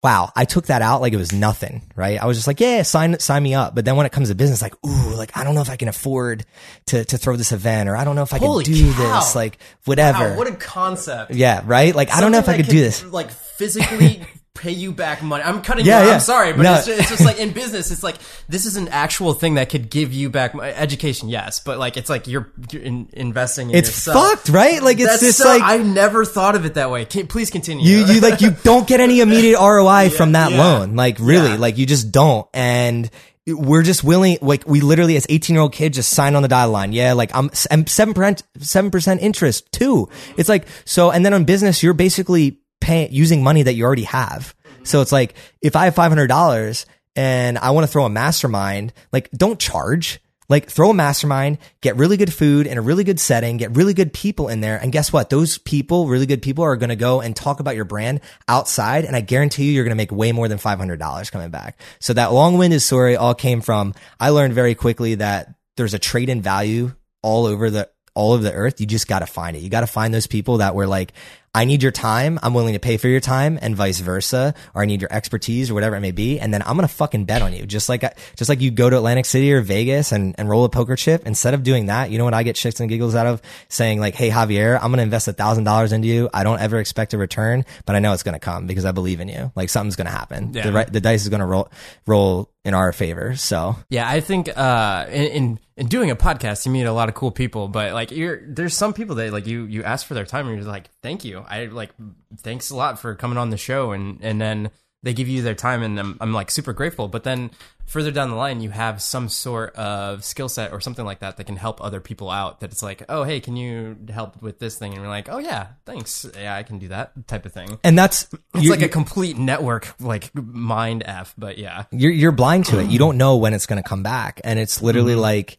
wow, 0.07 0.31
I 0.37 0.45
took 0.45 0.67
that 0.67 0.83
out 0.83 1.01
like 1.01 1.13
it 1.13 1.17
was 1.17 1.33
nothing, 1.33 1.83
right? 1.97 2.23
I 2.23 2.27
was 2.27 2.37
just 2.37 2.47
like, 2.47 2.61
yeah, 2.61 2.83
sign, 2.83 3.19
sign 3.19 3.43
me 3.43 3.55
up. 3.55 3.75
But 3.75 3.85
then 3.85 3.97
when 3.97 4.07
it 4.07 4.13
comes 4.13 4.29
to 4.29 4.37
business, 4.37 4.63
like, 4.63 4.75
ooh, 4.87 5.15
like, 5.17 5.37
I 5.37 5.43
don't 5.43 5.57
know 5.57 5.63
if 5.63 5.69
I 5.69 5.75
can 5.75 5.89
afford 5.89 6.47
to, 6.87 7.05
to 7.05 7.19
throw 7.19 7.35
this 7.35 7.51
event 7.51 7.89
or 7.89 7.97
I 7.97 8.05
don't 8.05 8.15
know 8.15 8.23
if 8.23 8.33
I 8.33 8.39
Holy 8.39 8.63
can 8.63 8.75
do 8.75 8.93
cow. 8.93 9.19
this, 9.19 9.35
like, 9.35 9.59
whatever. 9.85 10.31
Wow, 10.31 10.37
what 10.37 10.47
a 10.47 10.55
concept. 10.55 11.33
yeah, 11.33 11.63
right? 11.65 11.93
Like, 11.93 12.13
I 12.13 12.21
don't 12.21 12.31
know 12.31 12.39
if 12.39 12.45
I 12.45 12.53
Something 12.53 12.67
could 12.67 12.71
do 12.71 12.81
this. 12.81 13.05
Like 13.05 13.33
physically 13.33 14.25
pay 14.57 14.71
you 14.73 14.93
back 14.93 15.23
money. 15.23 15.45
I'm 15.45 15.63
cutting 15.63 15.85
Yeah, 15.87 15.99
you 15.99 16.03
off. 16.03 16.09
yeah. 16.09 16.15
I'm 16.15 16.21
sorry, 16.21 16.53
but 16.53 16.63
No. 16.63 16.75
it's, 16.75 16.87
just, 16.87 17.01
it's 17.01 17.09
just 17.11 17.25
like 17.25 17.39
in 17.39 17.53
business, 17.53 17.91
it's 17.91 18.03
like 18.03 18.17
this 18.49 18.67
is 18.67 18.77
an 18.77 18.89
actual 18.89 19.35
thing 19.35 19.55
that 19.55 19.69
could 19.69 19.91
give 19.91 20.13
you 20.13 20.31
back 20.31 20.55
mo- 20.55 20.63
education. 20.63 21.29
Yes, 21.29 21.61
but 21.61 21.79
like 21.79 21.97
it's 21.97 22.09
like 22.11 22.27
you're, 22.27 22.51
you're 22.73 22.83
in, 22.83 23.09
investing 23.13 23.71
in 23.71 23.77
It's 23.77 23.89
yourself. 23.89 24.31
fucked, 24.31 24.49
right? 24.49 24.83
Like, 24.83 24.99
it's 24.99 25.09
That's 25.11 25.23
just 25.23 25.39
so, 25.39 25.49
like, 25.49 25.63
I 25.63 25.77
never 25.79 26.25
thought 26.25 26.55
of 26.57 26.65
it 26.65 26.75
that 26.75 26.91
way. 26.91 27.05
Can, 27.05 27.27
please 27.27 27.51
continue. 27.51 27.87
you 27.87 28.05
you 28.07 28.21
like 28.21 28.41
you 28.41 28.51
don't 28.65 28.87
get 28.89 29.01
any 29.01 29.21
immediate 29.21 29.59
ROI 29.61 30.11
from 30.11 30.33
that 30.33 30.53
yeah. 30.53 30.59
loan. 30.59 30.97
Like 30.97 31.19
really, 31.21 31.51
Yeah. 31.51 31.57
like 31.57 31.79
you 31.79 31.87
just 31.87 32.11
don't. 32.11 32.49
And 32.55 33.11
we're 33.49 33.83
just 33.85 34.03
willing, 34.03 34.39
like 34.43 34.67
we 34.67 34.81
literally 34.81 35.17
as 35.17 35.25
18 35.29 35.55
year 35.55 35.63
old 35.63 35.73
kids 35.73 35.95
just 35.97 36.11
sign 36.11 36.35
on 36.35 36.43
the 36.43 36.49
dotted 36.49 36.73
line. 36.73 36.93
Yeah, 36.93 37.13
like 37.13 37.31
I'm 37.33 37.53
seven 37.55 38.13
percent, 38.13 38.43
seven 38.59 38.91
percent 38.91 39.23
interest 39.23 39.71
too. 39.71 40.09
It's 40.37 40.49
like 40.49 40.67
so, 40.85 41.13
and 41.13 41.25
then 41.25 41.33
on 41.33 41.45
business, 41.45 41.81
you're 41.83 41.95
basically 41.95 42.59
paying 42.81 43.13
using 43.13 43.43
money 43.43 43.63
that 43.63 43.75
you 43.75 43.85
already 43.85 44.05
have. 44.05 44.55
Mm-hmm. 44.65 44.85
So 44.85 45.01
it's 45.01 45.13
like 45.13 45.35
if 45.61 45.77
I 45.77 45.87
have 45.87 45.95
five 45.95 46.11
hundred 46.11 46.29
dollars 46.29 46.87
and 47.15 47.59
I 47.59 47.71
want 47.71 47.87
to 47.87 47.93
throw 47.93 48.05
a 48.05 48.11
mastermind, 48.11 48.93
like 49.13 49.31
don't 49.31 49.59
charge. 49.59 50.21
Like 50.49 50.71
throw 50.71 50.91
a 50.91 50.95
mastermind, 50.95 51.59
get 51.81 51.97
really 51.97 52.17
good 52.17 52.33
food 52.33 52.69
in 52.69 52.79
a 52.79 52.81
really 52.81 53.03
good 53.03 53.19
setting, 53.19 53.57
get 53.57 53.75
really 53.75 53.95
good 53.95 54.13
people 54.13 54.47
in 54.47 54.61
there. 54.61 54.77
And 54.81 54.93
guess 54.93 55.13
what? 55.13 55.29
Those 55.29 55.59
people, 55.59 56.07
really 56.07 56.27
good 56.27 56.41
people 56.41 56.63
are 56.63 56.77
going 56.77 56.91
to 56.91 56.95
go 56.95 57.21
and 57.21 57.35
talk 57.35 57.59
about 57.59 57.75
your 57.75 57.85
brand 57.85 58.21
outside. 58.47 59.05
And 59.05 59.17
I 59.17 59.23
guarantee 59.23 59.65
you, 59.65 59.73
you're 59.73 59.83
going 59.83 59.91
to 59.91 59.97
make 59.97 60.13
way 60.13 60.31
more 60.31 60.47
than 60.47 60.59
$500 60.59 61.33
coming 61.33 61.51
back. 61.51 61.81
So 61.99 62.13
that 62.13 62.33
long 62.33 62.59
winded 62.59 62.81
story 62.81 63.17
all 63.17 63.35
came 63.35 63.61
from, 63.61 63.93
I 64.21 64.29
learned 64.29 64.55
very 64.55 64.77
quickly 64.77 65.17
that 65.17 65.53
there's 65.77 65.95
a 65.95 65.99
trade 65.99 66.29
in 66.29 66.43
value 66.43 66.95
all 67.23 67.47
over 67.47 67.69
the, 67.69 67.91
all 68.15 68.33
over 68.33 68.45
the 68.45 68.53
earth. 68.53 68.81
You 68.81 68.87
just 68.87 69.09
got 69.09 69.19
to 69.21 69.27
find 69.27 69.57
it. 69.57 69.65
You 69.65 69.69
got 69.69 69.81
to 69.81 69.89
find 69.89 70.15
those 70.15 70.29
people 70.29 70.59
that 70.59 70.77
were 70.77 70.87
like, 70.87 71.13
I 71.57 71.65
need 71.65 71.83
your 71.83 71.91
time. 71.93 72.39
I'm 72.43 72.53
willing 72.55 72.75
to 72.75 72.79
pay 72.79 72.99
for 72.99 73.09
your 73.09 73.21
time 73.21 73.59
and 73.63 73.75
vice 73.75 73.99
versa, 74.01 74.55
or 74.75 74.83
I 74.83 74.85
need 74.85 75.01
your 75.01 75.11
expertise 75.13 75.71
or 75.71 75.75
whatever 75.75 75.97
it 75.97 76.01
may 76.01 76.11
be. 76.11 76.39
And 76.39 76.53
then 76.53 76.61
I'm 76.63 76.77
going 76.77 76.87
to 76.87 76.95
fucking 76.95 77.25
bet 77.25 77.41
on 77.41 77.55
you. 77.55 77.65
Just 77.65 77.89
like, 77.89 78.05
I- 78.05 78.13
just 78.37 78.49
like 78.51 78.61
you 78.61 78.71
go 78.71 78.91
to 78.91 78.97
Atlantic 78.97 79.25
City 79.25 79.53
or 79.53 79.63
Vegas 79.63 80.13
and, 80.13 80.35
and 80.39 80.49
roll 80.51 80.65
a 80.65 80.69
poker 80.69 80.97
chip. 80.97 81.27
Instead 81.27 81.55
of 81.55 81.63
doing 81.63 81.87
that, 81.87 82.11
you 82.11 82.19
know 82.19 82.25
what 82.25 82.35
I 82.35 82.43
get 82.43 82.57
shits 82.57 82.79
and 82.81 82.89
giggles 82.91 83.15
out 83.15 83.27
of 83.27 83.41
saying 83.69 84.01
like, 84.01 84.15
Hey, 84.15 84.29
Javier, 84.31 84.77
I'm 84.77 84.91
going 84.91 84.99
to 84.99 85.03
invest 85.03 85.29
a 85.29 85.33
thousand 85.33 85.65
dollars 85.65 85.93
into 85.93 86.09
you. 86.09 86.29
I 86.35 86.45
don't 86.45 86.61
ever 86.61 86.79
expect 86.79 87.15
a 87.15 87.19
return, 87.19 87.65
but 87.87 87.97
I 87.97 88.01
know 88.01 88.13
it's 88.13 88.23
going 88.23 88.35
to 88.35 88.39
come 88.39 88.67
because 88.67 88.85
I 88.85 88.93
believe 88.93 89.21
in 89.21 89.29
you. 89.29 89.51
Like 89.57 89.71
something's 89.71 89.97
going 89.97 90.07
to 90.07 90.13
happen. 90.13 90.53
Yeah. 90.53 90.71
The 90.71 90.91
the 90.93 91.01
dice 91.01 91.23
is 91.23 91.31
going 91.31 91.41
to 91.41 91.47
roll, 91.47 91.71
roll 92.07 92.51
in 92.67 92.75
our 92.75 92.93
favor. 92.93 93.35
So 93.37 93.77
Yeah, 93.89 94.07
I 94.09 94.21
think 94.21 94.51
uh, 94.57 95.07
in, 95.09 95.25
in 95.25 95.61
in 95.77 95.87
doing 95.89 96.11
a 96.11 96.17
podcast, 96.17 96.65
you 96.67 96.73
meet 96.73 96.85
a 96.85 96.93
lot 96.93 97.09
of 97.11 97.15
cool 97.15 97.31
people. 97.31 97.69
But 97.69 97.93
like, 97.93 98.11
you're 98.11 98.41
there's 98.47 98.75
some 98.75 98.93
people 98.95 99.17
that 99.17 99.33
like 99.33 99.47
you 99.47 99.65
you 99.67 99.85
ask 99.85 100.07
for 100.07 100.15
their 100.15 100.25
time, 100.25 100.49
and 100.49 100.57
you're 100.57 100.67
like, 100.67 100.89
thank 101.03 101.25
you. 101.25 101.45
I 101.49 101.67
like 101.67 101.91
thanks 102.39 102.71
a 102.71 102.77
lot 102.77 102.99
for 102.99 103.15
coming 103.15 103.39
on 103.39 103.51
the 103.51 103.57
show, 103.57 103.93
and 103.93 104.19
and 104.23 104.41
then 104.41 104.71
they 105.03 105.13
give 105.13 105.29
you 105.29 105.43
their 105.43 105.55
time, 105.55 105.83
and 105.83 105.99
I'm 105.99 106.17
I'm 106.21 106.33
like 106.33 106.51
super 106.51 106.73
grateful. 106.73 107.09
But 107.09 107.25
then 107.25 107.51
further 107.87 108.11
down 108.11 108.31
the 108.31 108.37
line, 108.37 108.61
you 108.61 108.71
have 108.71 109.01
some 109.01 109.29
sort 109.29 109.75
of 109.77 110.25
skill 110.25 110.49
set 110.49 110.73
or 110.73 110.81
something 110.81 111.05
like 111.05 111.21
that 111.21 111.37
that 111.37 111.45
can 111.45 111.57
help 111.57 111.83
other 111.83 112.01
people 112.01 112.31
out. 112.31 112.61
That 112.61 112.73
it's 112.73 112.83
like, 112.83 113.05
oh 113.09 113.23
hey, 113.23 113.41
can 113.41 113.57
you 113.57 113.97
help 114.09 114.43
with 114.43 114.59
this 114.59 114.77
thing? 114.77 114.93
And 114.93 115.01
you're 115.01 115.11
like, 115.11 115.29
oh 115.29 115.39
yeah, 115.39 115.69
thanks. 115.85 116.27
Yeah, 116.37 116.57
I 116.57 116.63
can 116.63 116.79
do 116.79 116.89
that 116.89 117.29
type 117.29 117.47
of 117.47 117.53
thing. 117.53 117.79
and 117.85 117.97
that's, 117.97 118.29
It's 118.55 118.65
you- 118.65 118.71
like 118.71 118.83
a 118.83 118.89
complete 118.89 119.39
network, 119.39 119.95
like 120.01 120.35
mind 120.35 121.05
f. 121.07 121.35
But 121.39 121.59
yeah, 121.59 121.85
you're 121.93 122.13
you're 122.13 122.33
blind 122.33 122.67
to 122.67 122.81
it. 122.81 122.91
You 122.91 122.99
don't 122.99 123.17
know 123.17 123.37
when 123.37 123.55
it's 123.55 123.67
going 123.67 123.83
to 123.83 123.89
come 123.89 124.03
back, 124.03 124.41
and 124.45 124.59
it's 124.59 124.83
literally 124.83 125.13
mm-hmm. 125.13 125.23
like 125.23 125.59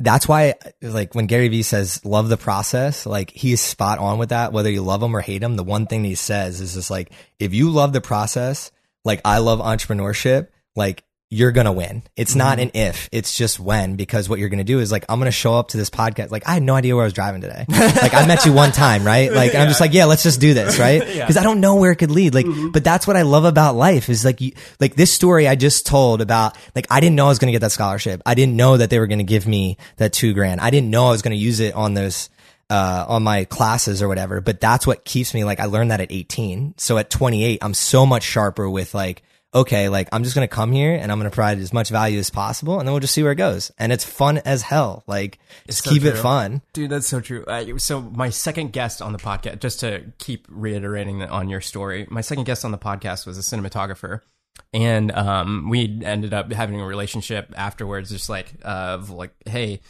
that's 0.00 0.26
why 0.26 0.54
like 0.80 1.14
when 1.14 1.26
Gary 1.26 1.48
Vee 1.48 1.62
says 1.62 2.04
love 2.04 2.28
the 2.28 2.38
process, 2.38 3.04
like 3.04 3.30
he's 3.30 3.60
spot 3.60 3.98
on 3.98 4.18
with 4.18 4.30
that. 4.30 4.52
Whether 4.52 4.70
you 4.70 4.82
love 4.82 5.02
him 5.02 5.14
or 5.14 5.20
hate 5.20 5.42
him, 5.42 5.56
the 5.56 5.62
one 5.62 5.86
thing 5.86 6.04
he 6.04 6.14
says 6.14 6.60
is 6.60 6.74
just 6.74 6.90
like 6.90 7.12
if 7.38 7.52
you 7.52 7.70
love 7.70 7.92
the 7.92 8.00
process, 8.00 8.72
like 9.04 9.20
I 9.24 9.38
love 9.38 9.60
entrepreneurship, 9.60 10.48
like 10.74 11.04
you're 11.32 11.52
gonna 11.52 11.72
win. 11.72 12.02
It's 12.16 12.34
not 12.34 12.58
an 12.58 12.72
if, 12.74 13.08
it's 13.12 13.36
just 13.36 13.60
when. 13.60 13.94
Because 13.94 14.28
what 14.28 14.40
you're 14.40 14.48
gonna 14.48 14.64
do 14.64 14.80
is 14.80 14.90
like 14.90 15.04
I'm 15.08 15.20
gonna 15.20 15.30
show 15.30 15.54
up 15.54 15.68
to 15.68 15.76
this 15.76 15.88
podcast. 15.88 16.32
Like 16.32 16.46
I 16.46 16.54
had 16.54 16.62
no 16.64 16.74
idea 16.74 16.96
where 16.96 17.04
I 17.04 17.06
was 17.06 17.12
driving 17.12 17.40
today. 17.40 17.64
like 17.68 18.12
I 18.12 18.26
met 18.26 18.44
you 18.44 18.52
one 18.52 18.72
time, 18.72 19.04
right? 19.04 19.32
Like 19.32 19.54
and 19.54 19.62
I'm 19.62 19.68
just 19.68 19.80
like, 19.80 19.94
yeah, 19.94 20.06
let's 20.06 20.24
just 20.24 20.40
do 20.40 20.54
this, 20.54 20.78
right? 20.78 21.00
Because 21.30 21.36
I 21.36 21.44
don't 21.44 21.60
know 21.60 21.76
where 21.76 21.92
it 21.92 21.96
could 21.96 22.10
lead. 22.10 22.34
Like, 22.34 22.46
but 22.72 22.82
that's 22.82 23.06
what 23.06 23.14
I 23.14 23.22
love 23.22 23.44
about 23.44 23.76
life 23.76 24.08
is 24.08 24.24
like 24.24 24.40
you, 24.40 24.52
like 24.80 24.96
this 24.96 25.12
story 25.12 25.46
I 25.46 25.54
just 25.54 25.86
told 25.86 26.20
about. 26.20 26.56
Like 26.74 26.86
I 26.90 26.98
didn't 26.98 27.14
know 27.14 27.26
I 27.26 27.28
was 27.28 27.38
gonna 27.38 27.52
get 27.52 27.60
that 27.60 27.72
scholarship. 27.72 28.20
I 28.26 28.34
didn't 28.34 28.56
know 28.56 28.76
that 28.76 28.90
they 28.90 28.98
were 28.98 29.06
gonna 29.06 29.22
give 29.22 29.46
me 29.46 29.76
that 29.98 30.12
two 30.12 30.34
grand. 30.34 30.60
I 30.60 30.70
didn't 30.70 30.90
know 30.90 31.06
I 31.06 31.10
was 31.10 31.22
gonna 31.22 31.36
use 31.36 31.60
it 31.60 31.74
on 31.74 31.94
those 31.94 32.30
uh, 32.70 33.04
on 33.06 33.22
my 33.22 33.44
classes 33.44 34.02
or 34.02 34.08
whatever. 34.08 34.40
But 34.40 34.60
that's 34.60 34.86
what 34.86 35.04
keeps 35.04 35.34
me 35.34 35.44
like 35.44 35.60
I 35.60 35.66
learned 35.66 35.92
that 35.92 36.00
at 36.00 36.10
18. 36.10 36.74
So 36.78 36.98
at 36.98 37.10
28, 37.10 37.58
I'm 37.62 37.74
so 37.74 38.06
much 38.06 38.24
sharper 38.24 38.68
with 38.68 38.94
like, 38.94 39.22
okay, 39.54 39.88
like 39.88 40.08
I'm 40.12 40.22
just 40.22 40.34
gonna 40.34 40.48
come 40.48 40.72
here 40.72 40.94
and 40.94 41.10
I'm 41.10 41.18
gonna 41.18 41.30
provide 41.30 41.58
as 41.58 41.72
much 41.72 41.90
value 41.90 42.18
as 42.18 42.30
possible, 42.30 42.78
and 42.78 42.86
then 42.86 42.92
we'll 42.92 43.00
just 43.00 43.14
see 43.14 43.22
where 43.22 43.32
it 43.32 43.36
goes. 43.36 43.70
And 43.78 43.92
it's 43.92 44.04
fun 44.04 44.38
as 44.38 44.62
hell. 44.62 45.02
Like 45.06 45.38
just 45.66 45.84
so 45.84 45.90
keep 45.90 46.04
it 46.04 46.16
fun. 46.16 46.62
Dude, 46.72 46.90
that's 46.90 47.06
so 47.06 47.20
true. 47.20 47.44
Uh, 47.44 47.78
so 47.78 48.00
my 48.00 48.30
second 48.30 48.72
guest 48.72 49.02
on 49.02 49.12
the 49.12 49.18
podcast, 49.18 49.60
just 49.60 49.80
to 49.80 50.12
keep 50.18 50.46
reiterating 50.48 51.22
on 51.22 51.48
your 51.48 51.60
story, 51.60 52.06
my 52.10 52.20
second 52.20 52.44
guest 52.44 52.64
on 52.64 52.70
the 52.70 52.78
podcast 52.78 53.26
was 53.26 53.38
a 53.38 53.42
cinematographer, 53.42 54.20
and 54.72 55.10
um, 55.12 55.68
we 55.68 56.00
ended 56.04 56.32
up 56.32 56.52
having 56.52 56.80
a 56.80 56.86
relationship 56.86 57.52
afterwards, 57.56 58.10
just 58.10 58.28
like 58.28 58.52
of 58.62 59.10
like, 59.10 59.32
hey. 59.46 59.80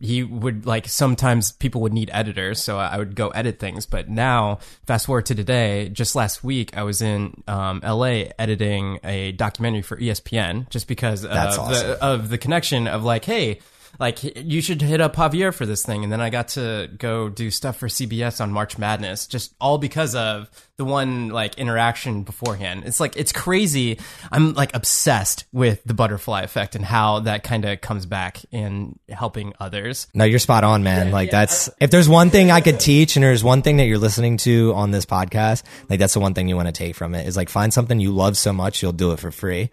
He 0.00 0.22
would 0.22 0.66
like 0.66 0.88
sometimes 0.88 1.52
people 1.52 1.80
would 1.82 1.92
need 1.92 2.10
editors, 2.12 2.62
so 2.62 2.78
I 2.78 2.98
would 2.98 3.14
go 3.14 3.28
edit 3.28 3.58
things. 3.58 3.86
But 3.86 4.08
now, 4.08 4.58
fast 4.86 5.06
forward 5.06 5.26
to 5.26 5.34
today, 5.34 5.88
just 5.88 6.14
last 6.14 6.44
week, 6.44 6.76
I 6.76 6.82
was 6.82 7.02
in 7.02 7.42
um, 7.48 7.80
LA 7.84 8.24
editing 8.38 8.98
a 9.04 9.32
documentary 9.32 9.82
for 9.82 9.96
ESPN, 9.96 10.68
just 10.70 10.88
because 10.88 11.24
awesome. 11.58 11.88
the 11.88 12.04
of 12.04 12.28
the 12.28 12.38
connection 12.38 12.86
of 12.86 13.04
like, 13.04 13.24
hey, 13.24 13.60
like 14.00 14.24
you 14.36 14.62
should 14.62 14.80
hit 14.80 15.02
up 15.02 15.14
Javier 15.14 15.52
for 15.52 15.66
this 15.66 15.84
thing, 15.84 16.02
and 16.02 16.12
then 16.12 16.22
I 16.22 16.30
got 16.30 16.48
to 16.48 16.88
go 16.98 17.28
do 17.28 17.50
stuff 17.50 17.76
for 17.76 17.86
CBS 17.86 18.40
on 18.40 18.50
March 18.50 18.78
Madness, 18.78 19.26
just 19.26 19.54
all 19.60 19.76
because 19.76 20.14
of 20.14 20.50
the 20.78 20.86
one 20.86 21.28
like 21.28 21.58
interaction 21.58 22.22
beforehand. 22.22 22.84
It's 22.86 22.98
like 22.98 23.14
it's 23.18 23.30
crazy. 23.30 24.00
I'm 24.32 24.54
like 24.54 24.74
obsessed 24.74 25.44
with 25.52 25.84
the 25.84 25.92
butterfly 25.92 26.40
effect 26.40 26.74
and 26.74 26.82
how 26.82 27.20
that 27.20 27.42
kind 27.42 27.66
of 27.66 27.82
comes 27.82 28.06
back 28.06 28.40
in 28.50 28.98
helping 29.10 29.52
others. 29.60 30.06
No, 30.14 30.24
you're 30.24 30.38
spot 30.38 30.64
on, 30.64 30.82
man. 30.82 31.10
like 31.10 31.30
that's 31.30 31.68
if 31.78 31.90
there's 31.90 32.08
one 32.08 32.30
thing 32.30 32.50
I 32.50 32.62
could 32.62 32.80
teach, 32.80 33.16
and 33.16 33.22
there's 33.22 33.44
one 33.44 33.60
thing 33.60 33.76
that 33.76 33.84
you're 33.84 33.98
listening 33.98 34.38
to 34.38 34.72
on 34.74 34.92
this 34.92 35.04
podcast, 35.04 35.62
like 35.90 35.98
that's 35.98 36.14
the 36.14 36.20
one 36.20 36.32
thing 36.32 36.48
you 36.48 36.56
want 36.56 36.68
to 36.68 36.72
take 36.72 36.96
from 36.96 37.14
it 37.14 37.26
is 37.26 37.36
like 37.36 37.50
find 37.50 37.74
something 37.74 38.00
you 38.00 38.12
love 38.12 38.38
so 38.38 38.54
much 38.54 38.80
you'll 38.80 38.92
do 38.92 39.12
it 39.12 39.20
for 39.20 39.30
free. 39.30 39.70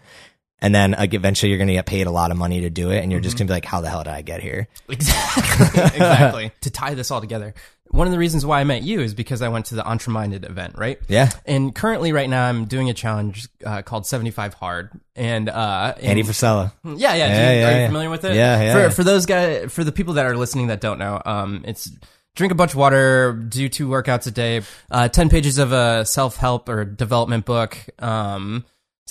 And 0.59 0.73
then 0.73 0.91
like, 0.97 1.13
eventually 1.13 1.49
you're 1.51 1.59
going 1.59 1.67
to 1.67 1.73
get 1.75 1.85
paid 1.85 2.07
a 2.07 2.11
lot 2.11 2.31
of 2.31 2.37
money 2.37 2.61
to 2.61 2.69
do 2.69 2.89
it. 2.91 3.03
And 3.03 3.11
you're 3.11 3.21
just 3.21 3.35
Mm-hmm. 3.35 3.41
going 3.41 3.47
to 3.47 3.51
be 3.51 3.55
like, 3.57 3.65
how 3.65 3.81
the 3.81 3.89
hell 3.89 4.03
did 4.03 4.13
I 4.13 4.21
get 4.23 4.41
here? 4.41 4.67
Exactly. 4.89 5.83
exactly. 5.83 6.51
to 6.61 6.71
tie 6.71 6.93
this 6.95 7.11
all 7.11 7.21
together, 7.21 7.53
one 7.89 8.07
of 8.07 8.11
the 8.11 8.19
reasons 8.19 8.45
why 8.45 8.59
I 8.59 8.63
met 8.63 8.81
you 8.83 8.99
is 9.01 9.13
because 9.13 9.41
I 9.41 9.47
went 9.49 9.67
to 9.67 9.75
the 9.75 9.83
Entreminded 9.83 10.49
event, 10.49 10.75
right? 10.77 10.99
Yeah. 11.07 11.29
And 11.45 11.73
currently, 11.73 12.11
right 12.11 12.29
now, 12.29 12.45
I'm 12.47 12.65
doing 12.65 12.89
a 12.89 12.93
challenge 12.93 13.47
uh, 13.65 13.81
called 13.83 14.05
75 14.05 14.55
Hard, 14.55 14.91
and 15.15 15.47
uh, 15.47 15.93
and- 15.97 16.05
Andy 16.05 16.23
Frisella. 16.23 16.73
yeah, 16.83 16.91
yeah, 16.93 17.15
Yeah, 17.15 17.27
you- 17.51 17.59
yeah, 17.59 17.67
are 17.67 17.71
you 17.71 17.77
yeah. 17.77 17.87
familiar 17.87 18.09
with 18.09 18.25
it? 18.25 18.35
Yeah, 18.35 18.61
yeah, 18.61 18.73
For 18.89 18.95
for 18.95 19.03
those 19.05 19.25
guys, 19.25 19.71
for 19.71 19.83
the 19.85 19.91
people 19.93 20.15
that 20.15 20.25
are 20.25 20.35
listening 20.35 20.67
that 20.67 20.81
don't 20.81 20.97
know, 20.99 21.21
um, 21.25 21.63
it's 21.65 21.89
drink 22.35 22.51
a 22.51 22.55
bunch 22.55 22.71
of 22.73 22.77
water, 22.77 23.31
do 23.33 23.69
two 23.69 23.87
workouts 23.87 24.27
a 24.27 24.31
day, 24.31 24.61
uh, 24.91 25.07
ten 25.07 25.29
pages 25.29 25.57
of 25.57 25.71
a 25.71 26.03
self 26.05 26.35
help 26.35 26.67
or 26.67 26.83
development 26.83 27.45
book, 27.45 27.77
um, 27.99 28.65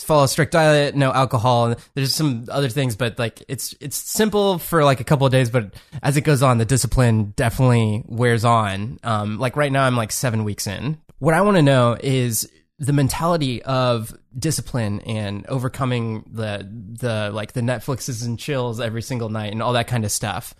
follow 0.04 0.24
a 0.24 0.28
strict 0.28 0.52
diet, 0.52 0.94
no 0.94 1.12
alcohol. 1.12 1.74
There's 1.94 2.14
some 2.14 2.46
other 2.50 2.68
things, 2.68 2.96
but 2.96 3.18
like 3.18 3.42
it's 3.48 3.74
it's 3.80 3.96
simple 3.96 4.58
for 4.58 4.84
like 4.84 5.00
a 5.00 5.04
couple 5.04 5.26
of 5.26 5.32
days, 5.32 5.50
but 5.50 5.74
as 6.02 6.16
it 6.16 6.22
goes 6.22 6.42
on, 6.42 6.58
the 6.58 6.64
discipline 6.64 7.32
definitely 7.36 8.04
wears 8.06 8.44
on. 8.44 8.98
Um, 9.02 9.38
like 9.38 9.56
right 9.56 9.72
now, 9.72 9.84
I'm 9.84 9.96
like 9.96 10.12
seven 10.12 10.44
weeks 10.44 10.66
in. 10.66 10.98
What 11.18 11.34
I 11.34 11.40
want 11.40 11.56
to 11.56 11.62
know 11.62 11.96
is 12.00 12.50
the 12.78 12.92
mentality 12.92 13.62
of 13.62 14.14
discipline 14.38 15.00
and 15.00 15.46
overcoming 15.46 16.28
the 16.30 16.68
the 17.00 17.30
like 17.32 17.52
the 17.52 17.62
Netflixes 17.62 18.24
and 18.24 18.38
chills 18.38 18.80
every 18.80 19.02
single 19.02 19.28
night 19.28 19.52
and 19.52 19.62
all 19.62 19.72
that 19.72 19.86
kind 19.86 20.04
of 20.04 20.12
stuff. 20.12 20.54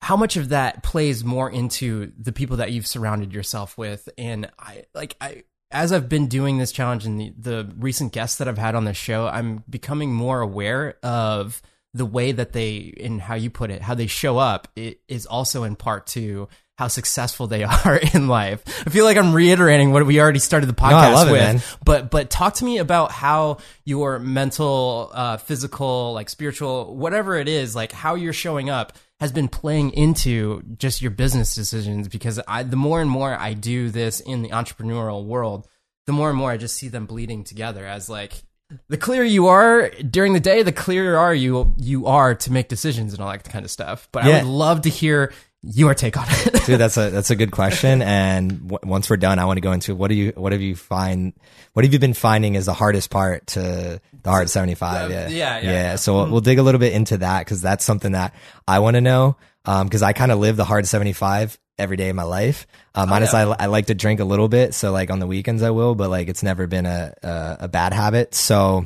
How 0.00 0.16
much 0.16 0.36
of 0.36 0.48
that 0.48 0.82
plays 0.82 1.22
more 1.22 1.48
into 1.48 2.12
the 2.18 2.32
people 2.32 2.56
that 2.56 2.72
you've 2.72 2.88
surrounded 2.88 3.32
yourself 3.32 3.78
with? 3.78 4.08
And 4.18 4.50
I 4.58 4.84
like 4.92 5.16
I 5.20 5.44
as 5.72 5.92
I've 5.92 6.08
been 6.08 6.28
doing 6.28 6.58
this 6.58 6.72
challenge 6.72 7.06
and 7.06 7.20
the, 7.20 7.34
the 7.38 7.72
recent 7.78 8.12
guests 8.12 8.38
that 8.38 8.48
I've 8.48 8.58
had 8.58 8.74
on 8.74 8.84
the 8.84 8.94
show, 8.94 9.26
I'm 9.26 9.64
becoming 9.68 10.12
more 10.12 10.40
aware 10.40 10.96
of 11.02 11.60
the 11.94 12.06
way 12.06 12.32
that 12.32 12.52
they 12.52 12.94
and 13.00 13.20
how 13.20 13.34
you 13.34 13.50
put 13.50 13.70
it, 13.70 13.82
how 13.82 13.94
they 13.94 14.06
show 14.06 14.38
up 14.38 14.68
it 14.76 15.00
is 15.08 15.26
also 15.26 15.64
in 15.64 15.76
part 15.76 16.06
to 16.08 16.48
how 16.78 16.88
successful 16.88 17.46
they 17.46 17.64
are 17.84 17.96
in 18.14 18.28
life. 18.28 18.62
I 18.86 18.90
feel 18.90 19.04
like 19.04 19.16
I'm 19.16 19.34
reiterating 19.34 19.92
what 19.92 20.04
we 20.06 20.20
already 20.20 20.38
started 20.38 20.66
the 20.66 20.74
podcast 20.74 21.28
it, 21.28 21.32
with. 21.32 21.40
man. 21.40 21.62
But 21.84 22.10
but 22.10 22.30
talk 22.30 22.54
to 22.54 22.64
me 22.64 22.78
about 22.78 23.12
how 23.12 23.58
your 23.84 24.18
mental, 24.18 25.10
uh, 25.12 25.36
physical, 25.36 26.12
like 26.12 26.28
spiritual, 26.28 26.96
whatever 26.96 27.36
it 27.36 27.48
is, 27.48 27.76
like 27.76 27.92
how 27.92 28.14
you're 28.14 28.32
showing 28.32 28.70
up 28.70 28.96
has 29.22 29.30
been 29.30 29.46
playing 29.46 29.92
into 29.92 30.62
just 30.78 31.00
your 31.00 31.12
business 31.12 31.54
decisions. 31.54 32.08
Because 32.08 32.40
I, 32.48 32.64
the 32.64 32.74
more 32.74 33.00
and 33.00 33.08
more 33.08 33.32
I 33.32 33.54
do 33.54 33.88
this 33.88 34.18
in 34.18 34.42
the 34.42 34.48
entrepreneurial 34.48 35.24
world, 35.24 35.68
the 36.06 36.12
more 36.12 36.28
and 36.28 36.36
more 36.36 36.50
I 36.50 36.56
just 36.56 36.74
see 36.74 36.88
them 36.88 37.06
bleeding 37.06 37.44
together 37.44 37.86
as 37.86 38.08
like 38.08 38.42
the 38.88 38.96
clearer 38.96 39.24
you 39.24 39.46
are 39.46 39.90
during 39.90 40.32
the 40.32 40.40
day, 40.40 40.64
the 40.64 40.72
clearer 40.72 41.16
are 41.16 41.32
you 41.32 41.72
you 41.78 42.06
are 42.06 42.34
to 42.34 42.50
make 42.50 42.68
decisions 42.68 43.12
and 43.12 43.22
all 43.22 43.30
that 43.30 43.44
kind 43.44 43.64
of 43.64 43.70
stuff. 43.70 44.08
But 44.10 44.24
I 44.24 44.28
would 44.42 44.48
love 44.48 44.82
to 44.82 44.90
hear 44.90 45.32
your 45.62 45.94
take 45.94 46.16
on 46.16 46.26
it. 46.28 46.64
Dude, 46.66 46.80
that's 46.80 46.96
a 46.96 47.10
that's 47.10 47.30
a 47.30 47.36
good 47.36 47.50
question. 47.60 48.02
And 48.02 48.68
w- 48.68 48.78
once 48.82 49.08
we're 49.08 49.16
done, 49.16 49.38
I 49.38 49.44
want 49.44 49.56
to 49.58 49.60
go 49.60 49.72
into 49.72 49.94
what 49.94 50.08
do 50.08 50.14
you 50.14 50.32
what 50.36 50.52
have 50.52 50.60
you 50.60 50.74
find 50.76 51.32
what 51.72 51.84
have 51.84 51.92
you 51.92 51.98
been 51.98 52.14
finding 52.14 52.54
is 52.56 52.66
the 52.66 52.74
hardest 52.74 53.10
part 53.10 53.46
to 53.48 54.00
the 54.22 54.30
hard 54.30 54.50
seventy 54.50 54.74
five? 54.74 55.10
Uh, 55.10 55.14
Yeah, 55.14 55.28
yeah, 55.28 55.58
yeah, 55.60 55.70
yeah. 55.70 55.96
So 55.96 56.14
we'll, 56.14 56.30
we'll 56.32 56.40
dig 56.40 56.58
a 56.58 56.62
little 56.62 56.80
bit 56.80 56.92
into 56.92 57.18
that 57.18 57.40
because 57.40 57.62
that's 57.62 57.84
something 57.84 58.12
that 58.12 58.34
I 58.66 58.80
want 58.80 58.94
to 58.94 59.00
know. 59.00 59.36
Um, 59.64 59.86
because 59.86 60.02
I 60.02 60.12
kind 60.12 60.32
of 60.32 60.38
live 60.40 60.56
the 60.56 60.64
hard 60.64 60.86
seventy 60.88 61.12
five 61.12 61.56
every 61.78 61.96
day 61.96 62.08
of 62.08 62.16
my 62.16 62.24
life. 62.24 62.66
Um, 62.94 63.08
minus 63.08 63.32
I 63.32 63.42
I 63.42 63.66
like 63.66 63.86
to 63.86 63.94
drink 63.94 64.18
a 64.20 64.24
little 64.24 64.48
bit, 64.48 64.74
so 64.74 64.90
like 64.90 65.10
on 65.10 65.20
the 65.20 65.26
weekends 65.28 65.62
I 65.62 65.70
will, 65.70 65.94
but 65.94 66.10
like 66.10 66.28
it's 66.28 66.42
never 66.42 66.66
been 66.66 66.86
a 66.86 67.14
a, 67.22 67.56
a 67.60 67.68
bad 67.68 67.92
habit. 67.92 68.34
So 68.34 68.84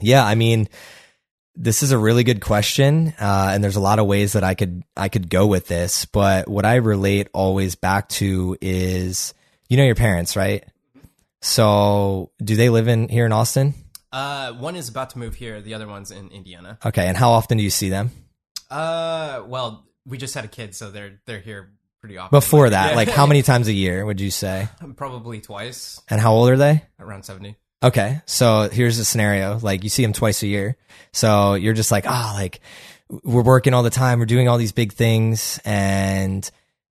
yeah, 0.00 0.24
I 0.24 0.34
mean 0.34 0.68
this 1.60 1.82
is 1.82 1.90
a 1.92 1.98
really 1.98 2.22
good 2.24 2.40
question, 2.40 3.12
uh, 3.20 3.50
and 3.52 3.62
there's 3.64 3.76
a 3.76 3.80
lot 3.80 3.98
of 3.98 4.06
ways 4.06 4.32
that 4.34 4.44
I 4.44 4.54
could 4.54 4.84
I 4.96 5.08
could 5.08 5.28
go 5.28 5.46
with 5.46 5.66
this. 5.66 6.04
But 6.06 6.48
what 6.48 6.64
I 6.64 6.76
relate 6.76 7.28
always 7.34 7.74
back 7.74 8.08
to 8.10 8.56
is, 8.60 9.34
you 9.68 9.76
know, 9.76 9.84
your 9.84 9.94
parents, 9.96 10.36
right? 10.36 10.64
So, 11.40 12.30
do 12.42 12.56
they 12.56 12.68
live 12.68 12.88
in 12.88 13.08
here 13.08 13.24
in 13.26 13.32
Austin? 13.32 13.74
Uh, 14.10 14.52
one 14.52 14.74
is 14.76 14.88
about 14.88 15.10
to 15.10 15.18
move 15.18 15.34
here. 15.34 15.60
The 15.60 15.74
other 15.74 15.86
one's 15.86 16.10
in 16.10 16.28
Indiana. 16.30 16.78
Okay, 16.84 17.06
and 17.06 17.16
how 17.16 17.30
often 17.32 17.58
do 17.58 17.64
you 17.64 17.70
see 17.70 17.90
them? 17.90 18.10
Uh, 18.70 19.42
well, 19.46 19.84
we 20.06 20.18
just 20.18 20.34
had 20.34 20.44
a 20.44 20.48
kid, 20.48 20.74
so 20.74 20.90
they're 20.90 21.20
they're 21.26 21.40
here 21.40 21.70
pretty 22.00 22.16
often. 22.18 22.36
Before 22.36 22.70
that, 22.70 22.90
Yeah. 22.90 22.96
like 23.02 23.08
how 23.08 23.26
many 23.26 23.42
times 23.42 23.68
a 23.68 23.72
year 23.72 24.04
would 24.04 24.20
you 24.20 24.30
say? 24.30 24.68
Probably 24.96 25.40
twice, 25.40 26.00
And 26.08 26.20
how 26.20 26.32
old 26.32 26.50
are 26.50 26.56
they? 26.56 26.82
around 26.98 27.24
seventy. 27.24 27.56
Okay, 27.82 28.20
so 28.26 28.68
here's 28.70 28.98
a 28.98 29.04
scenario: 29.04 29.58
like 29.58 29.84
you 29.84 29.90
see 29.90 30.02
them 30.02 30.12
twice 30.12 30.42
a 30.42 30.46
year, 30.46 30.76
so 31.12 31.54
you're 31.54 31.74
just 31.74 31.92
like, 31.92 32.06
ah, 32.06 32.32
like 32.34 32.60
we're 33.08 33.42
working 33.42 33.72
all 33.72 33.82
the 33.82 33.90
time, 33.90 34.18
we're 34.18 34.26
doing 34.26 34.48
all 34.48 34.58
these 34.58 34.72
big 34.72 34.92
things, 34.92 35.60
and 35.64 36.48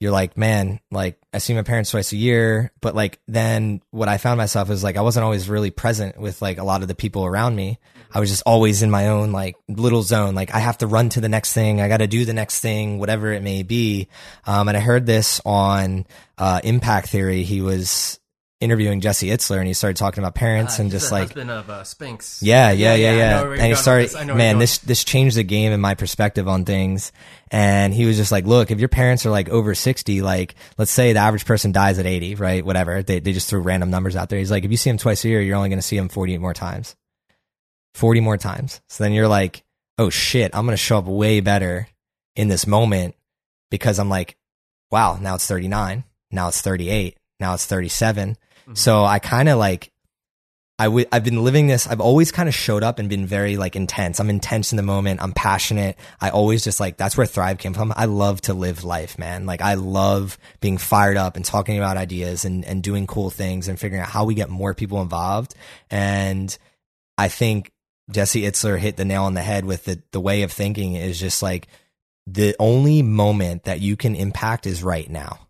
you're 0.02 0.12
like, 0.12 0.36
man, 0.36 0.80
like 0.90 1.20
I 1.32 1.38
see 1.38 1.54
my 1.54 1.62
parents 1.62 1.92
twice 1.92 2.12
a 2.12 2.18
year, 2.18 2.72
but 2.82 2.96
like 2.96 3.20
then 3.28 3.82
what 3.92 4.10
I 4.10 4.18
found 4.18 4.40
myself 4.40 4.72
is 4.72 4.84
like 4.84 4.98
I 4.98 5.02
wasn't 5.02 5.24
always 5.24 5.48
really 5.48 5.70
present 5.70 6.20
with 6.20 6.42
like 6.42 6.58
a 6.58 6.64
lot 6.64 6.82
of 6.82 6.88
the 6.88 6.96
people 6.96 7.24
around 7.24 7.56
me. 7.56 7.78
I 8.12 8.20
was 8.20 8.32
just 8.32 8.42
always 8.48 8.82
in 8.82 8.90
my 8.90 9.10
own 9.10 9.32
like 9.32 9.58
little 9.70 10.02
zone. 10.02 10.34
Like 10.34 10.56
I 10.56 10.58
have 10.58 10.80
to 10.80 10.88
run 10.88 11.10
to 11.10 11.22
the 11.22 11.30
next 11.30 11.54
thing, 11.54 11.80
I 11.80 11.88
got 11.88 11.98
to 11.98 12.08
do 12.08 12.26
the 12.26 12.34
next 12.34 12.62
thing, 12.62 12.98
whatever 12.98 13.32
it 13.32 13.44
may 13.44 13.62
be. 13.62 14.08
Um, 14.48 14.68
and 14.68 14.76
I 14.76 14.80
heard 14.80 15.06
this 15.06 15.40
on 15.46 16.08
uh, 16.40 16.62
Impact 16.64 17.08
Theory. 17.08 17.44
He 17.44 17.62
was 17.62 18.20
interviewing 18.62 19.02
Jesse 19.02 19.28
Itzler, 19.28 19.58
and 19.58 19.68
he 19.68 19.74
started 19.74 19.98
talking 19.98 20.24
about 20.24 20.36
parents 20.36 20.80
and 20.80 20.92
just 20.92 21.12
like 21.12 21.30
husband 21.30 21.52
of 21.52 21.70
uh, 21.70 21.82
Spanx. 21.82 22.40
yeah, 22.42 22.72
yeah, 22.72 22.94
yeah, 22.96 23.12
yeah. 23.14 23.42
you're 23.42 23.54
And 23.56 23.66
he 23.66 23.76
started, 23.76 24.06
this. 24.06 24.16
I 24.16 24.24
know 24.24 24.36
where 24.36 24.44
you're 24.44 24.54
man, 24.54 24.60
this 24.60 24.78
this 24.78 25.04
changed 25.04 25.36
the 25.36 25.44
game 25.44 25.74
and 25.74 25.82
my 25.82 25.96
perspective 25.96 26.48
on 26.48 26.64
things. 26.64 27.12
And 27.50 27.94
he 27.94 28.06
was 28.06 28.16
just 28.16 28.32
like, 28.32 28.46
look, 28.46 28.72
if 28.72 28.80
your 28.80 28.88
parents 28.88 29.26
are 29.26 29.32
like 29.32 29.50
over 29.50 29.76
sixty, 29.76 30.22
like 30.22 30.56
let's 30.78 30.92
say 30.92 31.12
the 31.12 31.20
average 31.20 31.46
person 31.46 31.72
dies 31.72 32.00
at 32.00 32.06
eighty, 32.06 32.36
right? 32.36 32.64
Whatever. 32.64 33.04
They 33.04 33.20
they 33.20 33.34
just 33.34 33.50
threw 33.50 33.60
random 33.60 33.90
numbers 33.90 34.16
out 34.16 34.30
there. 34.30 34.40
He's 34.40 34.52
like, 34.52 34.64
if 34.64 34.72
you 34.72 34.78
see 34.78 34.90
him 34.90 34.98
twice 34.98 35.26
a 35.26 35.28
year, 35.28 35.42
you're 35.42 35.58
only 35.58 35.70
going 35.70 35.80
to 35.80 35.86
see 35.86 35.98
him 35.98 36.08
forty 36.08 36.38
more 36.38 36.54
times, 36.54 36.96
forty 37.94 38.22
more 38.22 38.38
times. 38.38 38.80
So 38.88 39.04
then 39.04 39.12
you're 39.12 39.28
like, 39.28 39.64
oh 39.98 40.10
shit, 40.10 40.56
I'm 40.56 40.66
going 40.66 40.78
to 40.78 40.78
show 40.78 41.00
up 41.00 41.06
way 41.06 41.42
better 41.42 41.88
in 42.36 42.48
this 42.48 42.66
moment 42.66 43.16
because 43.70 44.00
I'm 44.00 44.10
like, 44.10 44.38
wow, 44.92 45.18
now 45.20 45.36
it's 45.36 45.48
thirty 45.48 45.68
nine, 45.68 46.04
now 46.32 46.48
it's 46.48 46.62
thirty 46.62 46.90
eight, 46.90 47.18
now 47.40 47.54
it's 47.54 47.66
thirty 47.66 47.90
Mm-hmm. 48.72 48.78
So 48.78 49.04
I 49.04 49.20
kind 49.20 49.50
of 49.50 49.58
like 49.58 49.92
I 50.82 50.86
w- 50.86 51.06
I've 51.12 51.24
been 51.24 51.44
living 51.44 51.68
this. 51.68 51.86
I've 51.86 52.02
always 52.02 52.32
kind 52.32 52.50
of 52.50 52.56
showed 52.56 52.82
up 52.82 52.98
and 52.98 53.08
been 53.08 53.28
very 53.28 53.56
like 53.56 53.76
intense. 53.76 54.20
I'm 54.20 54.32
intense 54.32 54.72
in 54.72 54.78
the 54.78 54.82
moment. 54.82 55.22
I'm 55.22 55.32
passionate. 55.32 55.96
I 56.20 56.32
always 56.32 56.64
just 56.64 56.80
like, 56.80 56.98
that's 56.98 57.16
where 57.16 57.28
Thrive 57.28 57.60
came 57.60 57.76
from. 57.76 57.94
I 57.96 58.06
love 58.06 58.42
to 58.42 58.56
live 58.56 58.84
life, 58.84 59.20
man. 59.20 59.46
Like 59.46 59.62
I 59.62 59.76
love 59.76 60.40
being 60.60 60.80
fired 60.80 61.18
up 61.18 61.36
and 61.36 61.46
talking 61.46 61.78
about 61.78 61.98
ideas 61.98 62.46
and, 62.46 62.66
and 62.66 62.82
doing 62.82 63.06
cool 63.06 63.30
things 63.30 63.68
and 63.68 63.80
figuring 63.80 64.02
out 64.02 64.10
how 64.10 64.26
we 64.26 64.34
get 64.34 64.50
more 64.50 64.74
people 64.74 65.04
involved. 65.04 65.54
And 65.92 66.58
I 67.16 67.28
think 67.28 67.72
Jesse 68.10 68.42
Itzler 68.42 68.80
hit 68.80 68.98
the 68.98 69.06
nail 69.06 69.26
on 69.26 69.36
the 69.36 69.44
head 69.44 69.66
with 69.66 69.86
the, 69.86 70.02
the 70.12 70.20
way 70.20 70.42
of 70.42 70.52
thinking 70.52 70.96
is 70.96 71.20
just 71.20 71.44
like 71.44 71.68
the 72.26 72.56
only 72.58 73.04
moment 73.04 73.66
that 73.66 73.82
you 73.82 73.96
can 73.96 74.16
impact 74.16 74.66
is 74.66 74.82
right 74.82 75.10
now 75.10 75.48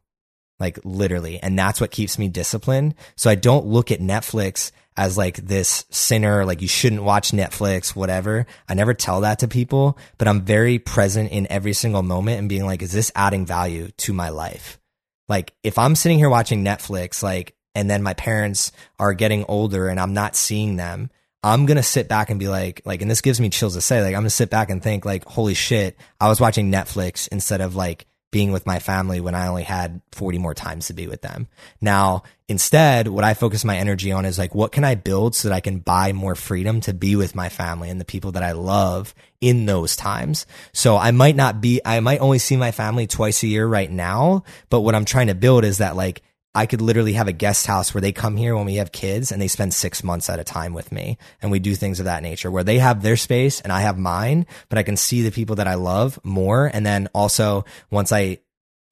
like 0.62 0.80
literally. 0.86 1.40
And 1.40 1.60
that's 1.60 1.82
what 1.82 1.92
keeps 1.92 2.18
me 2.18 2.30
disciplined. 2.30 2.96
So 3.18 3.30
I 3.30 3.36
don't 3.36 3.66
look 3.66 3.92
at 3.92 4.00
Netflix 4.00 4.72
as 4.96 5.18
like 5.18 5.38
this 5.38 5.86
sinner, 5.90 6.46
like 6.46 6.62
you 6.62 6.68
shouldn't 6.68 7.04
watch 7.04 7.32
Netflix, 7.32 7.96
whatever. 7.96 8.46
I 8.70 8.74
never 8.74 8.94
tell 8.94 9.22
that 9.22 9.40
to 9.40 9.48
people, 9.48 9.98
but 10.18 10.28
I'm 10.28 10.42
very 10.42 10.80
present 10.80 11.32
in 11.32 11.52
every 11.52 11.74
single 11.74 12.04
moment 12.04 12.40
and 12.40 12.48
being 12.48 12.66
like, 12.66 12.82
is 12.82 12.92
this 12.92 13.12
adding 13.16 13.46
value 13.46 13.90
to 13.98 14.14
my 14.14 14.30
life? 14.30 14.80
Like 15.28 15.54
if 15.64 15.78
I'm 15.78 15.96
sitting 15.96 16.18
here 16.18 16.30
watching 16.30 16.64
Netflix, 16.64 17.24
like, 17.24 17.56
and 17.74 17.90
then 17.90 18.04
my 18.04 18.14
parents 18.14 18.72
are 19.00 19.14
getting 19.14 19.46
older 19.48 19.88
and 19.88 20.00
I'm 20.00 20.14
not 20.14 20.36
seeing 20.36 20.76
them, 20.76 21.10
I'm 21.44 21.66
gonna 21.66 21.84
sit 21.84 22.08
back 22.08 22.30
and 22.30 22.40
be 22.40 22.50
like, 22.50 22.82
like, 22.86 23.02
and 23.02 23.10
this 23.10 23.22
gives 23.22 23.42
me 23.42 23.50
chills 23.50 23.74
to 23.74 23.82
say, 23.82 24.02
like, 24.02 24.14
I'm 24.14 24.22
gonna 24.22 24.30
sit 24.30 24.52
back 24.52 24.70
and 24.70 24.84
think, 24.84 25.06
like, 25.06 25.26
holy 25.26 25.56
shit, 25.56 25.98
I 26.20 26.28
was 26.28 26.40
watching 26.40 26.72
Netflix 26.72 27.28
instead 27.30 27.62
of 27.62 27.76
like 27.76 28.06
being 28.32 28.52
with 28.54 28.66
my 28.66 28.80
family 28.80 29.20
when 29.20 29.36
I 29.36 29.48
only 29.48 29.64
had 29.64 30.02
40 30.14 30.38
more 30.38 30.54
times 30.54 30.88
to 30.88 30.94
be 30.94 31.06
with 31.06 31.22
them. 31.22 31.48
Now, 31.82 32.24
instead, 32.48 33.10
what 33.10 33.26
I 33.26 33.34
focus 33.34 33.66
my 33.66 33.78
energy 33.78 34.12
on 34.12 34.26
is 34.26 34.40
like, 34.40 34.56
what 34.56 34.72
can 34.72 34.86
I 34.86 34.96
build 34.96 35.36
so 35.36 35.50
that 35.50 35.56
I 35.56 35.60
can 35.60 35.80
buy 35.80 36.14
more 36.14 36.36
freedom 36.36 36.80
to 36.82 36.94
be 36.94 37.18
with 37.18 37.36
my 37.36 37.50
family 37.50 37.90
and 37.90 38.00
the 38.00 38.06
people 38.06 38.32
that 38.32 38.44
I 38.44 38.54
love 38.54 39.14
in 39.42 39.66
those 39.66 39.98
times? 39.98 40.46
So 40.72 40.96
I 40.96 41.12
might 41.12 41.36
not 41.36 41.60
be, 41.60 41.82
I 41.84 42.00
might 42.00 42.22
only 42.22 42.40
see 42.40 42.56
my 42.56 42.72
family 42.72 43.06
twice 43.06 43.44
a 43.44 43.48
year 43.48 43.68
right 43.68 43.92
now, 43.92 44.46
but 44.70 44.82
what 44.82 44.96
I'm 44.96 45.06
trying 45.06 45.28
to 45.28 45.36
build 45.36 45.66
is 45.66 45.80
that 45.80 45.98
like, 45.98 46.22
I 46.54 46.66
could 46.66 46.82
literally 46.82 47.14
have 47.14 47.30
a 47.30 47.34
guest 47.34 47.66
house 47.66 47.94
where 47.94 48.02
they 48.02 48.12
come 48.12 48.36
here 48.36 48.56
when 48.56 48.66
we 48.66 48.76
have 48.76 48.92
kids 48.92 49.32
and 49.32 49.42
they 49.42 49.48
spend 49.48 49.74
six 49.74 50.04
months 50.04 50.30
at 50.30 50.40
a 50.40 50.44
time 50.44 50.74
with 50.74 50.92
me 50.92 51.18
and 51.42 51.50
we 51.50 51.60
do 51.60 51.76
things 51.76 52.00
of 52.00 52.06
that 52.06 52.24
nature 52.24 52.52
where 52.52 52.64
they 52.64 52.80
have 52.80 53.02
their 53.02 53.16
space 53.16 53.62
and 53.62 53.72
I 53.72 53.82
have 53.82 53.98
mine, 53.98 54.46
but 54.68 54.78
I 54.78 54.84
can 54.84 54.98
see 54.98 55.22
the 55.22 55.32
people 55.32 55.56
that 55.58 55.68
I 55.68 55.76
love 55.76 56.20
more. 56.24 56.66
And 56.66 56.86
then 56.86 57.08
also 57.14 57.64
once 57.90 58.12
I 58.12 58.40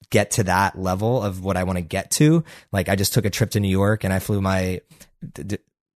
get 0.08 0.32
to 0.32 0.44
that 0.44 0.78
level 0.78 1.22
of 1.22 1.44
what 1.44 1.58
I 1.58 1.64
want 1.64 1.76
to 1.76 1.82
get 1.82 2.10
to, 2.12 2.44
like 2.72 2.88
I 2.88 2.96
just 2.96 3.12
took 3.12 3.26
a 3.26 3.30
trip 3.30 3.50
to 3.50 3.60
New 3.60 3.68
York 3.68 4.04
and 4.04 4.12
I 4.12 4.20
flew 4.20 4.40
my, 4.40 4.80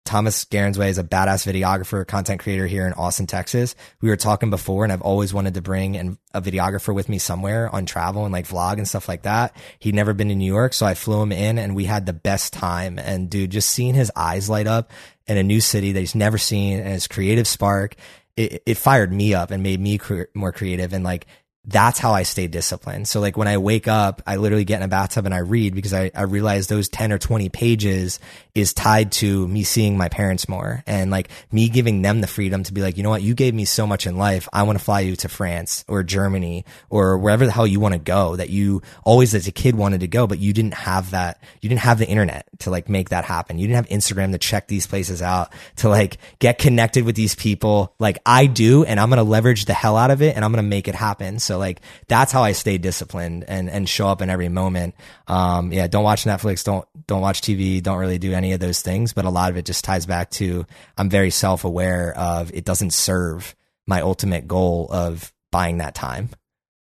Thomas 0.06 0.44
Garensway 0.46 0.90
is 0.90 0.98
a 0.98 1.04
badass 1.04 1.50
videographer, 1.50 2.06
content 2.06 2.42
creator 2.42 2.68
here 2.68 2.86
in 2.86 2.94
Austin, 2.94 3.26
Texas. 3.26 3.74
We 4.02 4.10
were 4.10 4.18
talking 4.18 4.50
before 4.50 4.84
and 4.84 4.92
I've 4.92 5.02
always 5.02 5.34
wanted 5.34 5.54
to 5.54 5.62
bring 5.62 5.96
an, 5.96 6.18
a 6.34 6.42
videographer 6.42 6.94
with 6.94 7.08
me 7.08 7.18
somewhere 7.18 7.74
on 7.74 7.86
travel 7.86 8.26
and 8.26 8.34
like 8.34 8.48
vlog 8.48 8.74
and 8.74 8.88
stuff 8.88 9.08
like 9.08 9.24
that. 9.24 9.56
He'd 9.80 9.96
never 9.96 10.14
been 10.14 10.28
to 10.28 10.36
New 10.36 10.52
York. 10.52 10.74
So 10.74 10.86
I 10.86 10.94
flew 10.94 11.22
him 11.22 11.32
in 11.32 11.58
and 11.58 11.76
we 11.76 11.86
had 11.86 12.06
the 12.06 12.14
best 12.14 12.52
time. 12.52 13.00
And 13.00 13.30
dude, 13.30 13.52
just 13.52 13.70
seeing 13.70 13.96
his 13.96 14.12
eyes 14.16 14.50
light 14.50 14.68
up 14.68 14.92
in 15.26 15.38
a 15.38 15.44
new 15.44 15.62
city 15.62 15.94
that 15.94 16.00
he's 16.00 16.16
never 16.16 16.38
seen 16.38 16.80
and 16.80 16.90
his 16.90 17.08
creative 17.08 17.48
spark, 17.48 17.96
it, 18.36 18.62
it 18.66 18.78
fired 18.78 19.14
me 19.14 19.34
up 19.34 19.52
and 19.52 19.64
made 19.64 19.80
me 19.80 19.98
cre- 19.98 20.24
more 20.34 20.52
creative. 20.52 20.92
And 20.92 21.04
like, 21.04 21.28
that's 21.66 21.98
how 21.98 22.12
I 22.12 22.24
stay 22.24 22.48
disciplined. 22.48 23.08
So 23.08 23.22
like 23.22 23.38
when 23.38 23.48
I 23.48 23.58
wake 23.58 23.88
up, 23.88 24.22
I 24.28 24.36
literally 24.36 24.66
get 24.66 24.78
in 24.78 24.84
a 24.84 24.90
bathtub 24.90 25.26
and 25.26 25.34
I 25.34 25.40
read 25.40 25.74
because 25.74 25.94
I, 25.94 26.12
I 26.14 26.24
realize 26.24 26.68
those 26.68 26.90
10 26.90 27.14
or 27.14 27.18
20 27.18 27.48
pages 27.50 28.20
is 28.54 28.74
tied 28.74 29.14
to 29.14 29.48
me 29.48 29.64
seeing 29.64 29.98
my 29.98 30.10
parents 30.10 30.50
more 30.50 30.84
and 30.86 31.10
like 31.10 31.30
me 31.54 31.70
giving 31.70 32.02
them 32.02 32.20
the 32.20 32.28
freedom 32.28 32.64
to 32.64 32.74
be 32.74 32.82
like, 32.82 32.98
you 32.98 33.04
know 33.04 33.10
what? 33.10 33.22
You 33.22 33.34
gave 33.34 33.54
me 33.54 33.64
so 33.64 33.88
much 33.88 34.06
in 34.06 34.18
life. 34.18 34.50
I 34.52 34.64
want 34.64 34.78
to 34.78 34.84
fly 34.84 35.02
you 35.02 35.16
to 35.18 35.30
France 35.30 35.86
or 35.88 36.04
Germany 36.04 36.66
or 36.90 37.18
wherever 37.18 37.46
the 37.46 37.52
hell 37.52 37.66
you 37.66 37.80
want 37.80 37.94
to 37.94 38.00
go 38.00 38.36
that 38.36 38.50
you 38.50 38.82
always 39.06 39.34
as 39.34 39.48
a 39.48 39.52
kid 39.54 39.76
wanted 39.76 40.02
to 40.02 40.08
go, 40.08 40.28
but 40.28 40.40
you 40.40 40.52
didn't 40.52 40.74
have 40.74 41.12
that. 41.12 41.42
You 41.62 41.70
didn't 41.70 41.82
have 41.82 41.98
the 41.98 42.08
internet 42.08 42.46
to 42.60 42.72
like 42.72 42.90
make 42.90 43.10
that 43.10 43.24
happen. 43.24 43.58
You 43.58 43.68
didn't 43.68 43.88
have 43.88 43.98
Instagram 43.98 44.34
to 44.34 44.38
check 44.38 44.68
these 44.68 44.86
places 44.86 45.22
out 45.22 45.54
to 45.78 45.88
like 45.88 46.18
get 46.40 46.58
connected 46.58 47.06
with 47.06 47.16
these 47.16 47.36
people 47.36 47.94
like 48.00 48.20
I 48.26 48.48
do. 48.48 48.84
And 48.84 49.00
I'm 49.00 49.10
going 49.10 49.18
to 49.18 49.24
leverage 49.24 49.64
the 49.64 49.74
hell 49.74 49.96
out 49.96 50.12
of 50.12 50.22
it 50.22 50.36
and 50.36 50.44
I'm 50.44 50.52
going 50.52 50.64
to 50.64 50.70
make 50.70 50.90
it 50.90 50.96
happen. 50.96 51.40
So 51.40 51.53
so 51.54 51.60
like 51.60 51.82
that's 52.08 52.32
how 52.32 52.42
I 52.42 52.54
stay 52.54 52.80
disciplined 52.80 53.46
and 53.48 53.70
and 53.70 53.88
show 53.88 54.08
up 54.08 54.24
in 54.24 54.30
every 54.32 54.50
moment. 54.50 54.96
Um, 55.28 55.72
yeah, 55.72 55.86
don't 55.86 56.04
watch 56.04 56.24
Netflix, 56.24 56.64
don't 56.64 56.88
don't 57.06 57.22
watch 57.22 57.42
TV, 57.42 57.82
don't 57.82 58.00
really 58.00 58.18
do 58.18 58.34
any 58.34 58.54
of 58.54 58.60
those 58.60 58.82
things. 58.82 59.14
But 59.14 59.26
a 59.26 59.30
lot 59.30 59.52
of 59.52 59.58
it 59.58 59.66
just 59.66 59.84
ties 59.86 60.08
back 60.08 60.32
to 60.32 60.66
I'm 60.98 61.12
very 61.12 61.30
self 61.30 61.64
aware 61.64 62.18
of 62.18 62.52
it 62.56 62.66
doesn't 62.66 62.92
serve 62.92 63.56
my 63.86 64.02
ultimate 64.02 64.48
goal 64.48 64.88
of 64.90 65.32
buying 65.52 65.78
that 65.78 65.94
time. 65.94 66.30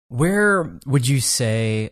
Where 0.10 0.78
would 0.86 1.08
you 1.08 1.22
say 1.22 1.90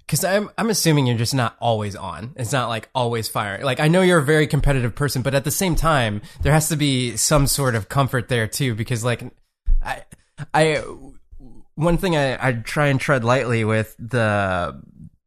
because 0.00 0.24
I'm 0.24 0.50
I'm 0.58 0.68
assuming 0.68 1.06
you're 1.06 1.16
just 1.16 1.34
not 1.34 1.54
always 1.60 1.94
on. 1.94 2.32
It's 2.34 2.52
not 2.52 2.68
like 2.68 2.90
always 2.92 3.28
firing. 3.28 3.62
Like 3.62 3.78
I 3.78 3.86
know 3.86 4.02
you're 4.02 4.18
a 4.18 4.24
very 4.24 4.48
competitive 4.48 4.96
person, 4.96 5.22
but 5.22 5.36
at 5.36 5.44
the 5.44 5.52
same 5.52 5.76
time, 5.76 6.22
there 6.40 6.52
has 6.52 6.68
to 6.70 6.76
be 6.76 7.16
some 7.16 7.46
sort 7.46 7.76
of 7.76 7.88
comfort 7.88 8.28
there 8.28 8.48
too. 8.48 8.74
Because 8.74 9.04
like 9.04 9.22
I 9.80 10.02
I 10.52 10.82
one 11.74 11.98
thing 11.98 12.16
I, 12.16 12.48
I 12.48 12.52
try 12.52 12.88
and 12.88 13.00
tread 13.00 13.24
lightly 13.24 13.64
with 13.64 13.96
the 13.98 14.80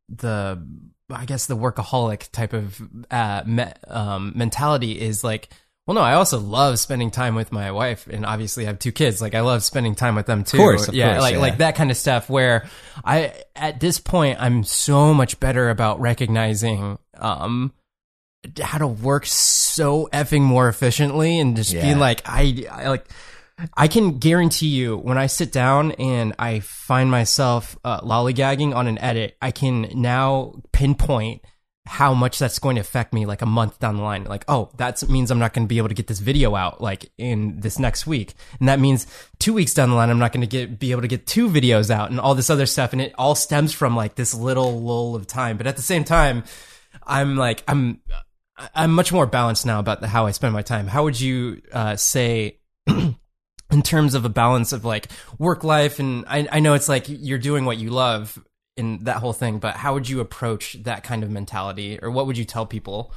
the 0.10 0.62
I 1.10 1.26
guess 1.26 1.46
the 1.46 1.58
workaholic 1.58 2.32
type 2.32 2.54
of 2.54 2.82
uh, 3.12 3.44
me, 3.46 3.66
um, 3.88 4.34
mentality 4.36 5.00
is 5.00 5.24
like, 5.24 5.50
well, 5.86 5.94
no, 5.96 6.02
I 6.02 6.14
also 6.14 6.40
love 6.40 6.80
spending 6.80 7.12
time 7.12 7.36
with 7.36 7.52
my 7.52 7.72
wife, 7.72 8.08
and 8.08 8.26
obviously 8.26 8.64
I 8.64 8.68
have 8.68 8.80
two 8.80 8.92
kids. 8.92 9.22
Like 9.22 9.36
I 9.36 9.42
love 9.42 9.64
spending 9.64 9.94
time 9.94 10.16
with 10.16 10.26
them 10.26 10.44
too. 10.44 10.58
Of 10.58 10.62
course, 10.62 10.88
of 10.88 10.96
yeah, 10.96 11.12
course, 11.12 11.22
like 11.22 11.34
yeah. 11.36 11.42
like 11.42 11.58
that 11.60 11.76
kind 11.76 11.92
of 11.92 11.98
stuff. 11.98 12.30
Where 12.30 12.68
I 13.04 13.34
at 13.56 13.80
this 13.80 14.00
point 14.00 14.42
I'm 14.42 14.64
so 14.64 15.14
much 15.14 15.40
better 15.40 15.70
about 15.70 16.00
recognizing 16.00 16.98
um 17.18 17.72
how 18.62 18.78
to 18.78 18.88
work 18.88 19.26
so 19.26 20.08
effing 20.14 20.42
more 20.42 20.68
efficiently 20.70 21.40
and 21.40 21.56
just 21.56 21.74
Yeah. 21.74 21.82
being 21.82 22.00
like 22.00 22.22
I, 22.26 22.66
I 22.72 22.90
like 22.90 23.08
I 23.76 23.88
can 23.88 24.20
guarantee 24.20 24.68
you 24.68 24.98
when 24.98 25.18
I 25.18 25.28
sit 25.28 25.52
down 25.52 25.94
and 25.94 26.36
I 26.38 26.60
find 26.60 27.10
myself 27.10 27.78
uh, 27.84 28.02
lollygagging 28.02 28.76
on 28.76 28.88
an 28.88 28.98
edit, 29.00 29.38
I 29.42 29.52
can 29.52 29.90
now 29.94 30.62
pinpoint 30.74 31.42
how 31.88 32.14
much 32.16 32.40
that's 32.40 32.58
going 32.58 32.76
to 32.76 32.82
affect 32.82 33.14
me 33.14 33.26
like 33.26 33.42
a 33.42 33.46
month 33.46 33.80
down 33.80 33.98
the 33.98 34.04
line. 34.04 34.24
Like, 34.24 34.44
oh, 34.48 34.72
that 34.78 35.08
means 35.08 35.30
I'm 35.30 35.40
not 35.40 35.54
going 35.54 35.66
to 35.66 35.70
be 35.70 35.78
able 35.78 35.90
to 35.90 35.94
get 35.94 36.08
this 36.08 36.20
video 36.20 36.56
out 36.56 36.82
like 36.82 37.12
in 37.18 37.60
this 37.60 37.78
next 37.78 38.08
week. 38.08 38.34
And 38.60 38.68
that 38.68 38.80
means 38.80 39.06
two 39.40 39.54
weeks 39.54 39.74
down 39.74 39.90
the 39.90 39.96
line, 39.96 40.10
I'm 40.10 40.20
not 40.20 40.32
going 40.32 40.42
to 40.42 40.48
get, 40.48 40.80
be 40.80 40.92
able 40.92 41.04
to 41.04 41.08
get 41.08 41.28
two 41.28 41.48
videos 41.48 41.92
out 41.92 42.10
and 42.10 42.20
all 42.20 42.34
this 42.34 42.50
other 42.50 42.66
stuff. 42.66 42.92
And 42.92 43.02
it 43.02 43.14
all 43.18 43.36
stems 43.36 43.72
from 43.72 43.96
like 43.96 44.16
this 44.16 44.34
little 44.34 44.82
lull 44.82 45.16
of 45.16 45.28
time. 45.28 45.58
But 45.58 45.68
at 45.68 45.76
the 45.76 45.84
same 45.84 46.04
time, 46.04 46.44
I'm 47.04 47.36
like, 47.36 47.64
I'm, 47.68 48.02
I'm 48.74 48.92
much 48.92 49.14
more 49.14 49.28
balanced 49.28 49.66
now 49.66 49.80
about 49.80 50.02
the, 50.02 50.08
how 50.08 50.26
I 50.26 50.32
spend 50.32 50.54
my 50.54 50.64
time. 50.64 50.88
How 50.88 51.04
would 51.04 51.20
you 51.20 51.62
uh, 51.72 51.98
say 51.98 52.60
in 53.76 53.82
terms 53.82 54.16
of 54.16 54.24
a 54.26 54.30
balance 54.30 54.72
of 54.74 54.86
like 54.86 55.10
work 55.38 55.64
life 55.64 56.00
and 56.00 56.24
I, 56.28 56.48
I 56.52 56.60
know 56.62 56.74
it's 56.74 56.88
like 56.90 57.06
you're 57.08 57.38
doing 57.38 57.66
what 57.66 57.78
you 57.78 57.90
love 57.90 58.40
in 58.78 59.04
that 59.04 59.18
whole 59.18 59.34
thing, 59.34 59.60
but 59.60 59.76
how 59.76 59.94
would 59.94 60.08
you 60.10 60.20
approach 60.22 60.74
that 60.84 61.04
kind 61.04 61.24
of 61.24 61.30
mentality 61.30 62.00
or 62.02 62.10
what 62.10 62.26
would 62.28 62.38
you 62.38 62.46
tell 62.46 62.66
people? 62.66 63.14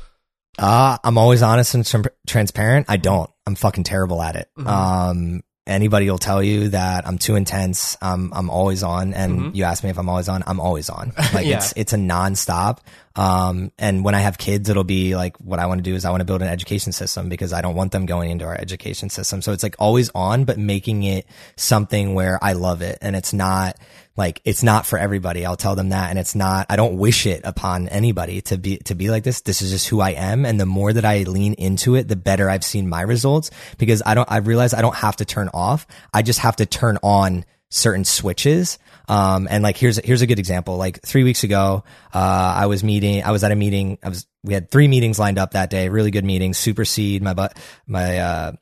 Uh, 0.58 0.98
I'm 1.04 1.16
always 1.18 1.42
honest 1.42 1.74
and 1.74 1.86
tr- 1.86 2.08
transparent. 2.26 2.86
I 2.88 2.96
don't. 2.96 3.30
I'm 3.46 3.54
fucking 3.54 3.84
terrible 3.84 4.20
at 4.20 4.34
it. 4.34 4.48
Mhm. 4.58 4.66
Um, 4.66 5.42
anybody 5.66 6.10
will 6.10 6.18
tell 6.18 6.42
you 6.42 6.70
that 6.70 7.06
I'm 7.06 7.18
too 7.18 7.36
intense. 7.36 7.96
I'm 8.02 8.32
I'm 8.34 8.50
always 8.50 8.82
on. 8.82 9.14
And 9.14 9.40
Mhm. 9.40 9.54
you 9.54 9.64
ask 9.64 9.84
me 9.84 9.90
if 9.90 9.98
I'm 9.98 10.08
always 10.08 10.28
on. 10.28 10.42
I'm 10.46 10.58
always 10.60 10.90
on. 10.90 11.12
Like 11.34 11.46
Yeah. 11.46 11.58
it's 11.58 11.72
it's 11.76 11.92
a 11.92 11.96
nonstop. 11.96 12.78
Um, 13.16 13.72
and 13.78 14.04
when 14.04 14.14
I 14.14 14.20
have 14.20 14.38
kids, 14.38 14.68
it'll 14.68 14.84
be 14.84 15.16
like 15.16 15.36
what 15.38 15.58
I 15.58 15.66
want 15.66 15.78
to 15.78 15.82
do 15.82 15.94
is 15.94 16.04
I 16.04 16.10
want 16.10 16.20
to 16.20 16.24
build 16.24 16.42
an 16.42 16.48
education 16.48 16.92
system 16.92 17.28
because 17.28 17.52
I 17.52 17.60
don't 17.60 17.74
want 17.74 17.92
them 17.92 18.06
going 18.06 18.30
into 18.30 18.44
our 18.44 18.54
education 18.54 19.10
system. 19.10 19.42
So 19.42 19.52
it's 19.52 19.62
like 19.62 19.76
always 19.78 20.10
on, 20.14 20.44
but 20.44 20.58
making 20.58 21.02
it 21.02 21.26
something 21.56 22.14
where 22.14 22.38
I 22.42 22.52
love 22.52 22.82
it 22.82 22.98
and 23.02 23.16
it's 23.16 23.32
not 23.32 23.76
like 24.18 24.40
it's 24.44 24.64
not 24.64 24.84
for 24.84 24.98
everybody. 24.98 25.46
I'll 25.46 25.56
tell 25.56 25.76
them 25.76 25.90
that. 25.90 26.10
And 26.10 26.18
it's 26.18 26.34
not, 26.34 26.66
I 26.68 26.76
don't 26.76 26.98
wish 26.98 27.24
it 27.24 27.42
upon 27.44 27.88
anybody 27.88 28.40
to 28.42 28.58
be, 28.58 28.78
to 28.78 28.96
be 28.96 29.10
like 29.10 29.22
this. 29.22 29.42
This 29.42 29.62
is 29.62 29.70
just 29.70 29.88
who 29.88 30.00
I 30.00 30.10
am. 30.10 30.44
And 30.44 30.60
the 30.60 30.66
more 30.66 30.92
that 30.92 31.04
I 31.04 31.22
lean 31.22 31.54
into 31.54 31.94
it, 31.94 32.08
the 32.08 32.16
better 32.16 32.50
I've 32.50 32.64
seen 32.64 32.88
my 32.88 33.02
results 33.02 33.52
because 33.78 34.02
I 34.04 34.14
don't, 34.14 34.30
I 34.30 34.38
realize 34.38 34.74
I 34.74 34.82
don't 34.82 34.96
have 34.96 35.16
to 35.16 35.24
turn 35.24 35.50
off. 35.54 35.86
I 36.12 36.22
just 36.22 36.40
have 36.40 36.56
to 36.56 36.66
turn 36.66 36.98
on 37.02 37.44
certain 37.70 38.04
switches. 38.04 38.78
Um, 39.08 39.48
and 39.50 39.62
like, 39.62 39.76
here's, 39.76 39.96
here's 40.04 40.22
a 40.22 40.26
good 40.26 40.38
example. 40.38 40.76
Like 40.76 41.00
three 41.02 41.24
weeks 41.24 41.44
ago, 41.44 41.84
uh, 42.14 42.18
I 42.56 42.66
was 42.66 42.84
meeting, 42.84 43.22
I 43.22 43.30
was 43.30 43.42
at 43.44 43.52
a 43.52 43.56
meeting. 43.56 43.98
I 44.02 44.10
was, 44.10 44.26
we 44.44 44.54
had 44.54 44.70
three 44.70 44.88
meetings 44.88 45.18
lined 45.18 45.38
up 45.38 45.52
that 45.52 45.70
day, 45.70 45.88
really 45.88 46.10
good 46.10 46.24
meetings, 46.24 46.58
Superseed, 46.58 47.22
my, 47.22 47.34
bu- 47.34 47.48
my, 47.86 48.18
uh, 48.18 48.52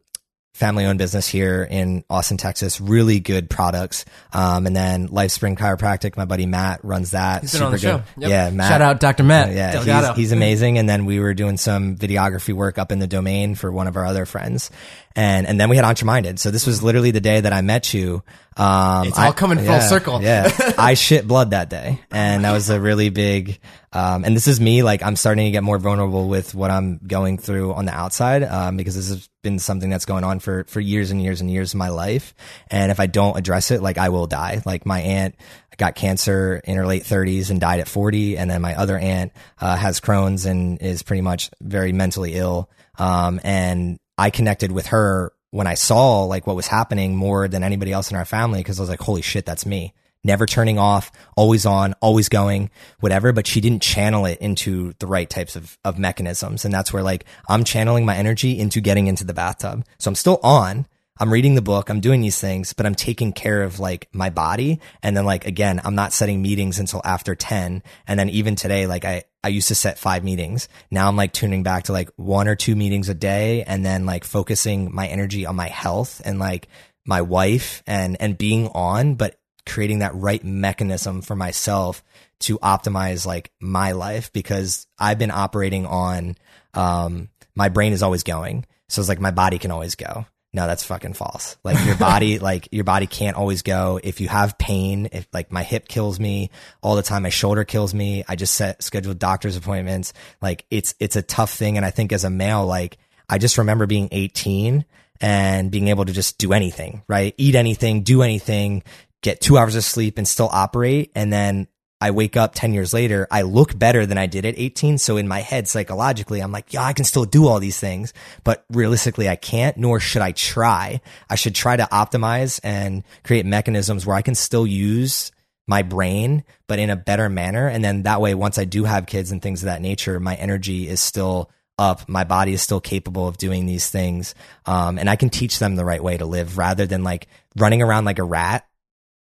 family 0.56 0.84
owned 0.86 0.98
business 0.98 1.28
here 1.28 1.62
in 1.62 2.02
Austin, 2.08 2.36
Texas. 2.38 2.80
Really 2.80 3.20
good 3.20 3.48
products. 3.50 4.04
Um, 4.32 4.66
and 4.66 4.74
then 4.74 5.08
LifeSpring 5.08 5.56
Chiropractic, 5.58 6.16
my 6.16 6.24
buddy 6.24 6.46
Matt 6.46 6.80
runs 6.82 7.10
that. 7.10 7.42
He's 7.42 7.52
been 7.52 7.62
on 7.62 7.72
the 7.72 7.78
Super 7.78 7.98
show. 7.98 8.04
good. 8.14 8.22
Yep. 8.22 8.30
Yeah, 8.30 8.50
Matt. 8.50 8.68
Shout 8.70 8.82
out 8.82 9.00
Dr. 9.00 9.22
Matt 9.22 9.48
Uh, 9.50 9.52
yeah, 9.52 10.06
he's, 10.08 10.16
he's 10.16 10.32
amazing. 10.32 10.78
And 10.78 10.88
then 10.88 11.04
we 11.04 11.20
were 11.20 11.34
doing 11.34 11.56
some 11.58 11.96
videography 11.96 12.54
work 12.54 12.78
up 12.78 12.90
in 12.90 12.98
the 12.98 13.06
domain 13.06 13.54
for 13.54 13.70
one 13.70 13.86
of 13.86 13.96
our 13.96 14.06
other 14.06 14.24
friends. 14.26 14.70
And, 15.14 15.46
and 15.46 15.58
then 15.60 15.68
we 15.70 15.76
had 15.76 15.84
Entreminded. 15.84 16.38
So 16.38 16.50
this 16.50 16.66
was 16.66 16.82
literally 16.82 17.10
the 17.10 17.20
day 17.22 17.40
that 17.40 17.52
I 17.52 17.60
met 17.62 17.94
you. 17.94 18.22
Um, 18.56 19.08
It's 19.08 19.18
all 19.18 19.28
I- 19.28 19.32
coming 19.32 19.58
full 19.58 19.66
yeah, 19.66 19.80
circle. 19.88 20.22
Yeah. 20.22 20.50
I 20.78 20.94
shit 20.94 21.26
blood 21.28 21.50
that 21.50 21.68
day. 21.70 22.00
And 22.10 22.44
that 22.44 22.52
was 22.52 22.68
a 22.70 22.80
really 22.80 23.08
big, 23.10 23.58
um, 23.92 24.24
and 24.24 24.34
this 24.36 24.46
is 24.46 24.60
me, 24.60 24.82
like 24.82 25.02
I'm 25.02 25.16
starting 25.16 25.46
to 25.46 25.50
get 25.50 25.62
more 25.62 25.78
vulnerable 25.78 26.28
with 26.28 26.54
what 26.54 26.70
I'm 26.70 26.98
going 27.06 27.38
through 27.38 27.72
on 27.74 27.84
the 27.86 27.94
outside, 27.94 28.42
um, 28.42 28.76
because 28.76 28.94
this 28.94 29.08
has 29.08 29.28
been 29.46 29.60
something 29.60 29.88
that's 29.88 30.06
going 30.06 30.24
on 30.24 30.40
for, 30.40 30.64
for 30.64 30.80
years 30.80 31.12
and 31.12 31.22
years 31.22 31.40
and 31.40 31.48
years 31.48 31.72
of 31.72 31.78
my 31.78 31.90
life. 31.90 32.34
And 32.68 32.90
if 32.90 32.98
I 32.98 33.06
don't 33.06 33.38
address 33.38 33.70
it, 33.70 33.80
like 33.80 33.96
I 33.96 34.08
will 34.08 34.26
die. 34.26 34.60
Like 34.66 34.84
my 34.84 35.00
aunt 35.00 35.36
got 35.76 35.94
cancer 35.94 36.60
in 36.64 36.76
her 36.76 36.84
late 36.84 37.04
30s 37.04 37.50
and 37.50 37.60
died 37.60 37.78
at 37.78 37.86
40. 37.86 38.36
And 38.38 38.50
then 38.50 38.60
my 38.60 38.74
other 38.74 38.98
aunt, 38.98 39.32
uh, 39.60 39.76
has 39.76 40.00
Crohn's 40.00 40.46
and 40.46 40.82
is 40.82 41.04
pretty 41.04 41.22
much 41.22 41.50
very 41.60 41.92
mentally 41.92 42.34
ill. 42.34 42.68
Um, 42.98 43.40
and 43.44 44.00
I 44.18 44.30
connected 44.30 44.72
with 44.72 44.88
her 44.88 45.32
when 45.52 45.68
I 45.68 45.74
saw 45.74 46.24
like 46.24 46.44
what 46.48 46.56
was 46.56 46.66
happening 46.66 47.14
more 47.14 47.46
than 47.46 47.62
anybody 47.62 47.92
else 47.92 48.10
in 48.10 48.16
our 48.16 48.24
family 48.24 48.58
because 48.58 48.80
I 48.80 48.82
was 48.82 48.90
like, 48.90 49.00
holy 49.00 49.22
shit, 49.22 49.46
that's 49.46 49.64
me. 49.64 49.94
Never 50.26 50.44
turning 50.44 50.76
off, 50.76 51.12
always 51.36 51.64
on, 51.64 51.94
always 52.00 52.28
going, 52.28 52.68
whatever. 52.98 53.32
But 53.32 53.46
she 53.46 53.60
didn't 53.60 53.80
channel 53.80 54.26
it 54.26 54.38
into 54.40 54.92
the 54.98 55.06
right 55.06 55.30
types 55.30 55.54
of, 55.54 55.78
of 55.84 56.00
mechanisms. 56.00 56.64
And 56.64 56.74
that's 56.74 56.92
where 56.92 57.04
like 57.04 57.24
I'm 57.48 57.62
channeling 57.62 58.04
my 58.04 58.16
energy 58.16 58.58
into 58.58 58.80
getting 58.80 59.06
into 59.06 59.24
the 59.24 59.32
bathtub. 59.32 59.84
So 59.98 60.10
I'm 60.10 60.16
still 60.16 60.40
on. 60.42 60.86
I'm 61.18 61.32
reading 61.32 61.54
the 61.54 61.62
book. 61.62 61.88
I'm 61.88 62.00
doing 62.00 62.22
these 62.22 62.40
things, 62.40 62.72
but 62.72 62.86
I'm 62.86 62.96
taking 62.96 63.32
care 63.32 63.62
of 63.62 63.78
like 63.78 64.08
my 64.12 64.28
body. 64.28 64.80
And 65.00 65.16
then 65.16 65.24
like, 65.24 65.46
again, 65.46 65.80
I'm 65.84 65.94
not 65.94 66.12
setting 66.12 66.42
meetings 66.42 66.80
until 66.80 67.00
after 67.04 67.36
10. 67.36 67.84
And 68.08 68.18
then 68.18 68.28
even 68.28 68.56
today, 68.56 68.88
like 68.88 69.04
I, 69.04 69.24
I 69.44 69.48
used 69.48 69.68
to 69.68 69.76
set 69.76 69.96
five 69.96 70.24
meetings. 70.24 70.68
Now 70.90 71.06
I'm 71.06 71.16
like 71.16 71.32
tuning 71.32 71.62
back 71.62 71.84
to 71.84 71.92
like 71.92 72.10
one 72.16 72.48
or 72.48 72.56
two 72.56 72.74
meetings 72.74 73.08
a 73.08 73.14
day 73.14 73.62
and 73.62 73.86
then 73.86 74.06
like 74.06 74.24
focusing 74.24 74.92
my 74.92 75.06
energy 75.06 75.46
on 75.46 75.54
my 75.54 75.68
health 75.68 76.20
and 76.24 76.40
like 76.40 76.66
my 77.06 77.22
wife 77.22 77.84
and, 77.86 78.16
and 78.20 78.36
being 78.36 78.66
on, 78.74 79.14
but 79.14 79.38
creating 79.66 79.98
that 79.98 80.14
right 80.14 80.42
mechanism 80.42 81.20
for 81.22 81.36
myself 81.36 82.02
to 82.40 82.58
optimize 82.58 83.26
like 83.26 83.50
my 83.60 83.92
life 83.92 84.32
because 84.32 84.86
I've 84.98 85.18
been 85.18 85.30
operating 85.30 85.86
on, 85.86 86.36
um, 86.74 87.28
my 87.54 87.68
brain 87.68 87.92
is 87.92 88.02
always 88.02 88.22
going. 88.22 88.66
So 88.88 89.00
it's 89.00 89.08
like 89.08 89.20
my 89.20 89.30
body 89.32 89.58
can 89.58 89.70
always 89.70 89.94
go. 89.96 90.26
no, 90.52 90.66
that's 90.66 90.84
fucking 90.84 91.12
false. 91.12 91.56
Like 91.64 91.84
your 91.84 91.96
body, 91.98 92.38
like 92.38 92.68
your 92.72 92.84
body 92.84 93.06
can't 93.06 93.36
always 93.36 93.62
go. 93.62 94.00
If 94.02 94.20
you 94.20 94.28
have 94.28 94.56
pain, 94.56 95.08
if 95.12 95.26
like 95.32 95.52
my 95.52 95.62
hip 95.62 95.88
kills 95.88 96.18
me 96.18 96.50
all 96.82 96.96
the 96.96 97.02
time, 97.02 97.24
my 97.24 97.28
shoulder 97.28 97.64
kills 97.64 97.92
me. 97.92 98.24
I 98.26 98.36
just 98.36 98.54
set 98.54 98.82
scheduled 98.82 99.18
doctor's 99.18 99.56
appointments. 99.56 100.14
Like 100.40 100.64
it's, 100.70 100.94
it's 100.98 101.16
a 101.16 101.22
tough 101.22 101.52
thing. 101.52 101.76
And 101.76 101.84
I 101.84 101.90
think 101.90 102.12
as 102.12 102.24
a 102.24 102.30
male, 102.30 102.64
like 102.64 102.96
I 103.28 103.38
just 103.38 103.58
remember 103.58 103.86
being 103.86 104.08
18 104.12 104.84
and 105.20 105.70
being 105.70 105.88
able 105.88 106.04
to 106.04 106.12
just 106.12 106.38
do 106.38 106.52
anything, 106.52 107.02
right? 107.08 107.34
Eat 107.38 107.54
anything, 107.54 108.02
do 108.02 108.22
anything, 108.22 108.82
get 109.26 109.40
two 109.40 109.58
hours 109.58 109.74
of 109.74 109.82
sleep 109.82 110.18
and 110.18 110.26
still 110.26 110.48
operate. 110.52 111.10
And 111.16 111.32
then 111.32 111.66
I 112.00 112.12
wake 112.12 112.36
up 112.36 112.52
10 112.54 112.72
years 112.72 112.94
later, 112.94 113.26
I 113.28 113.42
look 113.42 113.76
better 113.76 114.06
than 114.06 114.18
I 114.18 114.26
did 114.26 114.46
at 114.46 114.54
18. 114.56 114.98
So 114.98 115.16
in 115.16 115.26
my 115.26 115.40
head, 115.40 115.66
psychologically, 115.66 116.40
I'm 116.40 116.52
like, 116.52 116.72
yeah, 116.72 116.84
I 116.84 116.92
can 116.92 117.04
still 117.04 117.24
do 117.24 117.48
all 117.48 117.58
these 117.58 117.80
things, 117.80 118.14
but 118.44 118.64
realistically, 118.70 119.28
I 119.28 119.34
can't, 119.34 119.76
nor 119.78 119.98
should 119.98 120.22
I 120.22 120.30
try. 120.30 121.00
I 121.28 121.34
should 121.34 121.56
try 121.56 121.76
to 121.76 121.88
optimize 121.90 122.60
and 122.62 123.02
create 123.24 123.46
mechanisms 123.46 124.06
where 124.06 124.14
I 124.14 124.22
can 124.22 124.36
still 124.36 124.66
use 124.66 125.32
my 125.66 125.82
brain, 125.82 126.44
but 126.68 126.78
in 126.78 126.90
a 126.90 126.96
better 126.96 127.28
manner. 127.28 127.66
And 127.66 127.84
then 127.84 128.04
that 128.04 128.20
way, 128.20 128.34
once 128.34 128.58
I 128.58 128.64
do 128.64 128.84
have 128.84 129.06
kids 129.06 129.32
and 129.32 129.42
things 129.42 129.62
of 129.62 129.66
that 129.66 129.82
nature, 129.82 130.20
my 130.20 130.36
energy 130.36 130.86
is 130.86 131.00
still 131.00 131.50
up. 131.78 132.08
My 132.08 132.22
body 132.22 132.52
is 132.52 132.62
still 132.62 132.80
capable 132.80 133.26
of 133.26 133.38
doing 133.38 133.66
these 133.66 133.90
things. 133.90 134.36
Um, 134.66 134.98
and 134.98 135.10
I 135.10 135.16
can 135.16 135.30
teach 135.30 135.58
them 135.58 135.74
the 135.74 135.84
right 135.84 136.02
way 136.02 136.16
to 136.16 136.26
live 136.26 136.58
rather 136.58 136.86
than 136.86 137.02
like 137.02 137.26
running 137.56 137.82
around 137.82 138.04
like 138.04 138.20
a 138.20 138.24
rat 138.24 138.66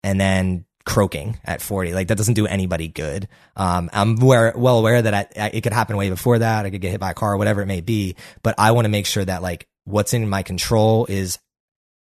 and 0.08 0.22
then 0.22 0.64
croaking 0.86 1.38
at 1.44 1.62
40. 1.62 1.94
Like 1.94 2.08
that 2.08 2.18
doesn't 2.18 2.36
do 2.36 2.48
anybody 2.48 2.88
good. 2.88 3.28
Um, 3.58 3.90
I'm 3.92 4.22
aware, 4.22 4.54
well 4.56 4.80
aware 4.80 5.02
that 5.02 5.14
I, 5.14 5.28
I, 5.38 5.50
it 5.50 5.62
could 5.62 5.74
happen 5.74 5.98
way 5.98 6.10
before 6.10 6.40
that. 6.40 6.66
I 6.66 6.70
could 6.70 6.80
get 6.80 6.92
hit 6.92 7.02
by 7.02 7.12
a 7.12 7.14
car, 7.14 7.36
whatever 7.36 7.62
it 7.62 7.66
may 7.66 7.82
be. 7.82 8.16
But 8.42 8.56
I 8.58 8.72
want 8.72 8.86
to 8.86 8.90
make 8.90 9.06
sure 9.06 9.26
that 9.26 9.42
like 9.42 9.68
what's 9.84 10.14
in 10.14 10.30
my 10.30 10.44
control 10.44 11.06
is 11.10 11.40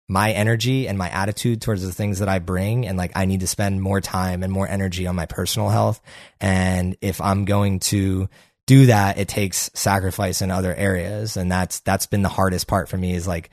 my 0.07 0.33
energy 0.33 0.87
and 0.87 0.99
my 0.99 1.09
attitude 1.09 1.63
towards 1.63 1.81
the 1.81 1.91
things 1.91 2.19
that 2.19 2.29
I 2.29 2.37
bring. 2.37 2.85
And 2.85 2.95
like 2.95 3.13
I 3.15 3.25
need 3.25 3.39
to 3.39 3.47
spend 3.47 3.81
more 3.81 4.01
time 4.01 4.43
and 4.43 4.53
more 4.53 4.67
energy 4.67 5.07
on 5.07 5.15
my 5.15 5.25
personal 5.25 5.69
health. 5.69 5.99
And 6.39 6.95
if 7.01 7.19
I'm 7.21 7.45
going 7.45 7.79
to 7.79 8.29
do 8.67 8.85
that, 8.85 9.17
it 9.17 9.27
takes 9.27 9.71
sacrifice 9.73 10.43
in 10.43 10.51
other 10.51 10.75
areas. 10.75 11.37
And 11.37 11.51
that's, 11.51 11.79
that's 11.79 12.05
been 12.05 12.21
the 12.21 12.29
hardest 12.29 12.67
part 12.67 12.87
for 12.87 12.97
me 12.97 13.15
is 13.15 13.27
like, 13.27 13.49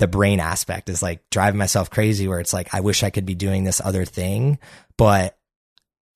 the 0.00 0.08
brain 0.08 0.40
aspect 0.40 0.88
is 0.88 1.02
like 1.02 1.28
driving 1.28 1.58
myself 1.58 1.90
crazy 1.90 2.26
where 2.26 2.40
it's 2.40 2.54
like, 2.54 2.74
I 2.74 2.80
wish 2.80 3.02
I 3.02 3.10
could 3.10 3.26
be 3.26 3.34
doing 3.34 3.64
this 3.64 3.82
other 3.84 4.06
thing, 4.06 4.58
but 4.96 5.38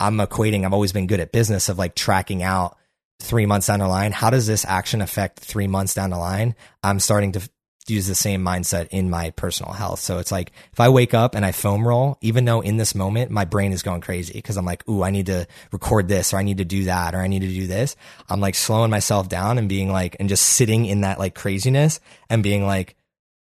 I'm 0.01 0.16
equating, 0.16 0.64
I've 0.64 0.72
always 0.72 0.93
been 0.93 1.07
good 1.07 1.20
at 1.20 1.32
business 1.32 1.68
of 1.68 1.78
like 1.78 1.95
tracking 1.95 2.43
out 2.43 2.78
three 3.20 3.45
months 3.45 3.66
down 3.66 3.80
the 3.80 3.87
line. 3.87 4.11
How 4.11 4.30
does 4.30 4.47
this 4.47 4.64
action 4.64 5.03
affect 5.03 5.39
three 5.39 5.66
months 5.66 5.93
down 5.93 6.09
the 6.09 6.18
line? 6.18 6.55
I'm 6.82 6.99
starting 6.99 7.32
to 7.32 7.47
use 7.87 8.07
the 8.07 8.14
same 8.14 8.43
mindset 8.43 8.89
in 8.89 9.11
my 9.11 9.28
personal 9.32 9.74
health. 9.74 10.01
So 10.01 10.18
it's 10.18 10.32
like 10.32 10.53
if 10.72 10.80
I 10.80 10.89
wake 10.89 11.12
up 11.12 11.35
and 11.35 11.45
I 11.45 11.53
foam 11.53 11.87
roll, 11.87 12.16
even 12.22 12.47
though 12.47 12.62
in 12.62 12.78
this 12.78 12.95
moment 12.95 13.30
my 13.30 13.45
brain 13.45 13.72
is 13.72 13.82
going 13.82 14.01
crazy 14.01 14.32
because 14.32 14.57
I'm 14.57 14.64
like, 14.64 14.89
ooh, 14.89 15.03
I 15.03 15.11
need 15.11 15.26
to 15.26 15.47
record 15.72 16.09
this 16.09 16.32
or 16.32 16.39
I 16.39 16.43
need 16.43 16.57
to 16.57 16.64
do 16.64 16.85
that 16.85 17.14
or 17.14 17.18
I 17.18 17.26
need 17.26 17.43
to 17.43 17.49
do 17.49 17.66
this. 17.66 17.97
I'm 18.30 18.41
like 18.41 18.55
slowing 18.55 18.91
myself 18.91 19.28
down 19.28 19.59
and 19.59 19.68
being 19.68 19.93
like, 19.93 20.16
and 20.18 20.30
just 20.30 20.47
sitting 20.47 20.87
in 20.87 21.03
that 21.03 21.18
like 21.18 21.35
craziness 21.35 22.01
and 22.30 22.43
being 22.43 22.64
like, 22.64 22.97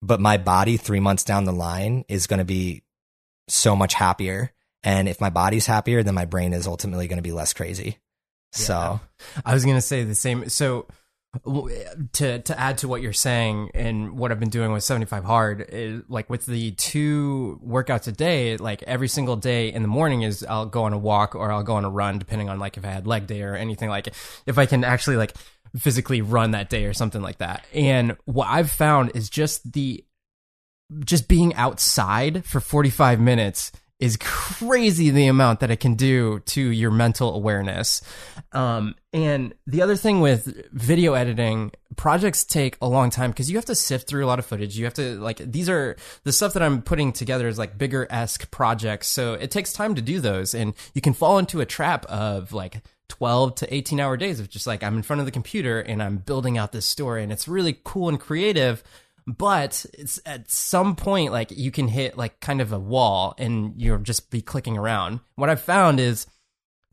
but 0.03 0.21
my 0.21 0.37
body 0.37 0.77
three 0.77 1.01
months 1.01 1.25
down 1.25 1.45
the 1.45 1.53
line 1.53 2.05
is 2.09 2.27
going 2.27 2.39
to 2.39 2.45
be 2.45 2.83
so 3.49 3.75
much 3.75 3.95
happier. 3.95 4.53
And 4.85 5.09
if 5.09 5.21
my 5.21 5.31
body's 5.31 5.67
happier, 5.67 6.03
then 6.03 6.15
my 6.15 6.25
brain 6.25 6.53
is 6.53 6.67
ultimately 6.67 7.09
going 7.09 7.19
to 7.19 7.23
be 7.23 7.33
less 7.33 7.53
crazy. 7.53 7.99
Yeah. 8.55 8.59
So 8.59 9.01
I 9.45 9.55
was 9.55 9.65
going 9.65 9.77
to 9.77 9.83
say 9.83 10.05
the 10.05 10.15
same. 10.15 10.49
So 10.49 10.87
to 12.13 12.39
to 12.41 12.59
add 12.59 12.79
to 12.79 12.89
what 12.89 13.03
you're 13.03 13.13
saying 13.13 13.71
and 13.75 14.19
what 14.19 14.33
I've 14.33 14.41
been 14.41 14.49
doing 14.49 14.73
with 14.73 14.83
75 14.83 15.25
hard 15.25 15.67
is 15.69 16.03
like 16.09 16.31
with 16.31 16.47
the 16.47 16.71
two 16.73 17.61
workouts 17.65 18.09
a 18.09 18.13
day 18.13 18.57
like 18.57 18.83
every 18.85 19.09
single 19.09 19.37
day 19.37 19.71
in 19.71 19.83
the 19.83 19.89
morning 19.89 20.23
is 20.23 20.43
I'll 20.49 20.65
go 20.65 20.85
on 20.85 20.95
a 20.95 20.99
walk 20.99 21.35
or 21.35 21.53
I'll 21.53 21.63
go 21.63 21.75
on 21.75 21.85
a 21.85 21.91
run 21.91 22.19
depending 22.19 22.49
on 22.49 22.59
like 22.59 22.79
if 22.79 22.85
I 22.85 22.89
had 22.89 23.07
leg 23.07 23.27
day 23.27 23.43
or 23.43 23.55
anything 23.55 23.91
like 23.91 24.09
if 24.47 24.57
I 24.57 24.65
can 24.65 24.85
actually 24.85 25.17
like 25.17 25.35
physically 25.77 26.23
run 26.23 26.53
that 26.53 26.71
day 26.71 26.85
or 26.85 26.93
something 26.93 27.23
like 27.23 27.39
that. 27.39 27.65
And 27.73 28.17
what 28.25 28.49
I've 28.49 28.71
found 28.71 29.13
is 29.15 29.29
just 29.31 29.73
the 29.73 30.05
just 31.05 31.29
being 31.29 31.55
outside 31.55 32.45
for 32.45 32.61
45 32.61 33.21
minutes 33.21 33.73
is 34.01 34.17
crazy 34.21 35.11
the 35.11 35.27
amount 35.27 35.61
that 35.61 35.71
it 35.71 35.81
can 35.81 35.95
do 35.95 36.39
to 36.41 36.61
your 36.61 36.91
mental 36.91 37.35
awareness. 37.35 38.01
Um, 38.53 38.95
and 39.13 39.55
the 39.67 39.83
other 39.83 39.97
thing 39.97 40.21
with 40.21 40.71
video 40.73 41.15
editing, 41.15 41.73
projects 41.97 42.45
take 42.45 42.77
a 42.81 42.89
long 42.89 43.11
time 43.11 43.31
because 43.31 43.51
you 43.51 43.57
have 43.57 43.65
to 43.65 43.75
sift 43.75 44.07
through 44.09 44.25
a 44.25 44.29
lot 44.29 44.39
of 44.39 44.47
footage. 44.47 44.79
You 44.79 44.85
have 44.85 44.95
to 44.95 45.19
like 45.21 45.39
these 45.39 45.69
are 45.69 45.97
the 46.23 46.33
stuff 46.33 46.53
that 46.53 46.63
I'm 46.63 46.81
putting 46.81 47.13
together 47.13 47.49
is 47.49 47.59
like 47.59 47.77
bigger 47.77 48.07
esque 48.09 48.51
projects, 48.53 49.09
so 49.09 49.35
it 49.35 49.51
takes 49.51 49.73
time 49.73 49.97
to 49.97 50.03
do 50.03 50.21
those, 50.21 50.55
and 50.55 50.75
you 50.95 51.01
can 51.01 51.13
fall 51.13 51.39
into 51.39 51.61
a 51.61 51.67
trap 51.67 52.07
of 52.07 52.53
like 52.53 52.83
12 53.09 53.55
to 53.57 53.75
18 53.75 54.01
hour 54.01 54.17
days 54.17 54.41
of 54.41 54.49
just 54.49 54.67
like 54.67 54.83
I'm 54.83 54.97
in 54.97 55.03
front 55.03 55.21
of 55.21 55.27
the 55.27 55.33
computer 55.33 55.81
and 55.81 56.03
I'm 56.03 56.19
building 56.19 56.59
out 56.59 56.73
this 56.73 56.87
story 56.87 57.23
and 57.23 57.33
it's 57.33 57.49
really 57.49 57.79
cool 57.85 58.09
and 58.09 58.21
creative 58.21 58.83
but 59.29 59.85
it's 59.93 60.19
at 60.25 60.51
some 60.51 60.97
point 60.97 61.33
like 61.33 61.51
you 61.51 61.71
can 61.71 61.89
hit 61.89 62.17
like 62.17 62.41
kind 62.41 62.63
of 62.63 62.73
a 62.73 62.79
wall 62.79 63.35
and 63.37 63.75
you'll 63.77 63.99
just 63.99 64.31
be 64.31 64.41
clicking 64.41 64.79
around. 64.79 65.21
What 65.35 65.51
I've 65.51 65.61
found 65.61 66.01
is 66.01 66.27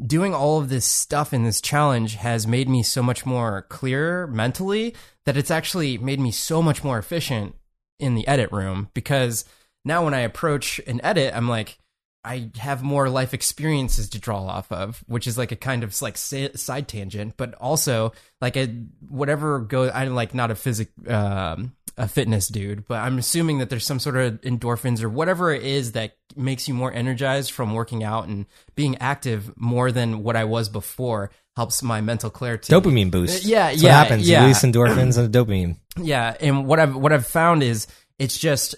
doing 0.06 0.34
all 0.34 0.60
of 0.60 0.68
this 0.68 0.86
stuff 0.86 1.34
in 1.34 1.46
this 1.46 1.62
challenge 1.62 2.16
has 2.16 2.46
made 2.46 2.68
me 2.68 2.84
so 2.84 3.02
much 3.02 3.26
more 3.26 3.62
clear 3.70 4.28
mentally 4.28 4.94
that 5.26 5.38
it's 5.38 5.50
actually 5.50 5.98
made 5.98 6.20
me 6.20 6.32
so 6.32 6.62
much 6.62 6.84
more 6.84 6.98
efficient 6.98 7.56
in 8.00 8.16
the 8.16 8.28
edit 8.28 8.52
room 8.52 8.90
because 8.94 9.46
now 9.86 10.04
when 10.04 10.14
I 10.14 10.20
approach 10.20 10.82
an 10.88 11.00
edit, 11.04 11.34
I'm 11.34 11.48
like, 11.48 11.78
I 12.26 12.50
have 12.58 12.82
more 12.84 13.08
life 13.10 13.34
experiences 13.34 14.10
to 14.10 14.20
draw 14.20 14.42
off 14.46 14.72
of, 14.72 15.04
which 15.08 15.28
is 15.28 15.38
like 15.38 15.52
a 15.52 15.56
kind 15.56 15.84
of 15.84 16.02
like 16.02 16.18
side 16.18 16.88
tangent, 16.88 17.36
but 17.38 17.54
also 17.56 18.14
like 18.42 18.58
a 18.58 18.68
whatever 19.08 19.60
goes. 19.60 19.92
I'm 19.94 20.16
like 20.16 20.34
not 20.34 20.52
a 20.52 20.56
physic, 20.56 20.90
um, 21.08 21.74
a 21.98 22.08
fitness 22.08 22.48
dude, 22.50 22.88
but 22.88 22.96
I'm 22.96 23.18
assuming 23.18 23.60
that 23.60 23.70
there's 23.70 23.86
some 23.86 24.00
sort 24.00 24.18
of 24.18 24.42
endorphins 24.42 25.02
or 25.04 25.08
whatever 25.10 25.54
it 25.54 25.64
is 25.64 25.94
that 25.94 26.18
makes 26.36 26.68
you 26.68 26.74
more 26.74 26.92
energized 26.92 27.52
from 27.52 27.74
working 27.74 28.04
out 28.04 28.28
and 28.28 28.46
being 28.76 28.98
active 28.98 29.54
more 29.56 29.92
than 29.92 30.24
what 30.24 30.36
I 30.36 30.44
was 30.44 30.68
before 30.68 31.32
helps 31.56 31.82
my 31.82 32.02
mental 32.02 32.30
clarity. 32.30 32.74
Dopamine 32.74 33.12
boost. 33.12 33.46
Yeah, 33.46 33.68
That's 33.70 33.82
yeah, 33.82 33.90
what 34.00 34.08
happens. 34.08 34.28
yeah. 34.30 34.40
You 34.40 34.48
release 34.48 34.64
endorphins 34.64 35.18
and 35.18 35.34
dopamine. 35.34 35.78
Yeah, 35.98 36.36
and 36.42 36.68
what 36.68 36.80
I've 36.82 36.94
what 36.94 37.14
I've 37.14 37.26
found 37.26 37.64
is 37.64 37.88
it's 38.20 38.38
just 38.38 38.76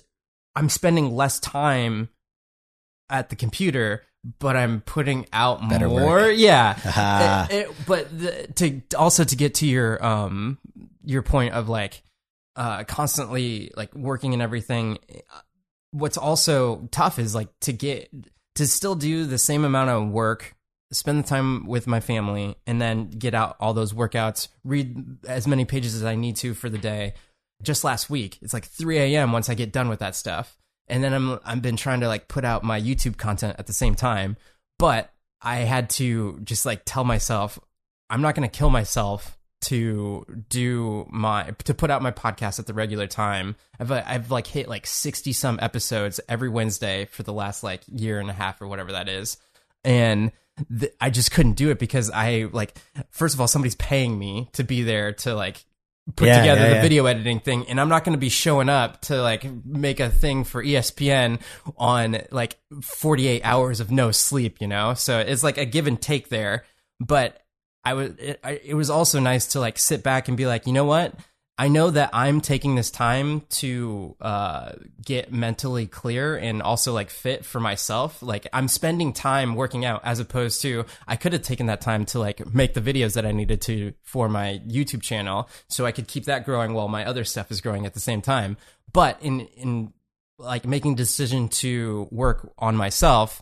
I'm 0.56 0.70
spending 0.70 1.16
less 1.16 1.39
time 1.39 2.10
at 3.10 3.30
the 3.30 3.36
computer, 3.36 4.03
but 4.39 4.55
I'm 4.58 4.82
putting 4.82 5.26
out 5.32 5.68
Better 5.70 5.88
more. 5.88 6.05
work. 6.05 6.34
Yeah, 6.38 7.47
It- 7.49 7.53
it- 7.70 7.76
but 7.86 8.18
the, 8.18 8.47
to 8.55 8.82
also 8.97 9.24
to 9.24 9.36
get 9.36 9.55
to 9.55 9.68
your 9.68 10.03
um 10.05 10.58
your 11.03 11.22
point 11.22 11.53
of 11.53 11.70
like 11.70 12.03
uh 12.55 12.84
constantly 12.86 13.72
like 13.78 13.93
working 13.95 14.34
and 14.34 14.41
everything. 14.41 14.97
What's 15.91 16.18
also 16.18 16.88
tough 16.91 17.18
is 17.18 17.34
like 17.34 17.47
to 17.62 17.72
get 17.74 18.10
to 18.55 18.68
still 18.68 18.95
do 18.95 19.26
the 19.26 19.38
same 19.38 19.64
amount 19.64 19.89
of 19.89 20.10
work. 20.10 20.53
Spend 20.91 21.22
the 21.24 21.28
time 21.28 21.66
with 21.68 21.86
my 21.86 21.99
family 21.99 22.55
and 22.66 22.82
then 22.82 23.10
get 23.10 23.34
out 23.34 23.58
all 23.60 23.74
those 23.74 23.91
workouts, 23.93 24.47
read 24.64 24.95
as 25.28 25.45
many 25.47 25.66
pages 25.66 25.95
as 25.95 26.03
I 26.05 26.16
need 26.16 26.38
to 26.38 26.53
for 26.53 26.70
the 26.70 26.78
day. 26.78 27.14
Just 27.62 27.84
last 27.84 28.10
week, 28.10 28.38
it's 28.41 28.53
like 28.53 28.66
3 28.66 28.97
a.m. 28.97 29.32
once 29.34 29.49
I 29.49 29.53
get 29.53 29.72
done 29.74 29.89
with 29.89 29.99
that 29.99 30.16
stuff 30.16 30.58
and 30.88 31.04
then 31.04 31.14
I'm 31.14 31.40
I've 31.46 31.62
been 31.62 31.78
trying 31.78 32.02
to 32.02 32.08
like 32.08 32.28
put 32.28 32.46
out 32.46 32.64
my 32.64 32.80
YouTube 32.80 33.18
content 33.18 33.56
at 33.60 33.68
the 33.68 33.74
same 33.74 33.96
time, 33.96 34.38
but 34.80 35.12
I 35.42 35.58
had 35.58 35.90
to 35.92 36.40
just 36.44 36.66
like 36.66 36.82
tell 36.86 37.04
myself 37.04 37.60
I'm 38.10 38.22
not 38.22 38.36
going 38.36 38.50
to 38.50 38.58
kill 38.58 38.70
myself 38.70 39.38
to 39.60 40.26
do 40.50 41.08
my 41.10 41.52
to 41.64 41.74
put 41.74 41.90
out 41.90 42.02
my 42.02 42.12
podcast 42.12 42.60
at 42.60 42.68
the 42.68 42.74
regular 42.74 43.08
time. 43.08 43.56
I've 43.80 43.92
I've 43.92 44.32
like 44.32 44.48
hit 44.48 44.68
like 44.68 44.86
60 44.86 45.34
some 45.34 45.60
episodes 45.62 46.20
every 46.30 46.50
Wednesday 46.50 47.06
for 47.06 47.24
the 47.24 47.34
last 47.34 47.64
like 47.64 47.82
year 47.88 48.20
and 48.20 48.30
a 48.30 48.34
half 48.34 48.62
or 48.62 48.68
whatever 48.68 48.92
that 48.94 49.10
is. 49.10 49.38
And 49.84 50.32
I 51.02 51.10
just 51.10 51.32
couldn't 51.32 51.54
do 51.54 51.70
it 51.70 51.80
because 51.80 52.10
I 52.12 52.50
like 52.52 52.78
first 53.10 53.36
of 53.36 53.42
all 53.42 53.48
somebody's 53.48 53.76
paying 53.76 54.18
me 54.18 54.50
to 54.54 54.64
be 54.64 54.84
there 54.84 55.12
to 55.14 55.36
like 55.36 55.66
put 56.16 56.28
Yeah, 56.28 56.39
together 56.39 56.62
yeah, 56.62 56.70
the 56.70 56.76
yeah. 56.76 56.82
video 56.82 57.05
editing 57.05 57.39
thing 57.39 57.68
and 57.68 57.80
I'm 57.82 57.89
not 57.89 58.03
going 58.03 58.14
to 58.14 58.20
be 58.20 58.30
showing 58.30 58.70
up 58.70 59.01
to 59.01 59.22
like 59.22 59.45
make 59.66 59.99
a 59.99 60.10
thing 60.10 60.43
for 60.43 60.64
ESPN 60.64 61.41
on 61.78 62.20
like 62.32 62.58
48 62.82 63.41
hours 63.43 63.80
of 63.80 63.91
no 63.91 64.12
sleep, 64.12 64.58
you 64.62 64.68
know? 64.68 64.93
So 64.93 65.20
it's 65.20 65.43
like 65.43 65.58
a 65.58 65.66
give 65.66 65.86
and 65.88 66.01
take 66.01 66.30
there, 66.30 66.64
but 66.99 67.41
I 67.84 67.93
was 67.93 68.12
it, 68.18 68.39
it 68.66 68.74
was 68.74 68.89
also 68.89 69.20
nice 69.20 69.47
to 69.47 69.60
like 69.60 69.78
sit 69.78 70.03
back 70.03 70.28
and 70.28 70.36
be 70.36 70.45
like, 70.45 70.68
"You 70.68 70.74
know 70.74 70.84
what? 70.84 71.14
I 71.60 71.70
know 71.70 71.89
that 71.89 72.12
I'm 72.14 72.39
taking 72.39 72.76
this 72.76 72.91
time 72.91 73.41
to 73.49 74.16
uh, 74.22 74.74
get 75.03 75.32
mentally 75.32 75.88
clear 75.88 76.38
and 76.38 76.62
also 76.62 76.93
like 76.93 77.10
fit 77.10 77.45
for 77.45 77.60
myself. 77.60 78.22
Like 78.22 78.45
I'm 78.53 78.68
spending 78.68 79.12
time 79.12 79.55
working 79.55 79.84
out 79.84 80.01
as 80.03 80.20
opposed 80.20 80.62
to 80.62 80.86
I 81.08 81.16
could 81.16 81.34
have 81.34 81.41
taken 81.41 81.66
that 81.66 81.82
time 81.82 82.05
to 82.08 82.20
like 82.20 82.53
make 82.53 82.76
the 82.76 82.82
videos 82.82 83.16
that 83.16 83.26
I 83.26 83.32
needed 83.32 83.62
to 83.62 83.93
for 84.03 84.30
my 84.30 84.62
YouTube 84.68 85.01
channel 85.01 85.49
so 85.68 85.86
I 85.86 85.91
could 85.91 86.08
keep 86.08 86.26
that 86.26 86.45
growing 86.45 86.74
while 86.74 86.88
my 86.88 87.03
other 87.05 87.24
stuff 87.24 87.49
is 87.49 87.60
growing 87.60 87.88
at 87.88 87.95
the 87.95 87.99
same 87.99 88.22
time. 88.22 88.58
But 88.93 89.18
in 89.22 89.41
in 89.58 89.93
like 90.40 90.68
making 90.68 90.96
decision 90.96 91.50
to 91.50 92.08
work 92.12 92.54
on 92.60 92.76
myself 92.76 93.42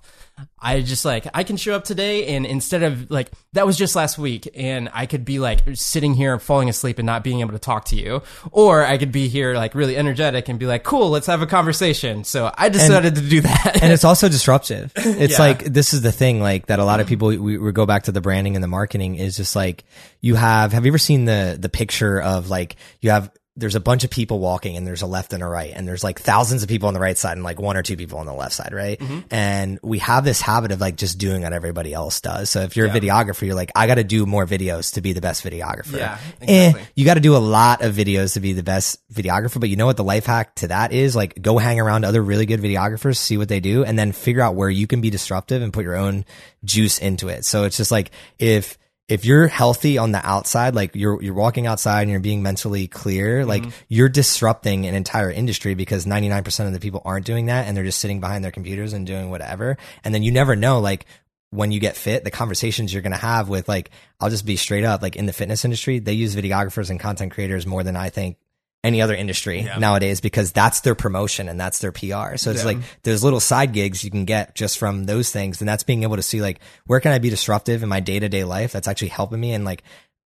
i 0.60 0.82
just 0.82 1.04
like 1.04 1.28
i 1.34 1.44
can 1.44 1.58
show 1.58 1.74
up 1.74 1.84
today 1.84 2.36
and 2.36 2.46
instead 2.46 2.84
of 2.84 3.10
like 3.12 3.30
that 3.54 3.66
was 3.66 3.78
just 3.78 3.96
last 3.96 4.18
week 4.18 4.48
and 4.56 4.90
i 4.94 5.06
could 5.06 5.26
be 5.26 5.40
like 5.40 5.60
sitting 5.74 6.14
here 6.14 6.40
falling 6.40 6.70
asleep 6.70 6.98
and 6.98 7.06
not 7.06 7.24
being 7.24 7.42
able 7.42 7.52
to 7.52 7.60
talk 7.60 7.86
to 7.86 7.96
you 7.98 8.22
or 8.52 8.86
i 8.86 8.98
could 8.98 9.12
be 9.12 9.28
here 9.28 9.56
like 9.56 9.76
really 9.76 9.98
energetic 9.98 10.48
and 10.48 10.58
be 10.58 10.66
like 10.66 10.84
cool 10.84 11.10
let's 11.10 11.28
have 11.28 11.42
a 11.42 11.48
conversation 11.48 12.24
so 12.24 12.50
i 12.58 12.70
decided 12.70 13.16
to 13.16 13.22
do 13.22 13.42
that 13.42 13.80
and 13.82 13.92
it's 13.92 14.04
also 14.04 14.30
disruptive. 14.30 14.92
It's 15.06 15.34
Yeah. 15.34 15.40
like 15.40 15.64
this 15.64 15.94
is 15.94 16.02
the 16.02 16.12
thing, 16.12 16.40
like 16.42 16.68
that. 16.68 16.80
A 16.80 16.86
lot 16.86 17.00
of 17.00 17.06
mm-hmm. 17.06 17.10
people 17.10 17.28
we, 17.28 17.58
we 17.58 17.72
go 17.72 17.86
back 17.86 18.04
to 18.04 18.12
the 18.12 18.22
branding 18.22 18.56
and 18.56 18.64
the 18.64 18.68
marketing 18.68 19.16
is 19.16 19.38
just 19.38 19.56
like 19.56 19.84
you 20.22 20.36
have. 20.36 20.74
Have 20.74 20.86
you 20.86 20.92
ever 20.92 20.98
seen 20.98 21.26
the 21.26 21.58
the 21.60 21.70
picture 21.70 22.22
of 22.22 22.50
like 22.50 22.76
you 23.02 23.12
have? 23.12 23.32
There's 23.58 23.76
a 23.76 23.80
bunch 23.80 24.04
of 24.04 24.10
people 24.10 24.40
walking 24.40 24.76
and 24.76 24.86
there's 24.86 25.02
a 25.02 25.06
left 25.06 25.32
and 25.32 25.42
a 25.42 25.46
right 25.48 25.72
and 25.74 25.88
there's 25.88 26.04
like 26.04 26.20
thousands 26.20 26.62
of 26.62 26.68
people 26.68 26.90
on 26.90 26.94
the 26.94 27.00
right 27.00 27.18
side 27.18 27.34
and 27.38 27.44
like 27.44 27.58
one 27.58 27.78
or 27.78 27.84
two 27.84 27.96
people 27.96 28.20
on 28.20 28.26
the 28.26 28.34
left 28.34 28.54
side, 28.54 28.74
right? 28.74 29.02
And 29.32 29.80
we 29.82 30.00
have 30.00 30.26
this 30.26 30.42
habit 30.42 30.74
of 30.74 30.82
like 30.82 30.98
just 30.98 31.18
doing 31.20 31.44
what 31.44 31.54
everybody 31.54 31.94
else 31.94 32.20
does. 32.20 32.50
So 32.50 32.62
if 32.64 32.76
you're 32.76 32.88
a 32.88 32.90
videographer, 32.90 33.44
you're 33.46 33.56
like, 33.56 33.72
I 33.74 33.88
got 33.88 33.96
to 33.96 34.04
do 34.04 34.26
more 34.26 34.46
videos 34.46 34.96
to 34.96 35.02
be 35.02 35.14
the 35.14 35.22
best 35.22 35.42
videographer. 35.44 35.98
Yeah, 35.98 36.18
Eh, 36.42 36.68
exactly. 36.68 36.82
you 36.96 37.06
got 37.06 37.14
to 37.14 37.22
do 37.22 37.34
a 37.36 37.40
lot 37.40 37.82
of 37.82 37.96
videos 37.96 38.34
to 38.34 38.42
be 38.42 38.52
the 38.52 38.62
best 38.64 39.00
videographer. 39.14 39.60
But 39.62 39.70
you 39.70 39.78
know 39.78 39.86
what 39.86 39.96
the 39.96 40.04
life 40.04 40.26
hack 40.26 40.56
to 40.56 40.68
that 40.68 40.92
is? 40.92 41.16
Like 41.16 41.42
go 41.42 41.58
hang 41.58 41.80
around 41.80 42.04
other 42.04 42.22
really 42.22 42.46
good 42.46 42.60
videographers, 42.60 43.16
see 43.16 43.38
what 43.38 43.48
they 43.48 43.62
do, 43.62 43.86
and 43.86 43.98
then 43.98 44.12
figure 44.12 44.42
out 44.42 44.56
where 44.56 44.70
you 44.70 44.86
can 44.86 45.00
be 45.00 45.10
disruptive 45.10 45.62
and 45.62 45.72
put 45.72 45.86
your 45.86 45.96
own 45.96 46.26
juice 46.66 47.00
into 47.00 47.30
it. 47.30 47.46
So 47.46 47.64
it's 47.64 47.78
just 47.78 47.90
like 47.92 48.12
if 48.38 48.78
if 49.08 49.24
you're 49.24 49.48
healthy 49.48 49.98
on 49.98 50.12
the 50.12 50.26
outside, 50.26 50.74
like 50.74 50.96
you're 50.96 51.22
you're 51.22 51.36
walking 51.36 51.68
outside 51.68 52.04
and 52.04 52.12
you're 52.12 52.20
being 52.20 52.42
mentally 52.42 52.88
clear, 52.88 53.42
mm-hmm. 53.42 53.50
like 53.50 53.64
you're 53.88 54.10
disrupting 54.10 54.86
an 54.86 54.96
entire 54.96 55.32
industry 55.32 55.76
because 55.76 56.06
99% 56.06 56.68
of 56.68 56.74
the 56.74 56.80
people 56.80 57.02
aren't 57.06 57.26
doing 57.26 57.48
that 57.48 57.68
and 57.68 57.78
they're 57.78 57.84
just 57.84 58.00
sitting 58.00 58.20
behind 58.20 58.44
their 58.44 58.52
computers 58.52 58.94
and 58.94 59.06
doing 59.06 59.30
whatever. 59.30 59.78
And 60.04 60.14
then 60.14 60.24
you 60.24 60.32
never 60.32 60.56
know 60.56 60.80
like 60.80 61.06
when 61.52 61.72
you 61.72 61.80
get 61.80 61.96
fit, 61.96 62.24
the 62.24 62.32
conversations 62.32 62.92
you're 62.92 63.04
going 63.04 63.12
to 63.12 63.18
have 63.18 63.48
with 63.48 63.70
like, 63.70 63.92
I'll 64.20 64.30
just 64.30 64.46
be 64.46 64.56
straight 64.56 64.84
up, 64.84 65.02
like 65.02 65.16
in 65.16 65.26
the 65.26 65.34
fitness 65.34 65.64
industry, 65.64 66.00
they 66.00 66.14
use 66.14 66.36
videographers 66.36 66.90
and 66.90 67.00
content 67.00 67.32
creators 67.32 67.66
more 67.66 67.84
than 67.84 67.96
I 67.96 68.10
think 68.10 68.38
any 68.86 69.02
other 69.02 69.16
industry 69.16 69.68
nowadays 69.80 70.22
because 70.22 70.52
that's 70.52 70.82
their 70.82 70.96
promotion 70.96 71.50
and 71.50 71.60
that's 71.60 71.80
their 71.80 71.92
PR. 71.92 72.38
So 72.38 72.52
it's 72.52 72.60
Yeah. 72.62 72.66
like 72.66 72.78
there's 73.04 73.24
little 73.24 73.40
side 73.40 73.74
gigs 73.74 74.04
you 74.04 74.12
can 74.12 74.26
get 74.26 74.56
just 74.56 74.78
from 74.78 75.06
those 75.06 75.32
things. 75.32 75.60
And 75.62 75.68
that's 75.68 75.84
being 75.84 76.04
able 76.04 76.16
to 76.18 76.24
see 76.24 76.42
like, 76.42 76.60
where 76.86 77.00
can 77.00 77.12
I 77.12 77.18
be 77.20 77.30
disruptive 77.30 77.84
in 77.84 77.90
my 77.90 78.00
day 78.00 78.20
to 78.20 78.30
day 78.30 78.44
life 78.44 78.72
that's 78.72 78.88
actually 78.88 79.10
helping 79.10 79.40
me? 79.40 79.54
And 79.54 79.66
like, 79.66 79.84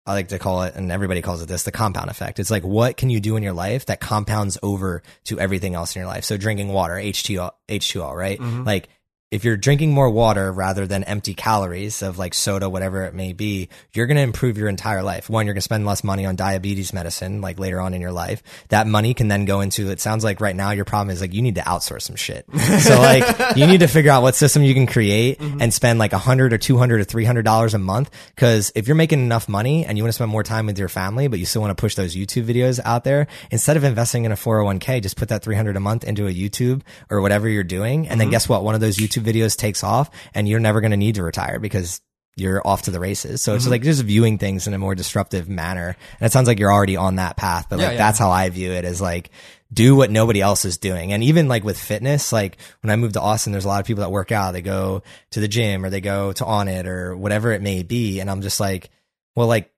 I 0.08 0.12
like 0.12 0.28
to 0.28 0.38
call 0.38 0.62
it, 0.62 0.76
and 0.76 0.92
everybody 0.92 1.20
calls 1.20 1.42
it 1.42 1.48
this, 1.48 1.64
the 1.64 1.72
compound 1.72 2.10
effect. 2.10 2.38
It's 2.38 2.50
like, 2.50 2.62
what 2.62 2.96
can 2.96 3.10
you 3.10 3.18
do 3.18 3.36
in 3.36 3.42
your 3.42 3.52
life 3.52 3.86
that 3.86 3.98
compounds 4.00 4.56
over 4.62 5.02
to 5.24 5.40
everything 5.40 5.74
else 5.74 5.96
in 5.96 6.00
your 6.00 6.08
life? 6.08 6.24
So 6.24 6.36
drinking 6.36 6.68
water, 6.68 6.94
H2O, 6.94 7.50
H2O, 7.68 8.14
right? 8.14 8.38
Mm-hmm. 8.38 8.62
Like, 8.62 8.88
if 9.36 9.44
you're 9.44 9.56
drinking 9.58 9.92
more 9.92 10.08
water 10.08 10.50
rather 10.50 10.86
than 10.86 11.04
empty 11.04 11.34
calories 11.34 12.00
of 12.00 12.16
like 12.16 12.32
soda, 12.32 12.70
whatever 12.70 13.04
it 13.04 13.12
may 13.12 13.34
be, 13.34 13.68
you're 13.92 14.06
going 14.06 14.16
to 14.16 14.22
improve 14.22 14.56
your 14.56 14.66
entire 14.66 15.02
life. 15.02 15.28
One, 15.28 15.44
you're 15.44 15.52
going 15.52 15.58
to 15.58 15.62
spend 15.62 15.84
less 15.84 16.02
money 16.02 16.24
on 16.24 16.36
diabetes 16.36 16.94
medicine, 16.94 17.42
like 17.42 17.58
later 17.58 17.78
on 17.78 17.92
in 17.92 18.00
your 18.00 18.12
life. 18.12 18.42
That 18.70 18.86
money 18.86 19.12
can 19.12 19.28
then 19.28 19.44
go 19.44 19.60
into, 19.60 19.90
it 19.90 20.00
sounds 20.00 20.24
like 20.24 20.40
right 20.40 20.56
now 20.56 20.70
your 20.70 20.86
problem 20.86 21.10
is 21.10 21.20
like 21.20 21.34
you 21.34 21.42
need 21.42 21.56
to 21.56 21.60
outsource 21.60 22.02
some 22.02 22.16
shit. 22.16 22.46
So 22.80 22.98
like 22.98 23.56
you 23.56 23.66
need 23.66 23.80
to 23.80 23.88
figure 23.88 24.10
out 24.10 24.22
what 24.22 24.34
system 24.34 24.62
you 24.62 24.72
can 24.72 24.86
create 24.86 25.38
mm-hmm. 25.38 25.60
and 25.60 25.72
spend 25.72 25.98
like 25.98 26.14
a 26.14 26.18
hundred 26.18 26.54
or 26.54 26.58
two 26.58 26.78
hundred 26.78 27.02
or 27.02 27.04
three 27.04 27.26
hundred 27.26 27.44
dollars 27.44 27.74
a 27.74 27.78
month. 27.78 28.10
Cause 28.36 28.72
if 28.74 28.88
you're 28.88 28.96
making 28.96 29.20
enough 29.20 29.50
money 29.50 29.84
and 29.84 29.98
you 29.98 30.04
want 30.04 30.08
to 30.08 30.14
spend 30.14 30.30
more 30.30 30.44
time 30.44 30.64
with 30.64 30.78
your 30.78 30.88
family, 30.88 31.28
but 31.28 31.38
you 31.38 31.44
still 31.44 31.60
want 31.60 31.76
to 31.76 31.80
push 31.80 31.94
those 31.94 32.16
YouTube 32.16 32.44
videos 32.46 32.80
out 32.86 33.04
there, 33.04 33.26
instead 33.50 33.76
of 33.76 33.84
investing 33.84 34.24
in 34.24 34.32
a 34.32 34.36
401k, 34.36 35.02
just 35.02 35.18
put 35.18 35.28
that 35.28 35.42
300 35.42 35.76
a 35.76 35.80
month 35.80 36.04
into 36.04 36.26
a 36.26 36.32
YouTube 36.32 36.80
or 37.10 37.20
whatever 37.20 37.50
you're 37.50 37.64
doing. 37.64 38.08
And 38.08 38.18
then 38.18 38.28
mm-hmm. 38.28 38.30
guess 38.32 38.48
what? 38.48 38.64
One 38.64 38.74
of 38.74 38.80
those 38.80 38.96
YouTube 38.96 39.25
videos 39.26 39.56
takes 39.56 39.82
off 39.84 40.10
and 40.34 40.48
you're 40.48 40.60
never 40.60 40.80
going 40.80 40.92
to 40.92 40.96
need 40.96 41.16
to 41.16 41.22
retire 41.22 41.58
because 41.58 42.00
you're 42.36 42.66
off 42.66 42.82
to 42.82 42.90
the 42.90 43.00
races. 43.00 43.40
So 43.40 43.54
it's 43.54 43.64
mm-hmm. 43.64 43.72
like 43.72 43.82
just 43.82 44.02
viewing 44.02 44.36
things 44.36 44.66
in 44.66 44.74
a 44.74 44.78
more 44.78 44.94
disruptive 44.94 45.48
manner. 45.48 45.96
And 46.20 46.26
it 46.26 46.32
sounds 46.32 46.46
like 46.46 46.58
you're 46.58 46.72
already 46.72 46.96
on 46.96 47.16
that 47.16 47.36
path, 47.36 47.66
but 47.70 47.78
Yeah, 47.78 47.86
like 47.86 47.92
yeah. 47.92 47.98
that's 47.98 48.18
how 48.18 48.30
I 48.30 48.48
view 48.50 48.72
it 48.72 48.84
is 48.84 49.00
like 49.00 49.30
do 49.72 49.96
what 49.96 50.10
nobody 50.10 50.42
else 50.42 50.66
is 50.66 50.76
doing. 50.76 51.12
And 51.12 51.24
even 51.24 51.48
like 51.48 51.64
with 51.64 51.78
fitness, 51.78 52.32
like 52.32 52.58
when 52.82 52.90
I 52.90 52.96
moved 52.96 53.14
to 53.14 53.22
Austin, 53.22 53.52
there's 53.52 53.64
a 53.64 53.68
lot 53.68 53.80
of 53.80 53.86
people 53.86 54.02
that 54.02 54.10
work 54.10 54.32
out. 54.32 54.52
They 54.52 54.60
go 54.60 55.02
to 55.30 55.40
the 55.40 55.48
gym 55.48 55.82
or 55.84 55.88
they 55.88 56.02
go 56.02 56.32
to 56.32 56.44
Onnit 56.44 56.86
or 56.86 57.16
whatever 57.16 57.52
it 57.52 57.62
may 57.62 57.82
be. 57.82 58.20
And 58.20 58.30
I'm 58.30 58.42
just 58.42 58.60
like, 58.60 58.90
well, 59.34 59.46
like 59.46 59.72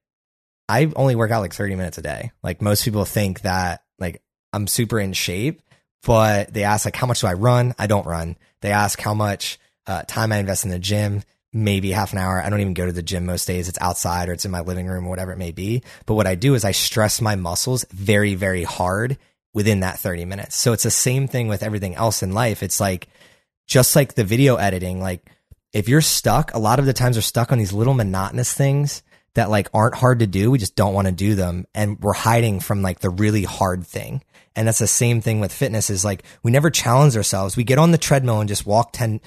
I 0.69 0.91
only 0.97 1.15
work 1.15 1.31
out 1.31 1.41
like 1.41 1.55
30 1.55 1.77
minutes 1.77 1.99
a 1.99 2.03
day. 2.03 2.33
Like 2.43 2.61
most 2.61 2.85
people 2.85 3.05
think 3.05 3.43
that 3.43 3.83
like 4.01 4.21
I'm 4.53 4.67
super 4.67 4.99
in 4.99 5.13
shape, 5.13 5.63
but 6.05 6.53
they 6.53 6.65
ask 6.65 6.85
like 6.85 6.97
how 6.97 7.07
much 7.07 7.21
do 7.21 7.27
I 7.27 7.35
run? 7.35 7.75
I 7.79 7.87
don't 7.87 8.07
run. 8.07 8.37
They 8.61 8.71
ask 8.71 9.01
how 9.01 9.15
much 9.15 9.59
uh, 9.87 10.03
time 10.03 10.33
I 10.33 10.39
invest 10.39 10.65
in 10.65 10.71
the 10.71 10.79
gym. 10.79 11.23
Maybe 11.53 11.93
half 11.93 12.13
an 12.13 12.19
hour. 12.19 12.43
I 12.43 12.51
don't 12.51 12.61
even 12.61 12.75
go 12.75 12.85
to 12.85 12.93
the 12.93 13.03
gym 13.03 13.25
most 13.25 13.47
days. 13.47 13.69
It's 13.69 13.79
outside 13.81 14.29
or 14.29 14.33
it's 14.33 14.45
in 14.45 14.51
my 14.51 14.61
living 14.61 14.87
room 14.87 15.07
or 15.07 15.11
whatever 15.11 15.33
it 15.33 15.39
may 15.39 15.51
be. 15.51 15.83
But 16.05 16.15
what 16.15 16.27
I 16.27 16.35
do 16.35 16.55
is 16.55 16.65
I 16.65 16.73
stress 16.73 17.23
my 17.23 17.37
muscles 17.37 17.87
very, 17.91 18.35
very 18.35 18.65
hard 18.65 19.17
within 19.55 19.81
that 19.81 19.99
30 19.99 20.27
minutes. 20.27 20.57
So 20.57 20.75
it's 20.75 20.83
the 20.83 20.91
same 20.91 21.27
thing 21.27 21.49
with 21.49 21.63
everything 21.63 21.95
else 21.95 22.23
in 22.23 22.33
life. 22.33 22.63
It's 22.63 22.81
like, 22.81 23.09
just 23.67 23.97
like 23.97 24.15
the 24.15 24.25
video 24.25 24.57
editing, 24.57 25.01
like 25.01 25.31
if 25.73 25.89
you're 25.89 26.01
stuck, 26.01 26.53
a 26.55 26.59
lot 26.59 26.79
of 26.79 26.87
the 26.87 26.93
times 26.93 27.17
we're 27.17 27.23
stuck 27.23 27.53
on 27.53 27.59
these 27.59 27.73
little 27.73 27.95
monotonous 27.95 28.53
things 28.53 29.03
that 29.35 29.51
like 29.51 29.69
aren't 29.73 29.95
hard 29.95 30.21
to 30.21 30.27
do. 30.27 30.51
We 30.51 30.59
just 30.59 30.75
don't 30.75 30.95
want 30.95 31.07
to 31.07 31.13
do 31.13 31.35
them. 31.35 31.67
And 31.75 31.99
we're 32.01 32.15
hiding 32.15 32.61
from 32.61 32.83
like 32.83 33.01
the 33.01 33.11
really 33.11 33.45
hard 33.45 33.87
thing. 33.87 34.23
And 34.59 34.67
that's 34.67 34.81
the 34.81 34.89
same 34.89 35.21
thing 35.21 35.39
with 35.39 35.53
fitness 35.53 35.89
is 35.89 36.05
like 36.05 36.25
we 36.43 36.51
never 36.51 36.69
challenge 36.69 37.17
ourselves. 37.17 37.57
We 37.57 37.63
get 37.63 37.79
on 37.79 37.93
the 37.93 37.99
treadmill 37.99 38.41
and 38.41 38.49
just 38.49 38.67
walk 38.67 38.93
10, 38.93 39.21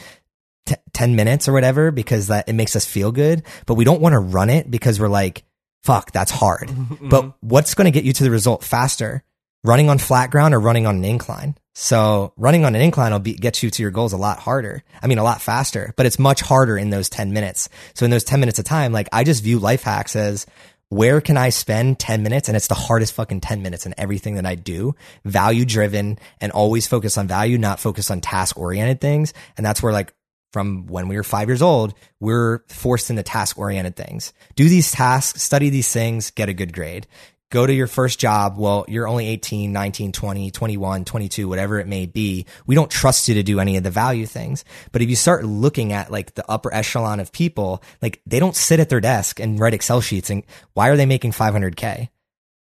t- 0.66 0.76
10 0.92 1.16
minutes 1.16 1.48
or 1.48 1.54
whatever 1.54 1.90
because 1.90 2.28
that 2.28 2.50
it 2.50 2.54
makes 2.54 2.76
us 2.76 2.86
feel 2.86 3.14
good, 3.14 3.44
but 3.66 3.76
we 3.76 3.86
don't 3.86 4.02
want 4.02 4.12
to 4.12 4.20
run 4.20 4.50
it 4.50 4.70
because 4.70 5.00
we're 5.00 5.08
like, 5.08 5.46
fuck, 5.84 6.12
that's 6.12 6.32
hard. 6.32 6.70
Mm-hmm. 6.82 7.08
But 7.08 7.34
what's 7.40 7.76
going 7.76 7.86
to 7.86 7.92
get 7.92 8.04
you 8.04 8.12
to 8.12 8.24
the 8.24 8.32
result 8.32 8.64
faster? 8.64 9.24
Running 9.64 9.90
on 9.90 10.00
flat 10.00 10.32
ground 10.32 10.54
or 10.54 10.60
running 10.60 10.86
on 10.86 10.98
an 10.98 11.06
incline? 11.06 11.56
So 11.74 12.34
running 12.36 12.66
on 12.66 12.76
an 12.76 12.82
incline 12.82 13.14
will 13.14 13.20
be, 13.20 13.34
get 13.34 13.64
you 13.64 13.70
to 13.70 13.82
your 13.82 13.92
goals 13.92 14.12
a 14.12 14.18
lot 14.18 14.40
harder. 14.40 14.84
I 15.02 15.08
mean, 15.08 15.20
a 15.20 15.24
lot 15.24 15.42
faster, 15.42 15.94
but 15.96 16.06
it's 16.06 16.20
much 16.20 16.42
harder 16.42 16.78
in 16.78 16.90
those 16.90 17.10
10 17.10 17.32
minutes. 17.32 17.70
So 17.94 18.04
in 18.04 18.12
those 18.12 18.26
10 18.26 18.40
minutes 18.42 18.60
of 18.60 18.66
time, 18.66 18.92
like 18.92 19.08
I 19.14 19.24
just 19.24 19.44
view 19.44 19.60
life 19.60 19.84
hacks 19.84 20.16
as 20.16 20.46
where 20.92 21.22
can 21.22 21.38
I 21.38 21.52
spend 21.52 22.00
10 22.00 22.22
minutes? 22.22 22.50
And 22.50 22.58
it's 22.58 22.68
the 22.68 22.76
hardest 22.76 23.14
fucking 23.14 23.40
10 23.40 23.62
minutes 23.62 23.86
in 23.86 23.94
everything 23.98 24.36
that 24.36 24.46
I 24.46 24.56
do. 24.56 24.94
Value 25.24 25.64
driven 25.64 26.20
and 26.42 26.52
always 26.52 26.86
focus 26.86 27.18
on 27.18 27.30
value, 27.30 27.58
not 27.58 27.80
focus 27.80 28.12
on 28.12 28.20
task 28.20 28.60
oriented 28.60 29.00
things. 29.00 29.34
And 29.56 29.66
that's 29.66 29.82
where 29.82 29.94
like 29.94 30.14
from 30.52 30.88
when 30.88 31.08
we 31.08 31.16
were 31.16 31.24
five 31.24 31.48
years 31.48 31.62
old, 31.62 31.94
we're 32.20 32.66
forced 32.68 33.10
into 33.10 33.24
task 33.24 33.58
oriented 33.58 33.96
things. 33.96 34.34
Do 34.56 34.68
these 34.68 34.92
tasks, 34.92 35.42
study 35.42 35.70
these 35.70 35.90
things, 35.94 36.30
get 36.30 36.50
a 36.50 36.54
good 36.54 36.74
grade. 36.74 37.08
Go 37.52 37.68
to 37.68 37.74
your 37.74 37.88
first 37.88 38.18
job. 38.18 38.58
Well, 38.58 38.86
you're 38.88 39.10
only 39.10 39.28
18, 39.28 39.74
19, 39.74 40.14
20, 40.14 40.52
21, 40.52 41.06
22, 41.06 41.50
whatever 41.50 41.80
it 41.80 41.88
may 41.88 42.06
be. 42.06 42.46
We 42.66 42.76
don't 42.76 42.90
trust 42.90 43.28
you 43.28 43.36
to 43.36 43.44
do 43.44 43.60
any 43.60 43.76
of 43.76 43.84
the 43.84 43.92
value 43.92 44.26
things. 44.26 44.64
But 44.94 45.02
if 45.02 45.10
you 45.10 45.18
start 45.18 45.44
looking 45.44 45.92
at 45.92 46.10
like 46.10 46.34
the 46.34 46.50
upper 46.50 46.74
echelon 46.74 47.20
of 47.20 47.34
people, 47.34 47.84
like 48.02 48.22
they 48.26 48.40
don't 48.40 48.56
sit 48.56 48.80
at 48.80 48.88
their 48.88 49.02
desk 49.02 49.42
and 49.42 49.60
write 49.60 49.74
Excel 49.74 50.00
sheets. 50.00 50.30
And 50.30 50.44
why 50.74 50.88
are 50.88 50.98
they 50.98 51.06
making 51.06 51.34
500K? 51.34 52.10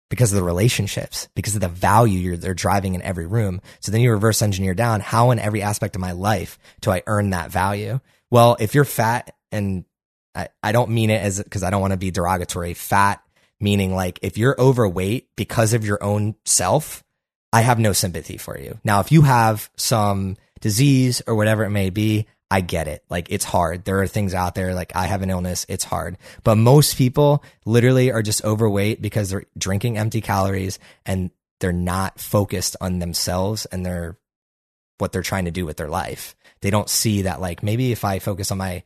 because 0.10 0.32
of 0.32 0.38
the 0.38 0.44
relationships, 0.44 1.28
because 1.36 1.56
of 1.56 1.60
the 1.60 1.68
value 1.68 2.18
you're, 2.18 2.38
they're 2.38 2.54
driving 2.54 2.96
in 2.96 3.02
every 3.02 3.26
room. 3.26 3.60
So 3.82 3.92
then 3.92 4.00
you 4.00 4.12
reverse 4.12 4.42
engineer 4.42 4.74
down 4.74 5.02
how 5.02 5.32
in 5.32 5.40
every 5.40 5.62
aspect 5.62 5.96
of 5.96 6.02
my 6.02 6.14
life 6.14 6.58
do 6.80 6.92
I 6.92 7.04
earn 7.08 7.32
that 7.32 7.52
value? 7.52 8.00
Well, 8.32 8.56
if 8.60 8.74
you're 8.74 8.86
fat 8.86 9.36
and 9.52 9.84
I, 10.34 10.48
I 10.64 10.72
don't 10.72 10.92
mean 10.92 11.10
it 11.10 11.22
as 11.22 11.44
because 11.44 11.64
I 11.64 11.72
don't 11.72 11.82
want 11.82 11.92
to 11.92 11.98
be 11.98 12.12
derogatory, 12.12 12.74
fat 12.74 13.22
meaning 13.60 13.94
like 13.96 14.20
if 14.22 14.38
you're 14.38 14.60
overweight 14.60 15.30
because 15.36 15.74
of 15.74 15.86
your 15.86 16.04
own 16.04 16.36
self, 16.46 17.04
I 17.52 17.62
have 17.62 17.80
no 17.80 17.94
sympathy 17.94 18.38
for 18.38 18.58
you. 18.60 18.80
Now, 18.84 19.00
if 19.00 19.12
you 19.12 19.22
have 19.24 19.70
some 19.78 20.38
disease 20.60 21.22
or 21.28 21.36
whatever 21.36 21.64
it 21.64 21.70
may 21.70 21.90
be, 21.90 22.28
I 22.50 22.62
get 22.62 22.88
it. 22.88 23.04
Like 23.10 23.28
it's 23.30 23.46
hard. 23.46 23.84
There 23.84 24.02
are 24.02 24.08
things 24.08 24.34
out 24.34 24.56
there 24.56 24.74
like 24.74 24.96
I 24.96 25.08
have 25.08 25.22
an 25.22 25.30
illness. 25.30 25.66
It's 25.68 25.84
hard. 25.84 26.18
But 26.44 26.56
most 26.56 26.98
people 26.98 27.44
literally 27.66 28.12
are 28.12 28.22
just 28.22 28.44
overweight 28.44 29.02
because 29.02 29.30
they're 29.30 29.46
drinking 29.58 29.98
empty 29.98 30.22
calories 30.22 30.80
and 31.06 31.32
they're 31.60 31.74
not 31.74 32.20
focused 32.20 32.76
on 32.80 33.00
themselves 33.00 33.66
and 33.66 33.86
their 33.86 34.18
what 34.98 35.12
they're 35.12 35.22
trying 35.22 35.46
to 35.46 35.52
do 35.52 35.66
with 35.66 35.78
their 35.78 35.90
life. 35.90 36.36
They 36.62 36.70
don't 36.70 36.90
see 36.90 37.24
that 37.24 37.42
like 37.42 37.64
maybe 37.64 37.92
if 37.92 38.06
I 38.06 38.20
focus 38.20 38.52
on 38.52 38.60
my 38.60 38.84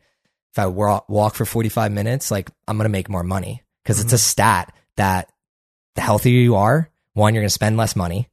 if 0.52 0.58
I 0.58 0.66
walk 0.66 1.34
for 1.34 1.46
45 1.46 1.92
minutes, 1.92 2.30
like 2.30 2.50
I'm 2.68 2.76
going 2.76 2.84
to 2.84 2.90
make 2.90 3.08
more 3.08 3.22
money 3.22 3.62
because 3.82 4.00
it's 4.00 4.12
a 4.12 4.18
stat 4.18 4.74
that 4.96 5.30
the 5.94 6.00
healthier 6.00 6.38
you 6.40 6.56
are 6.56 6.88
one, 7.14 7.34
you're 7.34 7.42
going 7.42 7.48
to 7.48 7.52
spend 7.54 7.76
less 7.76 7.94
money. 7.94 8.28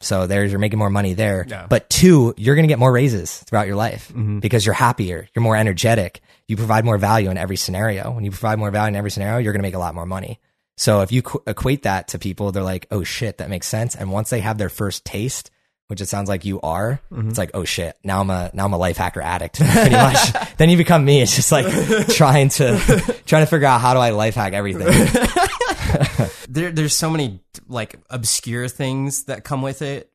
So 0.00 0.26
there's 0.26 0.50
you're 0.50 0.58
making 0.60 0.78
more 0.78 0.90
money 0.90 1.14
there. 1.14 1.46
Yeah. 1.48 1.66
But 1.68 1.88
two, 1.88 2.34
you're 2.36 2.54
going 2.54 2.64
to 2.66 2.68
get 2.72 2.78
more 2.78 2.92
raises 2.92 3.38
throughout 3.44 3.66
your 3.66 3.76
life 3.76 4.08
Mm-hmm. 4.08 4.40
because 4.40 4.66
you're 4.66 4.74
happier, 4.74 5.26
you're 5.34 5.42
more 5.42 5.56
energetic, 5.56 6.20
you 6.46 6.56
provide 6.56 6.84
more 6.84 6.98
value 6.98 7.30
in 7.30 7.38
every 7.38 7.56
scenario. 7.56 8.10
When 8.10 8.24
you 8.24 8.30
provide 8.30 8.58
more 8.58 8.70
value 8.70 8.88
in 8.90 8.96
every 8.96 9.10
scenario, 9.10 9.38
you're 9.38 9.52
going 9.54 9.62
to 9.62 9.66
make 9.66 9.74
a 9.74 9.78
lot 9.78 9.94
more 9.94 10.04
money. 10.04 10.40
So 10.76 11.00
if 11.00 11.10
you 11.12 11.22
qu- 11.22 11.42
equate 11.46 11.84
that 11.84 12.08
to 12.08 12.18
people, 12.18 12.50
they're 12.52 12.62
like, 12.62 12.86
"Oh 12.90 13.04
shit, 13.04 13.38
that 13.38 13.48
makes 13.48 13.66
sense." 13.68 13.94
And 13.94 14.10
once 14.10 14.28
they 14.28 14.40
have 14.40 14.58
their 14.58 14.68
first 14.68 15.04
taste, 15.04 15.50
which 15.88 16.00
it 16.00 16.06
sounds 16.06 16.28
like 16.28 16.44
you 16.44 16.60
are, 16.62 17.00
Mm-hmm. 17.12 17.28
it's 17.28 17.38
like, 17.38 17.50
"Oh 17.54 17.64
shit, 17.64 17.96
now 18.04 18.20
I'm 18.20 18.30
a 18.30 18.50
now 18.54 18.64
I'm 18.64 18.72
a 18.72 18.78
life 18.78 18.96
hacker 18.96 19.20
addict." 19.20 19.60
Pretty 19.60 19.90
much. 19.90 20.18
then 20.56 20.70
you 20.70 20.76
become 20.76 21.04
me. 21.04 21.20
It's 21.22 21.34
just 21.36 21.52
like 21.52 21.66
trying 22.08 22.48
to 22.50 22.78
trying 23.26 23.42
to 23.44 23.46
figure 23.50 23.66
out 23.66 23.80
how 23.80 23.94
do 23.94 24.00
I 24.00 24.10
life 24.10 24.34
hack 24.34 24.52
everything. 24.52 24.86
there, 26.48 26.70
there's 26.72 26.94
so 26.96 27.10
many 27.10 27.40
like 27.68 27.96
obscure 28.10 28.68
things 28.68 29.24
that 29.24 29.44
come 29.44 29.62
with 29.62 29.82
it. 29.82 30.10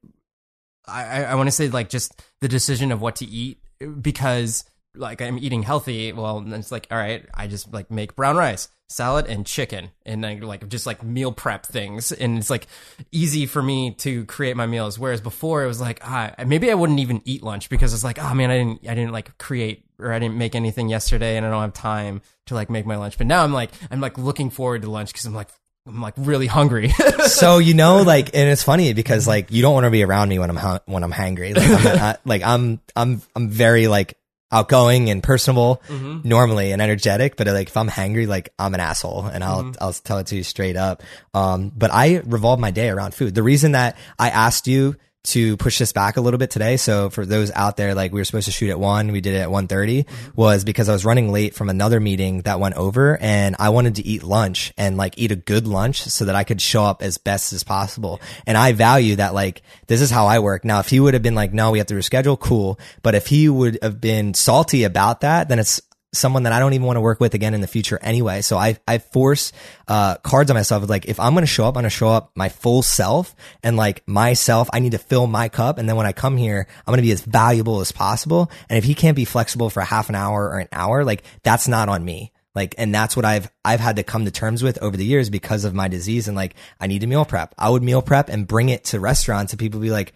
I, 0.87 1.03
I, 1.03 1.21
I 1.23 1.35
want 1.35 1.47
to 1.47 1.51
say 1.51 1.69
like 1.69 1.89
just 1.89 2.19
the 2.41 2.47
decision 2.47 2.91
of 2.91 3.01
what 3.01 3.17
to 3.17 3.25
eat 3.25 3.59
because 4.01 4.65
like 4.95 5.21
I'm 5.21 5.37
eating 5.37 5.61
healthy. 5.63 6.11
Well, 6.13 6.43
it's 6.53 6.71
like 6.71 6.87
all 6.91 6.97
right, 6.97 7.25
I 7.33 7.47
just 7.47 7.71
like 7.73 7.91
make 7.91 8.15
brown 8.15 8.37
rice, 8.37 8.69
salad, 8.89 9.27
and 9.27 9.45
chicken, 9.45 9.91
and 10.05 10.25
I 10.25 10.35
like 10.35 10.67
just 10.67 10.85
like 10.85 11.03
meal 11.03 11.31
prep 11.31 11.65
things, 11.65 12.11
and 12.11 12.37
it's 12.37 12.49
like 12.49 12.67
easy 13.11 13.45
for 13.45 13.61
me 13.61 13.91
to 13.99 14.25
create 14.25 14.57
my 14.57 14.65
meals. 14.65 14.99
Whereas 14.99 15.21
before 15.21 15.63
it 15.63 15.67
was 15.67 15.79
like 15.79 15.99
ah, 16.03 16.33
maybe 16.45 16.69
I 16.69 16.73
wouldn't 16.73 16.99
even 16.99 17.21
eat 17.25 17.43
lunch 17.43 17.69
because 17.69 17.93
it's 17.93 18.03
like 18.03 18.19
oh 18.21 18.33
man, 18.33 18.51
I 18.51 18.57
didn't 18.57 18.89
I 18.89 18.95
didn't 18.95 19.11
like 19.11 19.37
create 19.37 19.85
or 19.99 20.11
I 20.11 20.19
didn't 20.19 20.37
make 20.37 20.55
anything 20.55 20.89
yesterday, 20.89 21.37
and 21.37 21.45
I 21.45 21.49
don't 21.49 21.61
have 21.61 21.73
time 21.73 22.21
to 22.47 22.55
like 22.55 22.69
make 22.69 22.85
my 22.85 22.97
lunch. 22.97 23.17
But 23.17 23.27
now 23.27 23.43
I'm 23.43 23.53
like 23.53 23.71
I'm 23.89 24.01
like 24.01 24.17
looking 24.17 24.49
forward 24.49 24.81
to 24.81 24.91
lunch 24.91 25.13
because 25.13 25.25
I'm 25.25 25.33
like 25.33 25.49
I'm 25.87 26.01
like 26.01 26.13
really 26.17 26.47
hungry. 26.47 26.89
so 27.25 27.57
you 27.57 27.73
know, 27.73 28.03
like, 28.03 28.35
and 28.35 28.49
it's 28.49 28.63
funny 28.63 28.93
because 28.93 29.27
like 29.27 29.51
you 29.51 29.61
don't 29.61 29.73
want 29.73 29.85
to 29.85 29.91
be 29.91 30.03
around 30.03 30.29
me 30.29 30.39
when 30.39 30.49
I'm 30.49 30.79
when 30.85 31.03
I'm 31.03 31.11
hangry. 31.11 31.55
Like, 31.55 31.69
I'm 31.69 31.97
not, 31.97 32.19
like 32.25 32.43
I'm 32.43 32.79
I'm 32.95 33.21
I'm 33.35 33.49
very 33.49 33.87
like 33.87 34.17
outgoing 34.51 35.09
and 35.09 35.21
personable 35.21 35.81
normally 36.23 36.71
and 36.71 36.81
energetic, 36.81 37.35
but 37.35 37.47
like 37.47 37.67
if 37.67 37.77
I'm 37.77 37.89
hangry, 37.89 38.27
like 38.27 38.49
I'm 38.57 38.73
an 38.73 38.79
asshole 38.79 39.25
and 39.25 39.43
I'll 39.43 39.73
I'll 39.79 39.93
tell 39.93 40.17
it 40.19 40.27
to 40.27 40.35
you 40.35 40.43
straight 40.43 40.75
up. 40.75 41.03
Um, 41.33 41.71
but 41.75 41.91
I 41.93 42.21
revolve 42.25 42.59
my 42.59 42.71
day 42.71 42.89
around 42.89 43.13
food. 43.13 43.35
The 43.35 43.43
reason 43.43 43.73
that 43.73 43.97
I 44.17 44.29
asked 44.29 44.67
you 44.67 44.95
to 45.21 45.57
push 45.57 45.77
this 45.77 45.91
back 45.91 46.17
a 46.17 46.21
little 46.21 46.37
bit 46.37 46.49
today. 46.49 46.77
So 46.77 47.09
for 47.09 47.25
those 47.25 47.51
out 47.51 47.77
there, 47.77 47.93
like 47.93 48.13
we 48.13 48.21
were 48.21 48.25
supposed 48.25 48.45
to 48.45 48.51
shoot 48.51 48.69
at 48.69 48.79
one, 48.79 49.11
we 49.11 49.21
did 49.21 49.35
it 49.35 49.39
at 49.39 49.49
1.30 49.49 50.05
mm-hmm. 50.05 50.31
was 50.35 50.63
because 50.63 50.87
I 50.87 50.93
was 50.93 51.03
running 51.03 51.31
late 51.31 51.53
from 51.53 51.69
another 51.69 51.99
meeting 51.99 52.41
that 52.43 52.59
went 52.59 52.75
over 52.75 53.17
and 53.17 53.55
I 53.59 53.69
wanted 53.69 53.95
to 53.95 54.05
eat 54.05 54.23
lunch 54.23 54.73
and 54.77 54.97
like 54.97 55.17
eat 55.17 55.31
a 55.31 55.35
good 55.35 55.67
lunch 55.67 56.03
so 56.03 56.25
that 56.25 56.35
I 56.35 56.43
could 56.43 56.61
show 56.61 56.85
up 56.85 57.01
as 57.01 57.17
best 57.17 57.51
as 57.51 57.63
possible. 57.63 58.21
And 58.47 58.57
I 58.57 58.71
value 58.71 59.17
that 59.17 59.33
like, 59.33 59.61
this 59.87 60.01
is 60.01 60.09
how 60.09 60.27
I 60.27 60.39
work. 60.39 60.63
Now, 60.63 60.79
if 60.79 60.89
he 60.89 60.99
would 60.99 61.13
have 61.13 61.23
been 61.23 61.35
like, 61.35 61.53
no, 61.53 61.71
we 61.71 61.79
have 61.79 61.87
to 61.87 61.95
reschedule, 61.95 62.39
cool. 62.39 62.79
But 63.03 63.13
if 63.13 63.27
he 63.27 63.49
would 63.49 63.77
have 63.81 63.99
been 63.99 64.33
salty 64.33 64.83
about 64.83 65.21
that, 65.21 65.49
then 65.49 65.59
it's 65.59 65.81
someone 66.11 66.43
that 66.43 66.53
I 66.53 66.59
don't 66.59 66.73
even 66.73 66.87
want 66.87 66.97
to 66.97 67.01
work 67.01 67.19
with 67.19 67.33
again 67.33 67.53
in 67.53 67.61
the 67.61 67.67
future 67.67 67.99
anyway. 68.01 68.41
So 68.41 68.57
I, 68.57 68.77
I 68.87 68.97
force, 68.97 69.51
uh, 69.87 70.15
cards 70.17 70.49
on 70.49 70.55
myself. 70.55 70.89
Like, 70.89 71.05
if 71.05 71.19
I'm 71.19 71.33
going 71.33 71.43
to 71.43 71.47
show 71.47 71.65
up, 71.65 71.75
I'm 71.75 71.81
going 71.81 71.83
to 71.83 71.89
show 71.89 72.09
up 72.09 72.31
my 72.35 72.49
full 72.49 72.81
self 72.81 73.35
and 73.63 73.77
like 73.77 74.07
myself, 74.07 74.69
I 74.73 74.79
need 74.79 74.93
to 74.93 74.97
fill 74.97 75.27
my 75.27 75.49
cup. 75.49 75.77
And 75.77 75.87
then 75.87 75.95
when 75.95 76.05
I 76.05 76.13
come 76.13 76.37
here, 76.37 76.67
I'm 76.79 76.91
going 76.91 76.97
to 76.97 77.03
be 77.03 77.11
as 77.11 77.21
valuable 77.21 77.79
as 77.81 77.91
possible. 77.91 78.51
And 78.69 78.77
if 78.77 78.83
he 78.83 78.95
can't 78.95 79.15
be 79.15 79.25
flexible 79.25 79.69
for 79.69 79.81
half 79.81 80.09
an 80.09 80.15
hour 80.15 80.49
or 80.49 80.59
an 80.59 80.69
hour, 80.71 81.03
like 81.03 81.23
that's 81.43 81.67
not 81.67 81.89
on 81.89 82.03
me. 82.03 82.31
Like, 82.55 82.73
and 82.77 82.93
that's 82.93 83.15
what 83.15 83.25
I've, 83.25 83.49
I've 83.63 83.79
had 83.79 83.97
to 83.97 84.03
come 84.03 84.25
to 84.25 84.31
terms 84.31 84.63
with 84.63 84.81
over 84.81 84.97
the 84.97 85.05
years 85.05 85.29
because 85.29 85.65
of 85.65 85.75
my 85.75 85.87
disease. 85.87 86.27
And 86.27 86.35
like, 86.35 86.55
I 86.79 86.87
need 86.87 87.01
to 87.01 87.07
meal 87.07 87.23
prep. 87.23 87.53
I 87.57 87.69
would 87.69 87.83
meal 87.83 88.01
prep 88.01 88.29
and 88.29 88.47
bring 88.47 88.69
it 88.69 88.85
to 88.85 88.99
restaurants 88.99 89.53
and 89.53 89.59
people 89.59 89.79
be 89.79 89.91
like, 89.91 90.13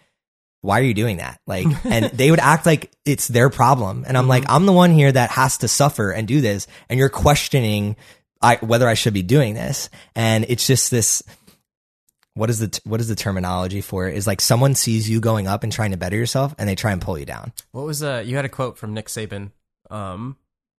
why 0.64 0.80
are 0.80 0.84
you 0.84 0.93
doing 0.93 1.18
that? 1.18 1.41
Like, 1.45 1.68
and 1.86 2.05
they 2.05 2.32
would 2.32 2.39
act 2.39 2.66
like 2.66 2.89
it's 3.05 3.28
their 3.28 3.49
problem. 3.49 4.05
And 4.07 4.18
I'm 4.18 4.30
like, 4.30 4.45
I'm 4.47 4.66
the 4.66 4.72
one 4.72 4.91
here 4.91 5.11
that 5.11 5.30
has 5.32 5.57
to 5.59 5.68
suffer 5.68 6.09
and 6.09 6.26
do 6.26 6.39
this. 6.39 6.68
And 6.89 6.97
you're 6.97 7.09
questioning 7.09 7.97
I, 8.41 8.55
whether 8.55 8.88
I 8.88 8.93
should 8.93 9.14
be 9.14 9.24
doing 9.24 9.55
this. 9.55 9.89
And 10.16 10.45
it's 10.47 10.66
just 10.66 10.89
this, 10.89 11.22
what 12.34 12.49
is 12.49 12.59
the, 12.59 12.70
t- 12.70 12.82
what 12.86 13.01
is 13.01 13.09
the 13.09 13.16
terminology 13.16 13.82
for 13.82 14.07
it? 14.07 14.16
Is 14.16 14.26
like 14.26 14.39
someone 14.39 14.74
sees 14.74 15.09
you 15.09 15.20
going 15.20 15.47
up 15.47 15.64
and 15.64 15.72
trying 15.72 15.91
to 15.91 15.97
better 15.97 16.16
yourself 16.16 16.55
and 16.57 16.68
they 16.68 16.76
try 16.76 16.93
and 16.93 17.01
pull 17.01 17.20
you 17.20 17.26
down. 17.26 17.51
What 17.72 17.86
was 17.86 18.01
uh 18.01 18.24
you 18.26 18.38
had 18.38 18.45
a 18.45 18.49
quote 18.49 18.78
from 18.78 18.93
Nick 18.93 19.07
Saban 19.07 19.51
um 19.91 20.38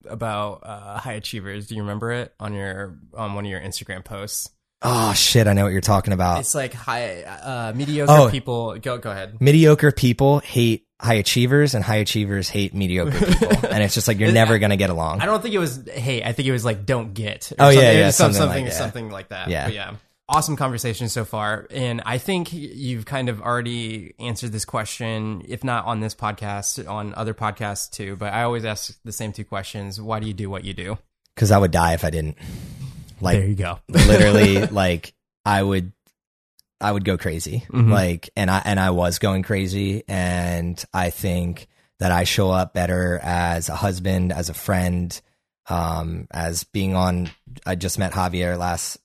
about 0.08 0.62
uh 0.64 0.98
high 1.00 1.14
achievers. 1.14 1.68
Do 1.68 1.76
you 1.76 1.82
remember 1.82 2.14
it 2.14 2.34
on 2.40 2.54
your 2.54 2.98
on 3.14 3.36
one 3.36 3.44
of 3.44 3.52
your 3.52 3.60
Instagram 3.60 4.06
posts? 4.06 4.50
Oh 4.84 5.14
shit. 5.14 5.48
I 5.48 5.54
know 5.54 5.64
what 5.64 5.72
you're 5.72 5.82
talking 5.82 6.14
about. 6.14 6.40
It's 6.42 6.54
like 6.56 6.74
high 6.74 7.24
uh 7.24 7.74
mediocre 7.76 8.12
Oh. 8.12 8.30
people 8.30 8.78
go 8.80 8.98
go 8.98 9.12
ahead. 9.12 9.40
mediocre 9.42 9.92
people 9.92 10.40
hate 10.40 10.86
high 11.00 11.16
achievers 11.16 11.74
and 11.74 11.84
high 11.84 11.98
achievers 11.98 12.50
hate 12.50 12.74
mediocre 12.74 13.12
people. 13.26 13.66
and 13.70 13.84
it's 13.84 13.94
just 13.94 14.08
like, 14.08 14.20
you're 14.20 14.32
never 14.32 14.58
going 14.60 14.70
to 14.70 14.78
get 14.78 14.90
along. 14.90 15.22
I 15.22 15.26
don't 15.26 15.42
think 15.42 15.54
it 15.54 15.60
was 15.60 15.88
hey, 15.94 16.24
I 16.24 16.32
think 16.34 16.48
it 16.48 16.52
was 16.54 16.64
like 16.66 16.86
don't 16.86 17.14
get. 17.14 17.52
or 17.54 17.56
Oh, 17.66 17.70
yeah, 17.70 17.80
something- 17.80 17.98
yeah, 17.98 18.10
some- 18.12 18.34
something 18.34 18.40
something 18.40 18.64
like 18.64 18.72
that. 18.72 18.78
something 18.78 19.10
like 19.10 19.28
that. 19.30 19.48
Yeah. 19.50 19.66
But 19.66 19.74
yeah. 19.74 19.96
Awesome 20.30 20.56
conversation 20.56 21.10
so 21.10 21.26
far. 21.26 21.68
And 21.70 22.02
I 22.06 22.18
think 22.18 22.54
you've 22.54 23.06
kind 23.06 23.28
of 23.28 23.42
already 23.42 24.14
answered 24.20 24.54
this 24.54 24.64
question, 24.64 25.44
if 25.50 25.66
not 25.66 25.86
on 25.86 26.00
this 26.00 26.16
podcast, 26.16 26.90
on 26.90 27.14
other 27.16 27.34
podcasts 27.34 27.90
too. 27.92 28.16
But 28.16 28.34
I 28.34 28.44
always 28.44 28.64
ask 28.64 28.98
the 29.04 29.12
same 29.12 29.34
two 29.34 29.44
questions. 29.44 30.00
Why 30.00 30.22
do 30.22 30.28
you 30.28 30.34
do 30.34 30.50
what 30.50 30.64
you 30.64 30.74
do? 30.74 30.98
Cause 31.36 31.52
I 31.52 31.58
would 31.58 31.72
die 31.72 31.94
if 31.94 32.06
I 32.06 32.10
didn't. 32.10 32.38
Like, 33.24 33.40
you 33.48 33.56
go. 33.56 33.80
literally 33.90 34.66
like 34.68 35.14
I 35.46 35.62
would 35.62 35.92
I 36.82 36.92
would 36.92 37.06
go 37.06 37.18
crazy. 37.18 37.66
Mhm. 37.72 37.90
Like 37.90 38.30
and 38.36 38.52
I 38.52 38.62
and 38.66 38.80
I 38.80 38.90
was 38.92 39.20
going 39.20 39.44
crazy 39.44 40.04
and 40.08 40.84
I 40.94 41.10
think 41.10 41.68
that 42.00 42.12
I 42.12 42.26
show 42.26 42.52
up 42.52 42.74
better 42.74 43.20
as 43.24 43.70
a 43.70 43.76
husband, 43.76 44.32
as 44.34 44.50
a 44.50 44.54
friend, 44.54 45.20
um 45.70 46.28
as 46.32 46.64
being 46.66 46.96
on 46.96 47.30
I 47.66 47.76
just 47.76 47.98
met 47.98 48.12
Javier 48.12 48.58
last 48.58 48.98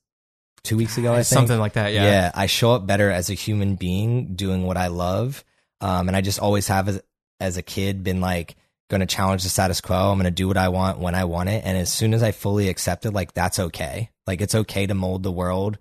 2 0.65 0.77
weeks 0.77 0.99
ago 0.99 1.13
I 1.13 1.17
think. 1.19 1.27
Something 1.27 1.61
like 1.61 1.75
that, 1.75 1.93
yeah. 1.93 2.05
Yeah, 2.05 2.33
I 2.35 2.47
show 2.47 2.73
up 2.73 2.87
better 2.87 3.11
as 3.11 3.31
a 3.31 3.35
human 3.35 3.77
being 3.77 4.35
doing 4.35 4.65
what 4.67 4.77
I 4.77 4.89
love. 4.89 5.45
Um, 5.81 6.09
and 6.09 6.17
I 6.17 6.21
just 6.21 6.41
always 6.41 6.67
have 6.67 6.89
as, 6.89 7.01
as 7.39 7.57
a 7.57 7.63
kid 7.63 8.03
been 8.03 8.21
like 8.21 8.57
going 8.89 9.01
to 9.01 9.07
challenge 9.07 9.43
the 9.43 9.49
status 9.49 9.81
quo. 9.81 10.11
I'm 10.11 10.19
going 10.19 10.25
to 10.25 10.31
do 10.31 10.49
what 10.49 10.57
I 10.57 10.69
want 10.69 10.99
when 10.99 11.15
I 11.15 11.25
want 11.25 11.49
it. 11.49 11.63
And 11.65 11.77
as 11.77 11.93
soon 11.93 12.15
as 12.15 12.23
I 12.23 12.33
fully 12.33 12.69
accept 12.69 13.07
it, 13.07 13.13
like 13.13 13.35
that's 13.35 13.59
okay. 13.59 14.11
Like 14.27 14.41
it's 14.41 14.55
okay 14.55 14.87
to 14.87 14.95
mold 14.95 15.23
the 15.23 15.33
world 15.33 15.79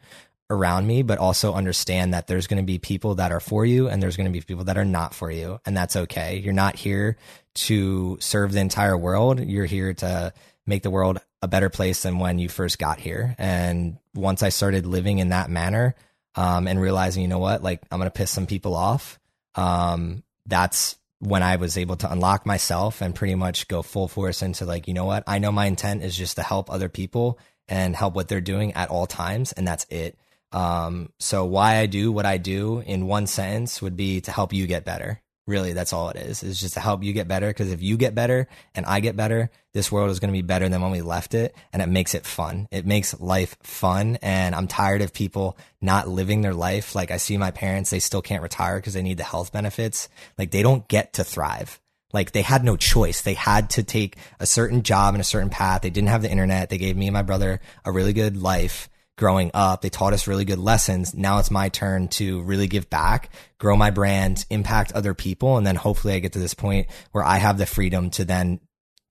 around 0.50 0.88
me, 0.88 1.04
but 1.04 1.18
also 1.18 1.54
understand 1.54 2.14
that 2.14 2.28
there's 2.28 2.48
going 2.48 2.62
to 2.62 2.66
be 2.66 2.80
people 2.80 3.16
that 3.16 3.32
are 3.32 3.40
for 3.40 3.66
you 3.66 3.90
and 3.90 4.02
there's 4.02 4.16
going 4.18 4.32
to 4.32 4.32
be 4.32 4.42
people 4.42 4.66
that 4.66 4.78
are 4.78 4.86
not 4.86 5.14
for 5.14 5.30
you. 5.30 5.60
And 5.66 5.76
that's 5.76 5.96
okay. 5.96 6.38
You're 6.38 6.54
not 6.54 6.76
here 6.76 7.18
to 7.56 8.18
serve 8.20 8.54
the 8.54 8.60
entire 8.60 8.98
world. 8.98 9.40
You're 9.40 9.66
here 9.66 9.94
to 9.96 10.34
make 10.66 10.84
the 10.84 10.92
world 10.92 11.20
a 11.42 11.48
better 11.48 11.70
place 11.70 12.04
than 12.04 12.20
when 12.20 12.40
you 12.40 12.50
first 12.50 12.80
got 12.80 13.00
here. 13.00 13.36
And 13.38 13.98
once 14.14 14.44
I 14.44 14.50
started 14.50 14.86
living 14.86 15.20
in 15.20 15.30
that 15.30 15.50
manner, 15.50 15.96
um, 16.38 16.68
and 16.68 16.80
realizing, 16.80 17.24
you 17.24 17.28
know 17.28 17.40
what, 17.40 17.64
like 17.64 17.82
I'm 17.92 17.98
going 17.98 18.10
to 18.10 18.16
piss 18.16 18.32
some 18.32 18.46
people 18.46 18.76
off. 18.76 19.20
Um, 19.56 20.24
that's 20.46 20.96
when 21.20 21.42
I 21.44 21.56
was 21.56 21.78
able 21.78 21.96
to 21.98 22.12
unlock 22.12 22.46
myself 22.46 23.02
and 23.02 23.16
pretty 23.16 23.36
much 23.36 23.68
go 23.68 23.82
full 23.82 24.08
force 24.08 24.42
into 24.42 24.66
like, 24.66 24.88
you 24.88 24.94
know 24.94 25.06
what, 25.06 25.24
I 25.26 25.40
know 25.40 25.52
my 25.52 25.66
intent 25.66 26.04
is 26.04 26.16
just 26.16 26.36
to 26.36 26.44
help 26.44 26.72
other 26.72 26.90
people 26.90 27.40
and 27.68 27.96
help 27.96 28.16
what 28.16 28.28
they're 28.28 28.42
doing 28.42 28.74
at 28.74 28.90
all 28.90 29.08
times. 29.08 29.52
And 29.52 29.68
that's 29.68 29.86
it. 29.90 30.18
Um, 30.52 31.10
so 31.20 31.46
why 31.46 31.78
I 31.78 31.88
do 31.88 32.12
what 32.12 32.26
I 32.26 32.38
do 32.38 32.80
in 32.80 33.08
one 33.08 33.28
sentence 33.28 33.82
would 33.82 33.98
be 33.98 34.22
to 34.22 34.32
help 34.32 34.54
you 34.54 34.68
get 34.68 34.86
better. 34.86 35.22
Really, 35.48 35.72
that's 35.72 35.94
all 35.94 36.10
it 36.10 36.18
is. 36.18 36.44
It's 36.44 36.60
just 36.60 36.74
to 36.74 36.82
help 36.82 37.04
you 37.04 37.14
get 37.14 37.30
better. 37.30 37.48
Because 37.48 37.72
if 37.72 37.82
you 37.82 37.96
get 37.96 38.14
better 38.14 38.50
and 38.76 38.86
I 38.86 39.00
get 39.00 39.16
better, 39.16 39.50
this 39.74 39.90
world 39.90 40.12
is 40.12 40.20
going 40.20 40.28
to 40.30 40.38
be 40.38 40.42
better 40.42 40.68
than 40.68 40.82
when 40.82 40.92
we 40.92 41.02
left 41.02 41.34
it, 41.34 41.56
and 41.72 41.82
it 41.82 41.88
makes 41.88 42.14
it 42.14 42.26
fun. 42.26 42.68
It 42.70 42.86
makes 42.86 43.18
life 43.20 43.56
fun, 43.64 44.18
and 44.22 44.54
I'm 44.54 44.68
tired 44.68 45.02
of 45.02 45.14
people 45.14 45.58
not 45.82 46.10
living 46.10 46.42
their 46.42 46.54
life. 46.54 46.96
Like 46.96 47.12
I 47.12 47.18
see 47.18 47.38
my 47.38 47.52
parents; 47.52 47.90
they 47.90 48.00
still 48.00 48.22
can't 48.22 48.44
retire 48.44 48.76
because 48.76 48.94
they 48.94 49.02
need 49.02 49.18
the 49.18 49.24
health 49.24 49.54
benefits. 49.54 50.10
Like 50.38 50.52
they 50.52 50.64
don't 50.64 50.88
get 50.90 51.14
to 51.14 51.24
thrive. 51.24 51.80
Like 52.12 52.34
they 52.34 52.42
had 52.42 52.66
no 52.66 52.76
choice. 52.76 53.22
They 53.22 53.34
had 53.34 53.70
to 53.72 53.84
take 53.84 54.18
a 54.42 54.46
certain 54.46 54.84
job 54.84 55.14
and 55.14 55.22
a 55.22 55.26
certain 55.26 55.50
path. 55.50 55.82
They 55.82 55.90
didn't 55.90 56.10
have 56.10 56.24
the 56.24 56.32
internet. 56.32 56.70
They 56.70 56.78
gave 56.78 56.98
me 56.98 57.08
and 57.08 57.14
my 57.14 57.22
brother 57.22 57.62
a 57.86 57.92
really 57.92 58.14
good 58.14 58.36
life 58.36 58.90
growing 59.18 59.52
up. 59.54 59.82
They 59.82 59.90
taught 59.90 60.14
us 60.14 60.28
really 60.28 60.46
good 60.46 60.60
lessons. 60.60 61.14
Now 61.14 61.40
it's 61.40 61.52
my 61.52 61.70
turn 61.70 62.08
to 62.10 62.42
really 62.44 62.68
give 62.68 62.90
back, 62.90 63.30
grow 63.58 63.76
my 63.76 63.90
brand, 63.90 64.46
impact 64.50 64.94
other 64.94 65.14
people. 65.14 65.58
And 65.58 65.66
then 65.66 65.76
hopefully 65.76 66.14
I 66.14 66.20
get 66.20 66.34
to 66.34 66.40
this 66.40 66.54
point 66.54 66.88
where 67.12 67.24
I 67.24 67.38
have 67.38 67.58
the 67.58 67.66
freedom 67.66 68.10
to 68.12 68.26
then 68.26 68.60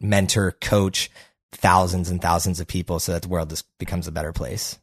mentor, 0.00 0.52
coach 0.52 1.10
thousands 1.52 2.10
and 2.10 2.22
thousands 2.22 2.60
of 2.60 2.66
people 2.66 3.00
so 3.00 3.12
that 3.12 3.22
the 3.22 3.28
world 3.28 3.50
just 3.50 3.66
becomes 3.78 4.06
a 4.06 4.12
better 4.12 4.32
place. 4.32 4.78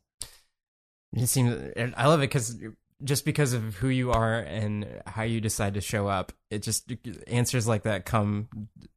It 1.16 1.28
seems 1.28 1.74
I 1.96 2.08
love 2.08 2.20
it 2.20 2.30
because 2.30 2.58
just 3.04 3.26
because 3.26 3.54
of 3.54 3.76
who 3.76 3.90
you 3.90 4.12
are 4.12 4.40
and 4.40 5.02
how 5.06 5.24
you 5.24 5.42
decide 5.42 5.76
to 5.76 5.82
show 5.82 6.08
up, 6.08 6.32
it 6.50 6.64
just 6.64 6.92
answers 7.28 7.68
like 7.68 7.84
that 7.84 8.06
come. 8.06 8.48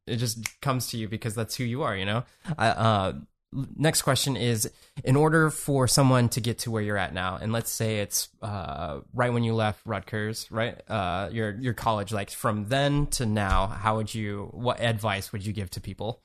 It 0.07 0.17
just 0.17 0.61
comes 0.61 0.89
to 0.89 0.97
you 0.97 1.09
because 1.09 1.35
that's 1.35 1.57
who 1.57 1.65
you 1.65 1.83
are. 1.83 1.97
You 1.97 2.07
know, 2.07 2.25
I 2.57 2.69
uh, 2.69 3.13
next 3.53 4.03
question 4.03 4.37
is 4.37 4.71
in 5.05 5.17
order 5.17 5.51
for 5.51 5.87
someone 5.89 6.29
to 6.29 6.41
get 6.41 6.59
to 6.59 6.71
where 6.71 6.83
you're 6.83 6.97
at 6.97 7.15
now 7.15 7.39
and 7.41 7.53
let's 7.53 7.71
say 7.71 8.01
it's 8.01 8.29
uh, 8.43 9.01
right 9.15 9.33
when 9.33 9.45
you 9.45 9.55
left 9.55 9.81
rutgers 9.87 10.51
right 10.51 10.81
uh, 10.91 11.29
your 11.33 11.53
your 11.61 11.75
college 11.75 12.13
like 12.13 12.31
from 12.31 12.69
then 12.69 13.07
to 13.07 13.25
now 13.25 13.67
how 13.67 13.97
would 13.97 14.15
you 14.15 14.49
what 14.53 14.81
advice 14.81 15.33
would 15.33 15.47
you 15.47 15.53
give 15.53 15.71
to 15.71 15.81
people 15.81 16.21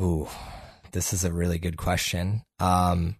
Ooh, 0.00 0.28
this 0.92 1.12
is 1.12 1.24
a 1.24 1.32
really 1.32 1.58
good 1.58 1.76
question. 1.76 2.42
Um, 2.58 3.16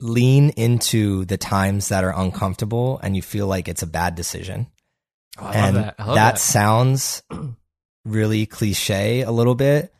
lean 0.00 0.50
into 0.50 1.24
the 1.26 1.36
times 1.36 1.88
that 1.88 2.04
are 2.04 2.18
uncomfortable 2.18 2.98
and 3.02 3.14
you 3.14 3.22
feel 3.22 3.46
like 3.46 3.68
it's 3.68 3.82
a 3.82 3.86
bad 3.86 4.14
decision. 4.14 4.68
oh, 5.38 5.48
and 5.48 5.76
that, 5.76 5.96
that 5.98 6.14
that. 6.14 6.38
sounds 6.38 7.22
really 8.04 8.46
cliche 8.46 9.22
a 9.22 9.30
little 9.30 9.54
bit, 9.54 9.92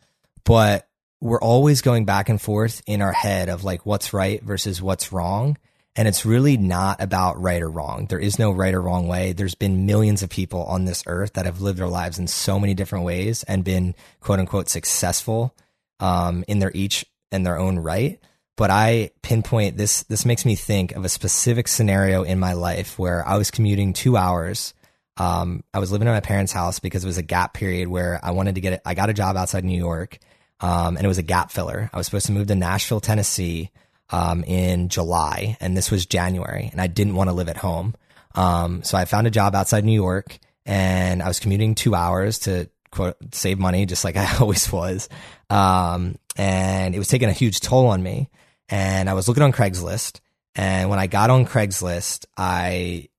but 0.45 0.87
we're 1.21 1.41
always 1.41 1.81
going 1.81 2.05
back 2.05 2.29
and 2.29 2.41
forth 2.41 2.81
in 2.85 3.01
our 3.01 3.11
head 3.11 3.49
of 3.49 3.63
like 3.63 3.85
what's 3.85 4.13
right 4.13 4.41
versus 4.41 4.81
what's 4.81 5.11
wrong. 5.11 5.57
And 5.95 6.07
it's 6.07 6.25
really 6.25 6.55
not 6.55 7.01
about 7.01 7.41
right 7.41 7.61
or 7.61 7.69
wrong. 7.69 8.05
There 8.05 8.19
is 8.19 8.39
no 8.39 8.51
right 8.51 8.73
or 8.73 8.81
wrong 8.81 9.07
way. 9.07 9.33
There's 9.33 9.55
been 9.55 9.85
millions 9.85 10.23
of 10.23 10.29
people 10.29 10.63
on 10.63 10.85
this 10.85 11.03
earth 11.07 11.33
that 11.33 11.45
have 11.45 11.61
lived 11.61 11.79
their 11.79 11.87
lives 11.87 12.19
in 12.19 12.27
so 12.27 12.59
many 12.59 12.73
different 12.73 13.05
ways 13.05 13.43
and 13.43 13.65
been 13.65 13.95
quote 14.21 14.39
unquote 14.39 14.69
successful 14.69 15.53
um, 15.99 16.45
in 16.47 16.59
their 16.59 16.71
each 16.73 17.05
in 17.31 17.43
their 17.43 17.57
own 17.57 17.79
right. 17.79 18.19
But 18.55 18.69
I 18.69 19.11
pinpoint 19.21 19.77
this. 19.77 20.03
This 20.03 20.25
makes 20.25 20.45
me 20.45 20.55
think 20.55 20.93
of 20.93 21.05
a 21.05 21.09
specific 21.09 21.67
scenario 21.67 22.23
in 22.23 22.39
my 22.39 22.53
life 22.53 22.99
where 22.99 23.27
I 23.27 23.37
was 23.37 23.51
commuting 23.51 23.93
two 23.93 24.15
hours. 24.15 24.73
Um, 25.17 25.63
I 25.73 25.79
was 25.79 25.91
living 25.91 26.07
in 26.07 26.13
my 26.13 26.19
parents' 26.19 26.51
house 26.51 26.79
because 26.79 27.03
it 27.03 27.07
was 27.07 27.17
a 27.17 27.23
gap 27.23 27.53
period 27.53 27.87
where 27.87 28.19
I 28.23 28.31
wanted 28.31 28.55
to 28.55 28.61
get. 28.61 28.81
I 28.85 28.93
got 28.95 29.09
a 29.09 29.13
job 29.13 29.37
outside 29.37 29.65
New 29.65 29.77
York, 29.77 30.17
um, 30.61 30.97
and 30.97 31.05
it 31.05 31.07
was 31.07 31.17
a 31.17 31.23
gap 31.23 31.51
filler. 31.51 31.89
I 31.93 31.97
was 31.97 32.05
supposed 32.05 32.27
to 32.27 32.31
move 32.31 32.47
to 32.47 32.55
Nashville, 32.55 32.99
Tennessee, 32.99 33.71
um, 34.09 34.43
in 34.43 34.89
July, 34.89 35.57
and 35.59 35.77
this 35.77 35.91
was 35.91 36.05
January, 36.05 36.69
and 36.71 36.81
I 36.81 36.87
didn't 36.87 37.15
want 37.15 37.29
to 37.29 37.33
live 37.33 37.49
at 37.49 37.57
home. 37.57 37.95
Um, 38.35 38.83
so 38.83 38.97
I 38.97 39.05
found 39.05 39.27
a 39.27 39.31
job 39.31 39.55
outside 39.55 39.85
New 39.85 39.93
York, 39.93 40.39
and 40.65 41.21
I 41.21 41.27
was 41.27 41.39
commuting 41.39 41.75
two 41.75 41.95
hours 41.95 42.39
to 42.39 42.69
quote 42.91 43.17
save 43.33 43.59
money, 43.59 43.85
just 43.85 44.03
like 44.03 44.17
I 44.17 44.37
always 44.37 44.71
was. 44.71 45.09
Um, 45.49 46.17
and 46.35 46.95
it 46.95 46.99
was 46.99 47.07
taking 47.07 47.29
a 47.29 47.33
huge 47.33 47.59
toll 47.59 47.87
on 47.87 48.01
me. 48.01 48.29
And 48.69 49.09
I 49.09 49.13
was 49.13 49.27
looking 49.27 49.43
on 49.43 49.51
Craigslist, 49.51 50.19
and 50.55 50.89
when 50.89 50.99
I 50.99 51.07
got 51.07 51.29
on 51.31 51.45
Craigslist, 51.45 52.25
I 52.37 53.09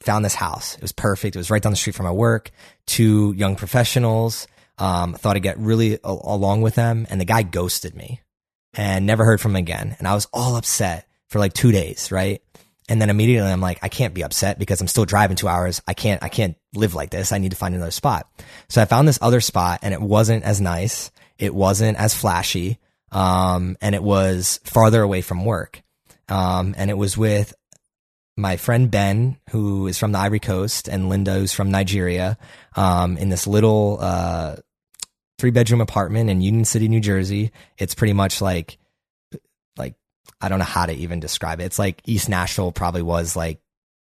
found 0.00 0.24
this 0.24 0.34
house. 0.34 0.74
It 0.74 0.82
was 0.82 0.92
perfect. 0.92 1.36
It 1.36 1.38
was 1.38 1.50
right 1.50 1.62
down 1.62 1.72
the 1.72 1.76
street 1.76 1.94
from 1.94 2.06
my 2.06 2.12
work. 2.12 2.50
Two 2.86 3.34
young 3.36 3.54
professionals. 3.54 4.46
Um, 4.82 5.14
thought 5.14 5.36
I'd 5.36 5.44
get 5.44 5.58
really 5.58 5.94
a- 5.94 5.98
along 6.04 6.62
with 6.62 6.74
them, 6.74 7.06
and 7.08 7.20
the 7.20 7.24
guy 7.24 7.42
ghosted 7.42 7.94
me 7.94 8.20
and 8.74 9.06
never 9.06 9.24
heard 9.24 9.40
from 9.40 9.52
him 9.52 9.56
again. 9.56 9.94
And 9.98 10.08
I 10.08 10.14
was 10.14 10.26
all 10.32 10.56
upset 10.56 11.06
for 11.28 11.38
like 11.38 11.52
two 11.52 11.70
days, 11.70 12.10
right? 12.10 12.42
And 12.88 13.00
then 13.00 13.08
immediately 13.08 13.50
I'm 13.50 13.60
like, 13.60 13.78
I 13.82 13.88
can't 13.88 14.12
be 14.12 14.24
upset 14.24 14.58
because 14.58 14.80
I'm 14.80 14.88
still 14.88 15.04
driving 15.04 15.36
two 15.36 15.46
hours. 15.46 15.80
I 15.86 15.94
can't, 15.94 16.22
I 16.22 16.28
can't 16.28 16.56
live 16.74 16.94
like 16.94 17.10
this. 17.10 17.30
I 17.30 17.38
need 17.38 17.52
to 17.52 17.56
find 17.56 17.74
another 17.74 17.92
spot. 17.92 18.28
So 18.68 18.82
I 18.82 18.86
found 18.86 19.06
this 19.06 19.20
other 19.22 19.40
spot 19.40 19.78
and 19.82 19.94
it 19.94 20.00
wasn't 20.02 20.42
as 20.42 20.60
nice. 20.60 21.12
It 21.38 21.54
wasn't 21.54 21.96
as 21.96 22.14
flashy. 22.14 22.78
Um, 23.12 23.76
and 23.80 23.94
it 23.94 24.02
was 24.02 24.58
farther 24.64 25.00
away 25.00 25.20
from 25.20 25.44
work. 25.44 25.80
Um, 26.28 26.74
and 26.76 26.90
it 26.90 26.98
was 26.98 27.16
with 27.16 27.54
my 28.36 28.56
friend 28.56 28.90
Ben, 28.90 29.38
who 29.50 29.86
is 29.86 29.98
from 29.98 30.12
the 30.12 30.18
Ivory 30.18 30.40
Coast, 30.40 30.88
and 30.88 31.08
Linda, 31.08 31.34
who's 31.34 31.52
from 31.52 31.70
Nigeria, 31.70 32.36
um, 32.74 33.16
in 33.16 33.28
this 33.28 33.46
little, 33.46 33.98
uh, 34.00 34.56
three 35.38 35.50
bedroom 35.50 35.80
apartment 35.80 36.30
in 36.30 36.40
Union 36.40 36.64
City, 36.64 36.88
New 36.88 37.00
Jersey. 37.00 37.52
It's 37.78 37.94
pretty 37.94 38.12
much 38.12 38.40
like, 38.40 38.78
like, 39.76 39.94
I 40.40 40.48
don't 40.48 40.58
know 40.58 40.64
how 40.64 40.86
to 40.86 40.92
even 40.92 41.20
describe 41.20 41.60
it. 41.60 41.64
It's 41.64 41.78
like 41.78 42.02
East 42.06 42.28
Nashville 42.28 42.72
probably 42.72 43.02
was 43.02 43.36
like 43.36 43.60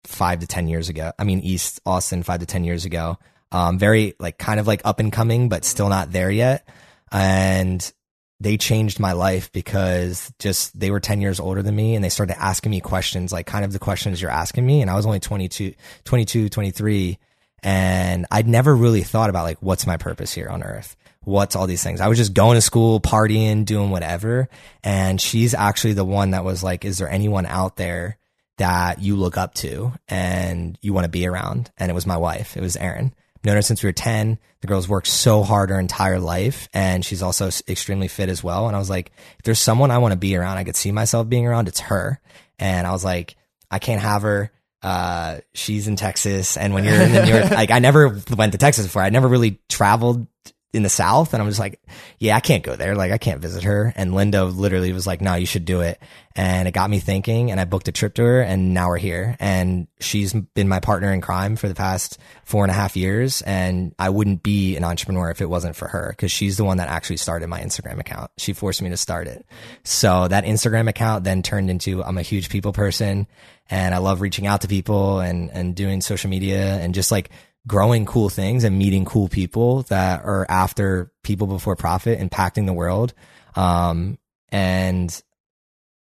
five 0.04 0.40
to 0.40 0.46
10 0.46 0.68
years 0.68 0.88
ago. 0.88 1.12
I 1.18 1.24
mean, 1.24 1.40
East 1.40 1.80
Austin 1.84 2.22
five 2.22 2.40
to 2.40 2.46
10 2.46 2.64
years 2.64 2.84
ago. 2.84 3.18
Um, 3.52 3.78
very 3.78 4.14
like 4.20 4.38
kind 4.38 4.60
of 4.60 4.66
like 4.66 4.82
up 4.84 5.00
and 5.00 5.12
coming, 5.12 5.48
but 5.48 5.64
still 5.64 5.88
not 5.88 6.12
there 6.12 6.30
yet. 6.30 6.68
And 7.12 7.92
they 8.40 8.56
changed 8.56 8.98
my 8.98 9.12
life 9.12 9.52
because 9.52 10.32
just 10.38 10.78
they 10.78 10.90
were 10.90 11.00
10 11.00 11.20
years 11.20 11.38
older 11.38 11.62
than 11.62 11.76
me 11.76 11.94
and 11.94 12.02
they 12.02 12.08
started 12.08 12.40
asking 12.40 12.70
me 12.70 12.80
questions, 12.80 13.32
like 13.32 13.46
kind 13.46 13.64
of 13.64 13.72
the 13.72 13.78
questions 13.78 14.20
you're 14.20 14.30
asking 14.30 14.64
me. 14.64 14.80
And 14.80 14.90
I 14.90 14.94
was 14.94 15.04
only 15.04 15.20
22, 15.20 15.74
22, 16.04 16.48
23. 16.48 17.18
And 17.62 18.26
I'd 18.30 18.48
never 18.48 18.74
really 18.74 19.02
thought 19.02 19.28
about 19.28 19.44
like, 19.44 19.58
what's 19.60 19.86
my 19.86 19.98
purpose 19.98 20.32
here 20.32 20.48
on 20.48 20.62
earth? 20.62 20.96
What's 21.24 21.54
all 21.54 21.66
these 21.66 21.82
things? 21.82 22.00
I 22.00 22.08
was 22.08 22.16
just 22.16 22.32
going 22.32 22.54
to 22.54 22.62
school, 22.62 23.00
partying, 23.00 23.64
doing 23.64 23.90
whatever. 23.90 24.48
And 24.82 25.20
she's 25.20 25.52
actually 25.54 25.92
the 25.92 26.04
one 26.04 26.30
that 26.30 26.44
was 26.44 26.62
like, 26.62 26.84
is 26.84 26.98
there 26.98 27.10
anyone 27.10 27.44
out 27.46 27.76
there 27.76 28.16
that 28.56 29.00
you 29.02 29.16
look 29.16 29.36
up 29.36 29.54
to 29.54 29.92
and 30.08 30.78
you 30.80 30.92
want 30.92 31.04
to 31.04 31.10
be 31.10 31.26
around? 31.26 31.70
And 31.76 31.90
it 31.90 31.94
was 31.94 32.06
my 32.06 32.16
wife. 32.16 32.56
It 32.56 32.62
was 32.62 32.76
Erin. 32.76 33.12
Known 33.44 33.56
her 33.56 33.62
since 33.62 33.82
we 33.82 33.88
were 33.88 33.92
10. 33.92 34.38
The 34.60 34.66
girl's 34.66 34.88
worked 34.88 35.06
so 35.06 35.42
hard 35.42 35.70
her 35.70 35.78
entire 35.78 36.20
life 36.20 36.68
and 36.74 37.04
she's 37.04 37.22
also 37.22 37.50
extremely 37.68 38.08
fit 38.08 38.28
as 38.28 38.44
well. 38.44 38.66
And 38.66 38.76
I 38.76 38.78
was 38.78 38.90
like, 38.90 39.12
if 39.38 39.44
there's 39.44 39.58
someone 39.58 39.90
I 39.90 39.98
want 39.98 40.12
to 40.12 40.18
be 40.18 40.36
around, 40.36 40.58
I 40.58 40.64
could 40.64 40.76
see 40.76 40.92
myself 40.92 41.28
being 41.28 41.46
around, 41.46 41.68
it's 41.68 41.80
her. 41.80 42.20
And 42.58 42.86
I 42.86 42.92
was 42.92 43.04
like, 43.04 43.36
I 43.70 43.78
can't 43.78 44.02
have 44.02 44.22
her. 44.22 44.52
Uh, 44.82 45.38
she's 45.54 45.88
in 45.88 45.96
Texas. 45.96 46.56
And 46.56 46.74
when 46.74 46.84
you're 46.84 47.00
in 47.00 47.12
the 47.12 47.24
New 47.24 47.32
York, 47.32 47.50
like 47.50 47.70
I 47.70 47.78
never 47.78 48.20
went 48.36 48.52
to 48.52 48.58
Texas 48.58 48.86
before. 48.86 49.02
I 49.02 49.10
never 49.10 49.28
really 49.28 49.60
traveled 49.68 50.26
in 50.72 50.84
the 50.84 50.88
South. 50.88 51.34
And 51.34 51.42
I'm 51.42 51.48
just 51.48 51.58
like, 51.58 51.80
yeah, 52.18 52.36
I 52.36 52.40
can't 52.40 52.62
go 52.62 52.76
there. 52.76 52.94
Like 52.94 53.10
I 53.10 53.18
can't 53.18 53.40
visit 53.40 53.64
her. 53.64 53.92
And 53.96 54.14
Linda 54.14 54.44
literally 54.44 54.92
was 54.92 55.06
like, 55.06 55.20
no, 55.20 55.34
you 55.34 55.46
should 55.46 55.64
do 55.64 55.80
it. 55.80 56.00
And 56.36 56.68
it 56.68 56.72
got 56.72 56.88
me 56.88 57.00
thinking 57.00 57.50
and 57.50 57.60
I 57.60 57.64
booked 57.64 57.88
a 57.88 57.92
trip 57.92 58.14
to 58.14 58.22
her 58.22 58.40
and 58.40 58.72
now 58.72 58.88
we're 58.88 58.98
here. 58.98 59.36
And 59.40 59.88
she's 59.98 60.32
been 60.32 60.68
my 60.68 60.78
partner 60.78 61.12
in 61.12 61.20
crime 61.20 61.56
for 61.56 61.66
the 61.68 61.74
past 61.74 62.18
four 62.44 62.62
and 62.62 62.70
a 62.70 62.74
half 62.74 62.96
years. 62.96 63.42
And 63.42 63.94
I 63.98 64.10
wouldn't 64.10 64.44
be 64.44 64.76
an 64.76 64.84
entrepreneur 64.84 65.30
if 65.30 65.40
it 65.40 65.50
wasn't 65.50 65.74
for 65.74 65.88
her 65.88 66.10
because 66.10 66.30
she's 66.30 66.56
the 66.56 66.64
one 66.64 66.76
that 66.76 66.88
actually 66.88 67.16
started 67.16 67.48
my 67.48 67.60
Instagram 67.60 67.98
account. 67.98 68.30
She 68.38 68.52
forced 68.52 68.80
me 68.80 68.90
to 68.90 68.96
start 68.96 69.26
it. 69.26 69.44
So 69.82 70.28
that 70.28 70.44
Instagram 70.44 70.88
account 70.88 71.24
then 71.24 71.42
turned 71.42 71.68
into 71.68 72.04
I'm 72.04 72.18
a 72.18 72.22
huge 72.22 72.48
people 72.48 72.72
person 72.72 73.26
and 73.68 73.92
I 73.92 73.98
love 73.98 74.20
reaching 74.20 74.46
out 74.46 74.60
to 74.60 74.68
people 74.68 75.18
and, 75.18 75.50
and 75.50 75.74
doing 75.74 76.00
social 76.00 76.30
media 76.30 76.76
and 76.76 76.94
just 76.94 77.10
like 77.10 77.30
growing 77.66 78.06
cool 78.06 78.28
things 78.28 78.64
and 78.64 78.78
meeting 78.78 79.04
cool 79.04 79.28
people 79.28 79.82
that 79.84 80.24
are 80.24 80.46
after 80.48 81.12
people 81.22 81.46
before 81.46 81.76
profit, 81.76 82.18
impacting 82.18 82.66
the 82.66 82.72
world. 82.72 83.12
Um, 83.54 84.18
and 84.50 85.22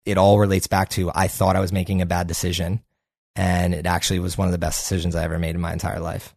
it 0.04 0.18
all 0.18 0.38
relates 0.38 0.66
back 0.66 0.88
to 0.90 1.10
I 1.14 1.28
thought 1.28 1.56
I 1.56 1.60
was 1.60 1.72
making 1.72 2.02
a 2.02 2.06
bad 2.06 2.26
decision, 2.26 2.82
and 3.34 3.74
it 3.74 3.86
actually 3.86 4.20
was 4.20 4.38
one 4.38 4.48
of 4.48 4.52
the 4.52 4.58
best 4.58 4.80
decisions 4.80 5.14
I 5.14 5.24
ever 5.24 5.38
made 5.38 5.54
in 5.54 5.60
my 5.60 5.72
entire 5.72 6.00
life. 6.00 6.34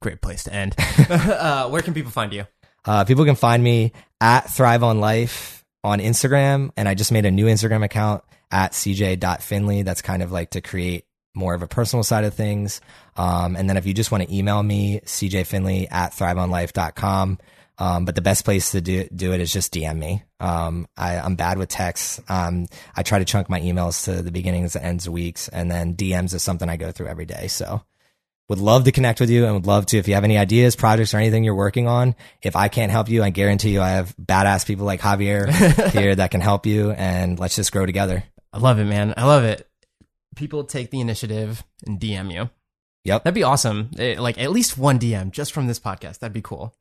Great 0.00 0.20
place 0.20 0.44
to 0.44 0.52
end. 0.52 0.74
uh, 1.10 1.68
where 1.68 1.82
can 1.82 1.94
people 1.94 2.12
find 2.12 2.32
you? 2.32 2.46
Uh, 2.84 3.04
people 3.04 3.24
can 3.24 3.36
find 3.36 3.62
me 3.62 3.92
at 4.20 4.50
Thrive 4.50 4.82
on 4.82 5.00
Life 5.00 5.64
on 5.82 5.98
Instagram, 5.98 6.70
and 6.76 6.88
I 6.88 6.94
just 6.94 7.12
made 7.12 7.26
a 7.26 7.30
new 7.30 7.46
Instagram 7.46 7.84
account 7.84 8.22
at 8.50 8.72
cj.finley. 8.72 9.82
That's 9.82 10.02
kind 10.02 10.22
of 10.22 10.32
like 10.32 10.50
to 10.50 10.60
create 10.60 11.04
more 11.34 11.54
of 11.54 11.62
a 11.62 11.66
personal 11.66 12.04
side 12.04 12.24
of 12.24 12.34
things. 12.34 12.80
Um, 13.16 13.56
and 13.56 13.68
then 13.68 13.76
if 13.76 13.86
you 13.86 13.94
just 13.94 14.10
want 14.10 14.24
to 14.24 14.34
email 14.34 14.62
me, 14.62 15.00
cjfinley 15.04 15.88
at 15.90 16.12
thriveonlife.com. 16.12 17.38
Um, 17.76 18.04
but 18.04 18.14
the 18.14 18.22
best 18.22 18.44
place 18.44 18.70
to 18.70 18.80
do, 18.80 19.08
do 19.14 19.32
it 19.32 19.40
is 19.40 19.52
just 19.52 19.74
DM 19.74 19.98
me. 19.98 20.22
Um, 20.38 20.86
I, 20.96 21.18
I'm 21.18 21.34
bad 21.34 21.58
with 21.58 21.68
texts. 21.68 22.20
Um, 22.28 22.66
I 22.94 23.02
try 23.02 23.18
to 23.18 23.24
chunk 23.24 23.48
my 23.48 23.60
emails 23.60 24.04
to 24.04 24.22
the 24.22 24.30
beginnings 24.30 24.76
and 24.76 24.84
ends 24.84 25.06
of 25.06 25.12
weeks, 25.12 25.48
and 25.48 25.70
then 25.70 25.96
DMs 25.96 26.34
is 26.34 26.42
something 26.42 26.68
I 26.68 26.76
go 26.76 26.92
through 26.92 27.08
every 27.08 27.26
day. 27.26 27.48
So 27.48 27.82
would 28.48 28.58
love 28.58 28.84
to 28.84 28.92
connect 28.92 29.20
with 29.20 29.30
you 29.30 29.44
and 29.44 29.54
would 29.54 29.66
love 29.66 29.86
to 29.86 29.98
if 29.98 30.06
you 30.06 30.14
have 30.14 30.24
any 30.24 30.38
ideas, 30.38 30.76
projects, 30.76 31.14
or 31.14 31.16
anything 31.18 31.44
you're 31.44 31.54
working 31.54 31.88
on. 31.88 32.14
If 32.42 32.56
I 32.56 32.68
can't 32.68 32.92
help 32.92 33.08
you, 33.08 33.22
I 33.22 33.30
guarantee 33.30 33.70
you 33.70 33.80
I 33.80 33.90
have 33.90 34.14
badass 34.16 34.66
people 34.66 34.86
like 34.86 35.00
Javier 35.00 35.50
here 35.92 36.14
that 36.14 36.30
can 36.30 36.40
help 36.40 36.66
you, 36.66 36.90
and 36.92 37.38
let's 37.38 37.56
just 37.56 37.72
grow 37.72 37.86
together. 37.86 38.22
I 38.52 38.58
love 38.58 38.78
it, 38.78 38.84
man. 38.84 39.14
I 39.16 39.24
love 39.24 39.44
it. 39.44 39.68
People 40.36 40.64
take 40.64 40.90
the 40.90 41.00
initiative 41.00 41.64
and 41.86 41.98
DM 41.98 42.32
you. 42.32 42.50
Yep. 43.04 43.24
That'd 43.24 43.34
be 43.34 43.42
awesome. 43.42 43.90
Eh, 43.98 44.16
like 44.18 44.38
at 44.38 44.50
least 44.50 44.78
one 44.78 44.98
DM 44.98 45.30
just 45.30 45.52
from 45.52 45.66
this 45.66 45.78
podcast. 45.78 46.20
That'd 46.20 46.32
be 46.32 46.42
cool. 46.42 46.74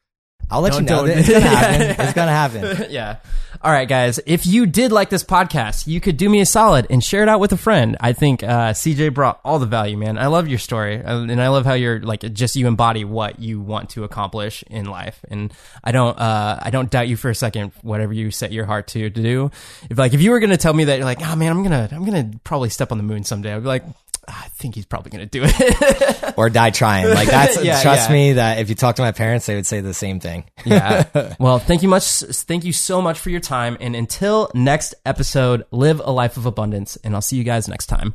I'll 0.51 0.59
let 0.61 0.73
Don't- 0.73 0.83
you 0.83 0.89
know. 0.89 1.05
It's 1.15 1.29
gonna 1.29 1.39
happen. 1.45 2.05
It's 2.05 2.13
gonna 2.13 2.31
happen. 2.31 2.85
yeah. 2.91 3.17
All 3.61 3.71
right, 3.71 3.87
guys. 3.87 4.19
If 4.25 4.45
you 4.45 4.65
did 4.65 4.91
like 4.91 5.09
this 5.09 5.23
podcast, 5.23 5.87
you 5.87 6.01
could 6.01 6.17
do 6.17 6.29
me 6.29 6.41
a 6.41 6.45
solid 6.45 6.85
and 6.89 7.01
share 7.01 7.23
it 7.23 7.29
out 7.29 7.39
with 7.39 7.53
a 7.53 7.57
friend. 7.57 7.95
I 8.01 8.11
think 8.11 8.43
uh, 8.43 8.73
CJ 8.73 9.13
brought 9.13 9.39
all 9.45 9.57
the 9.57 9.65
value, 9.65 9.95
man. 9.97 10.17
I 10.17 10.27
love 10.27 10.49
your 10.49 10.59
story, 10.59 11.01
uh, 11.01 11.21
and 11.21 11.41
I 11.41 11.47
love 11.47 11.65
how 11.65 11.75
you're 11.75 12.01
like 12.01 12.21
just 12.33 12.57
you 12.57 12.67
embody 12.67 13.05
what 13.05 13.39
you 13.39 13.61
want 13.61 13.91
to 13.91 14.03
accomplish 14.03 14.63
in 14.69 14.85
life. 14.85 15.23
And 15.29 15.53
I 15.81 15.93
don't, 15.93 16.19
uh, 16.19 16.59
I 16.61 16.71
don't 16.71 16.89
doubt 16.91 17.07
you 17.07 17.15
for 17.15 17.29
a 17.29 17.35
second. 17.35 17.71
Whatever 17.81 18.11
you 18.11 18.29
set 18.31 18.51
your 18.51 18.65
heart 18.65 18.87
to 18.87 19.09
to 19.09 19.21
do, 19.21 19.49
if 19.89 19.97
like 19.97 20.13
if 20.13 20.21
you 20.21 20.31
were 20.31 20.41
gonna 20.41 20.57
tell 20.57 20.73
me 20.73 20.83
that 20.85 20.97
you're 20.97 21.05
like, 21.05 21.21
oh 21.21 21.35
man, 21.37 21.51
I'm 21.51 21.63
gonna, 21.63 21.87
I'm 21.89 22.03
gonna 22.03 22.31
probably 22.43 22.69
step 22.69 22.91
on 22.91 22.97
the 22.97 23.03
moon 23.05 23.23
someday, 23.23 23.53
I'd 23.53 23.61
be 23.61 23.67
like. 23.67 23.83
I 24.27 24.47
think 24.55 24.75
he's 24.75 24.85
probably 24.85 25.11
going 25.11 25.27
to 25.27 25.39
do 25.39 25.41
it. 25.45 26.33
or 26.37 26.49
die 26.49 26.69
trying. 26.69 27.09
Like 27.09 27.27
that's 27.29 27.63
Yeah, 27.63 27.81
trust 27.81 28.09
yeah. 28.09 28.13
me 28.15 28.33
that 28.33 28.59
if 28.59 28.69
you 28.69 28.75
talk 28.75 28.95
to 28.97 29.01
my 29.01 29.11
parents, 29.11 29.45
they 29.45 29.55
would 29.55 29.65
say 29.65 29.81
the 29.81 29.93
same 29.93 30.19
thing. 30.19 30.45
yeah. 30.65 31.03
Well, 31.39 31.59
thank 31.59 31.83
you 31.83 31.89
much. 31.89 32.03
Thank 32.05 32.63
you 32.63 32.73
so 32.73 33.01
much 33.01 33.19
for 33.19 33.29
your 33.29 33.39
time. 33.39 33.77
And 33.79 33.95
until 33.95 34.49
next 34.53 34.95
episode, 35.05 35.65
live 35.71 35.99
a 36.03 36.11
life 36.11 36.37
of 36.37 36.45
abundance. 36.45 36.97
And 37.03 37.15
I'll 37.15 37.21
see 37.21 37.37
you 37.37 37.43
guys 37.43 37.67
next 37.67 37.87
time. 37.87 38.13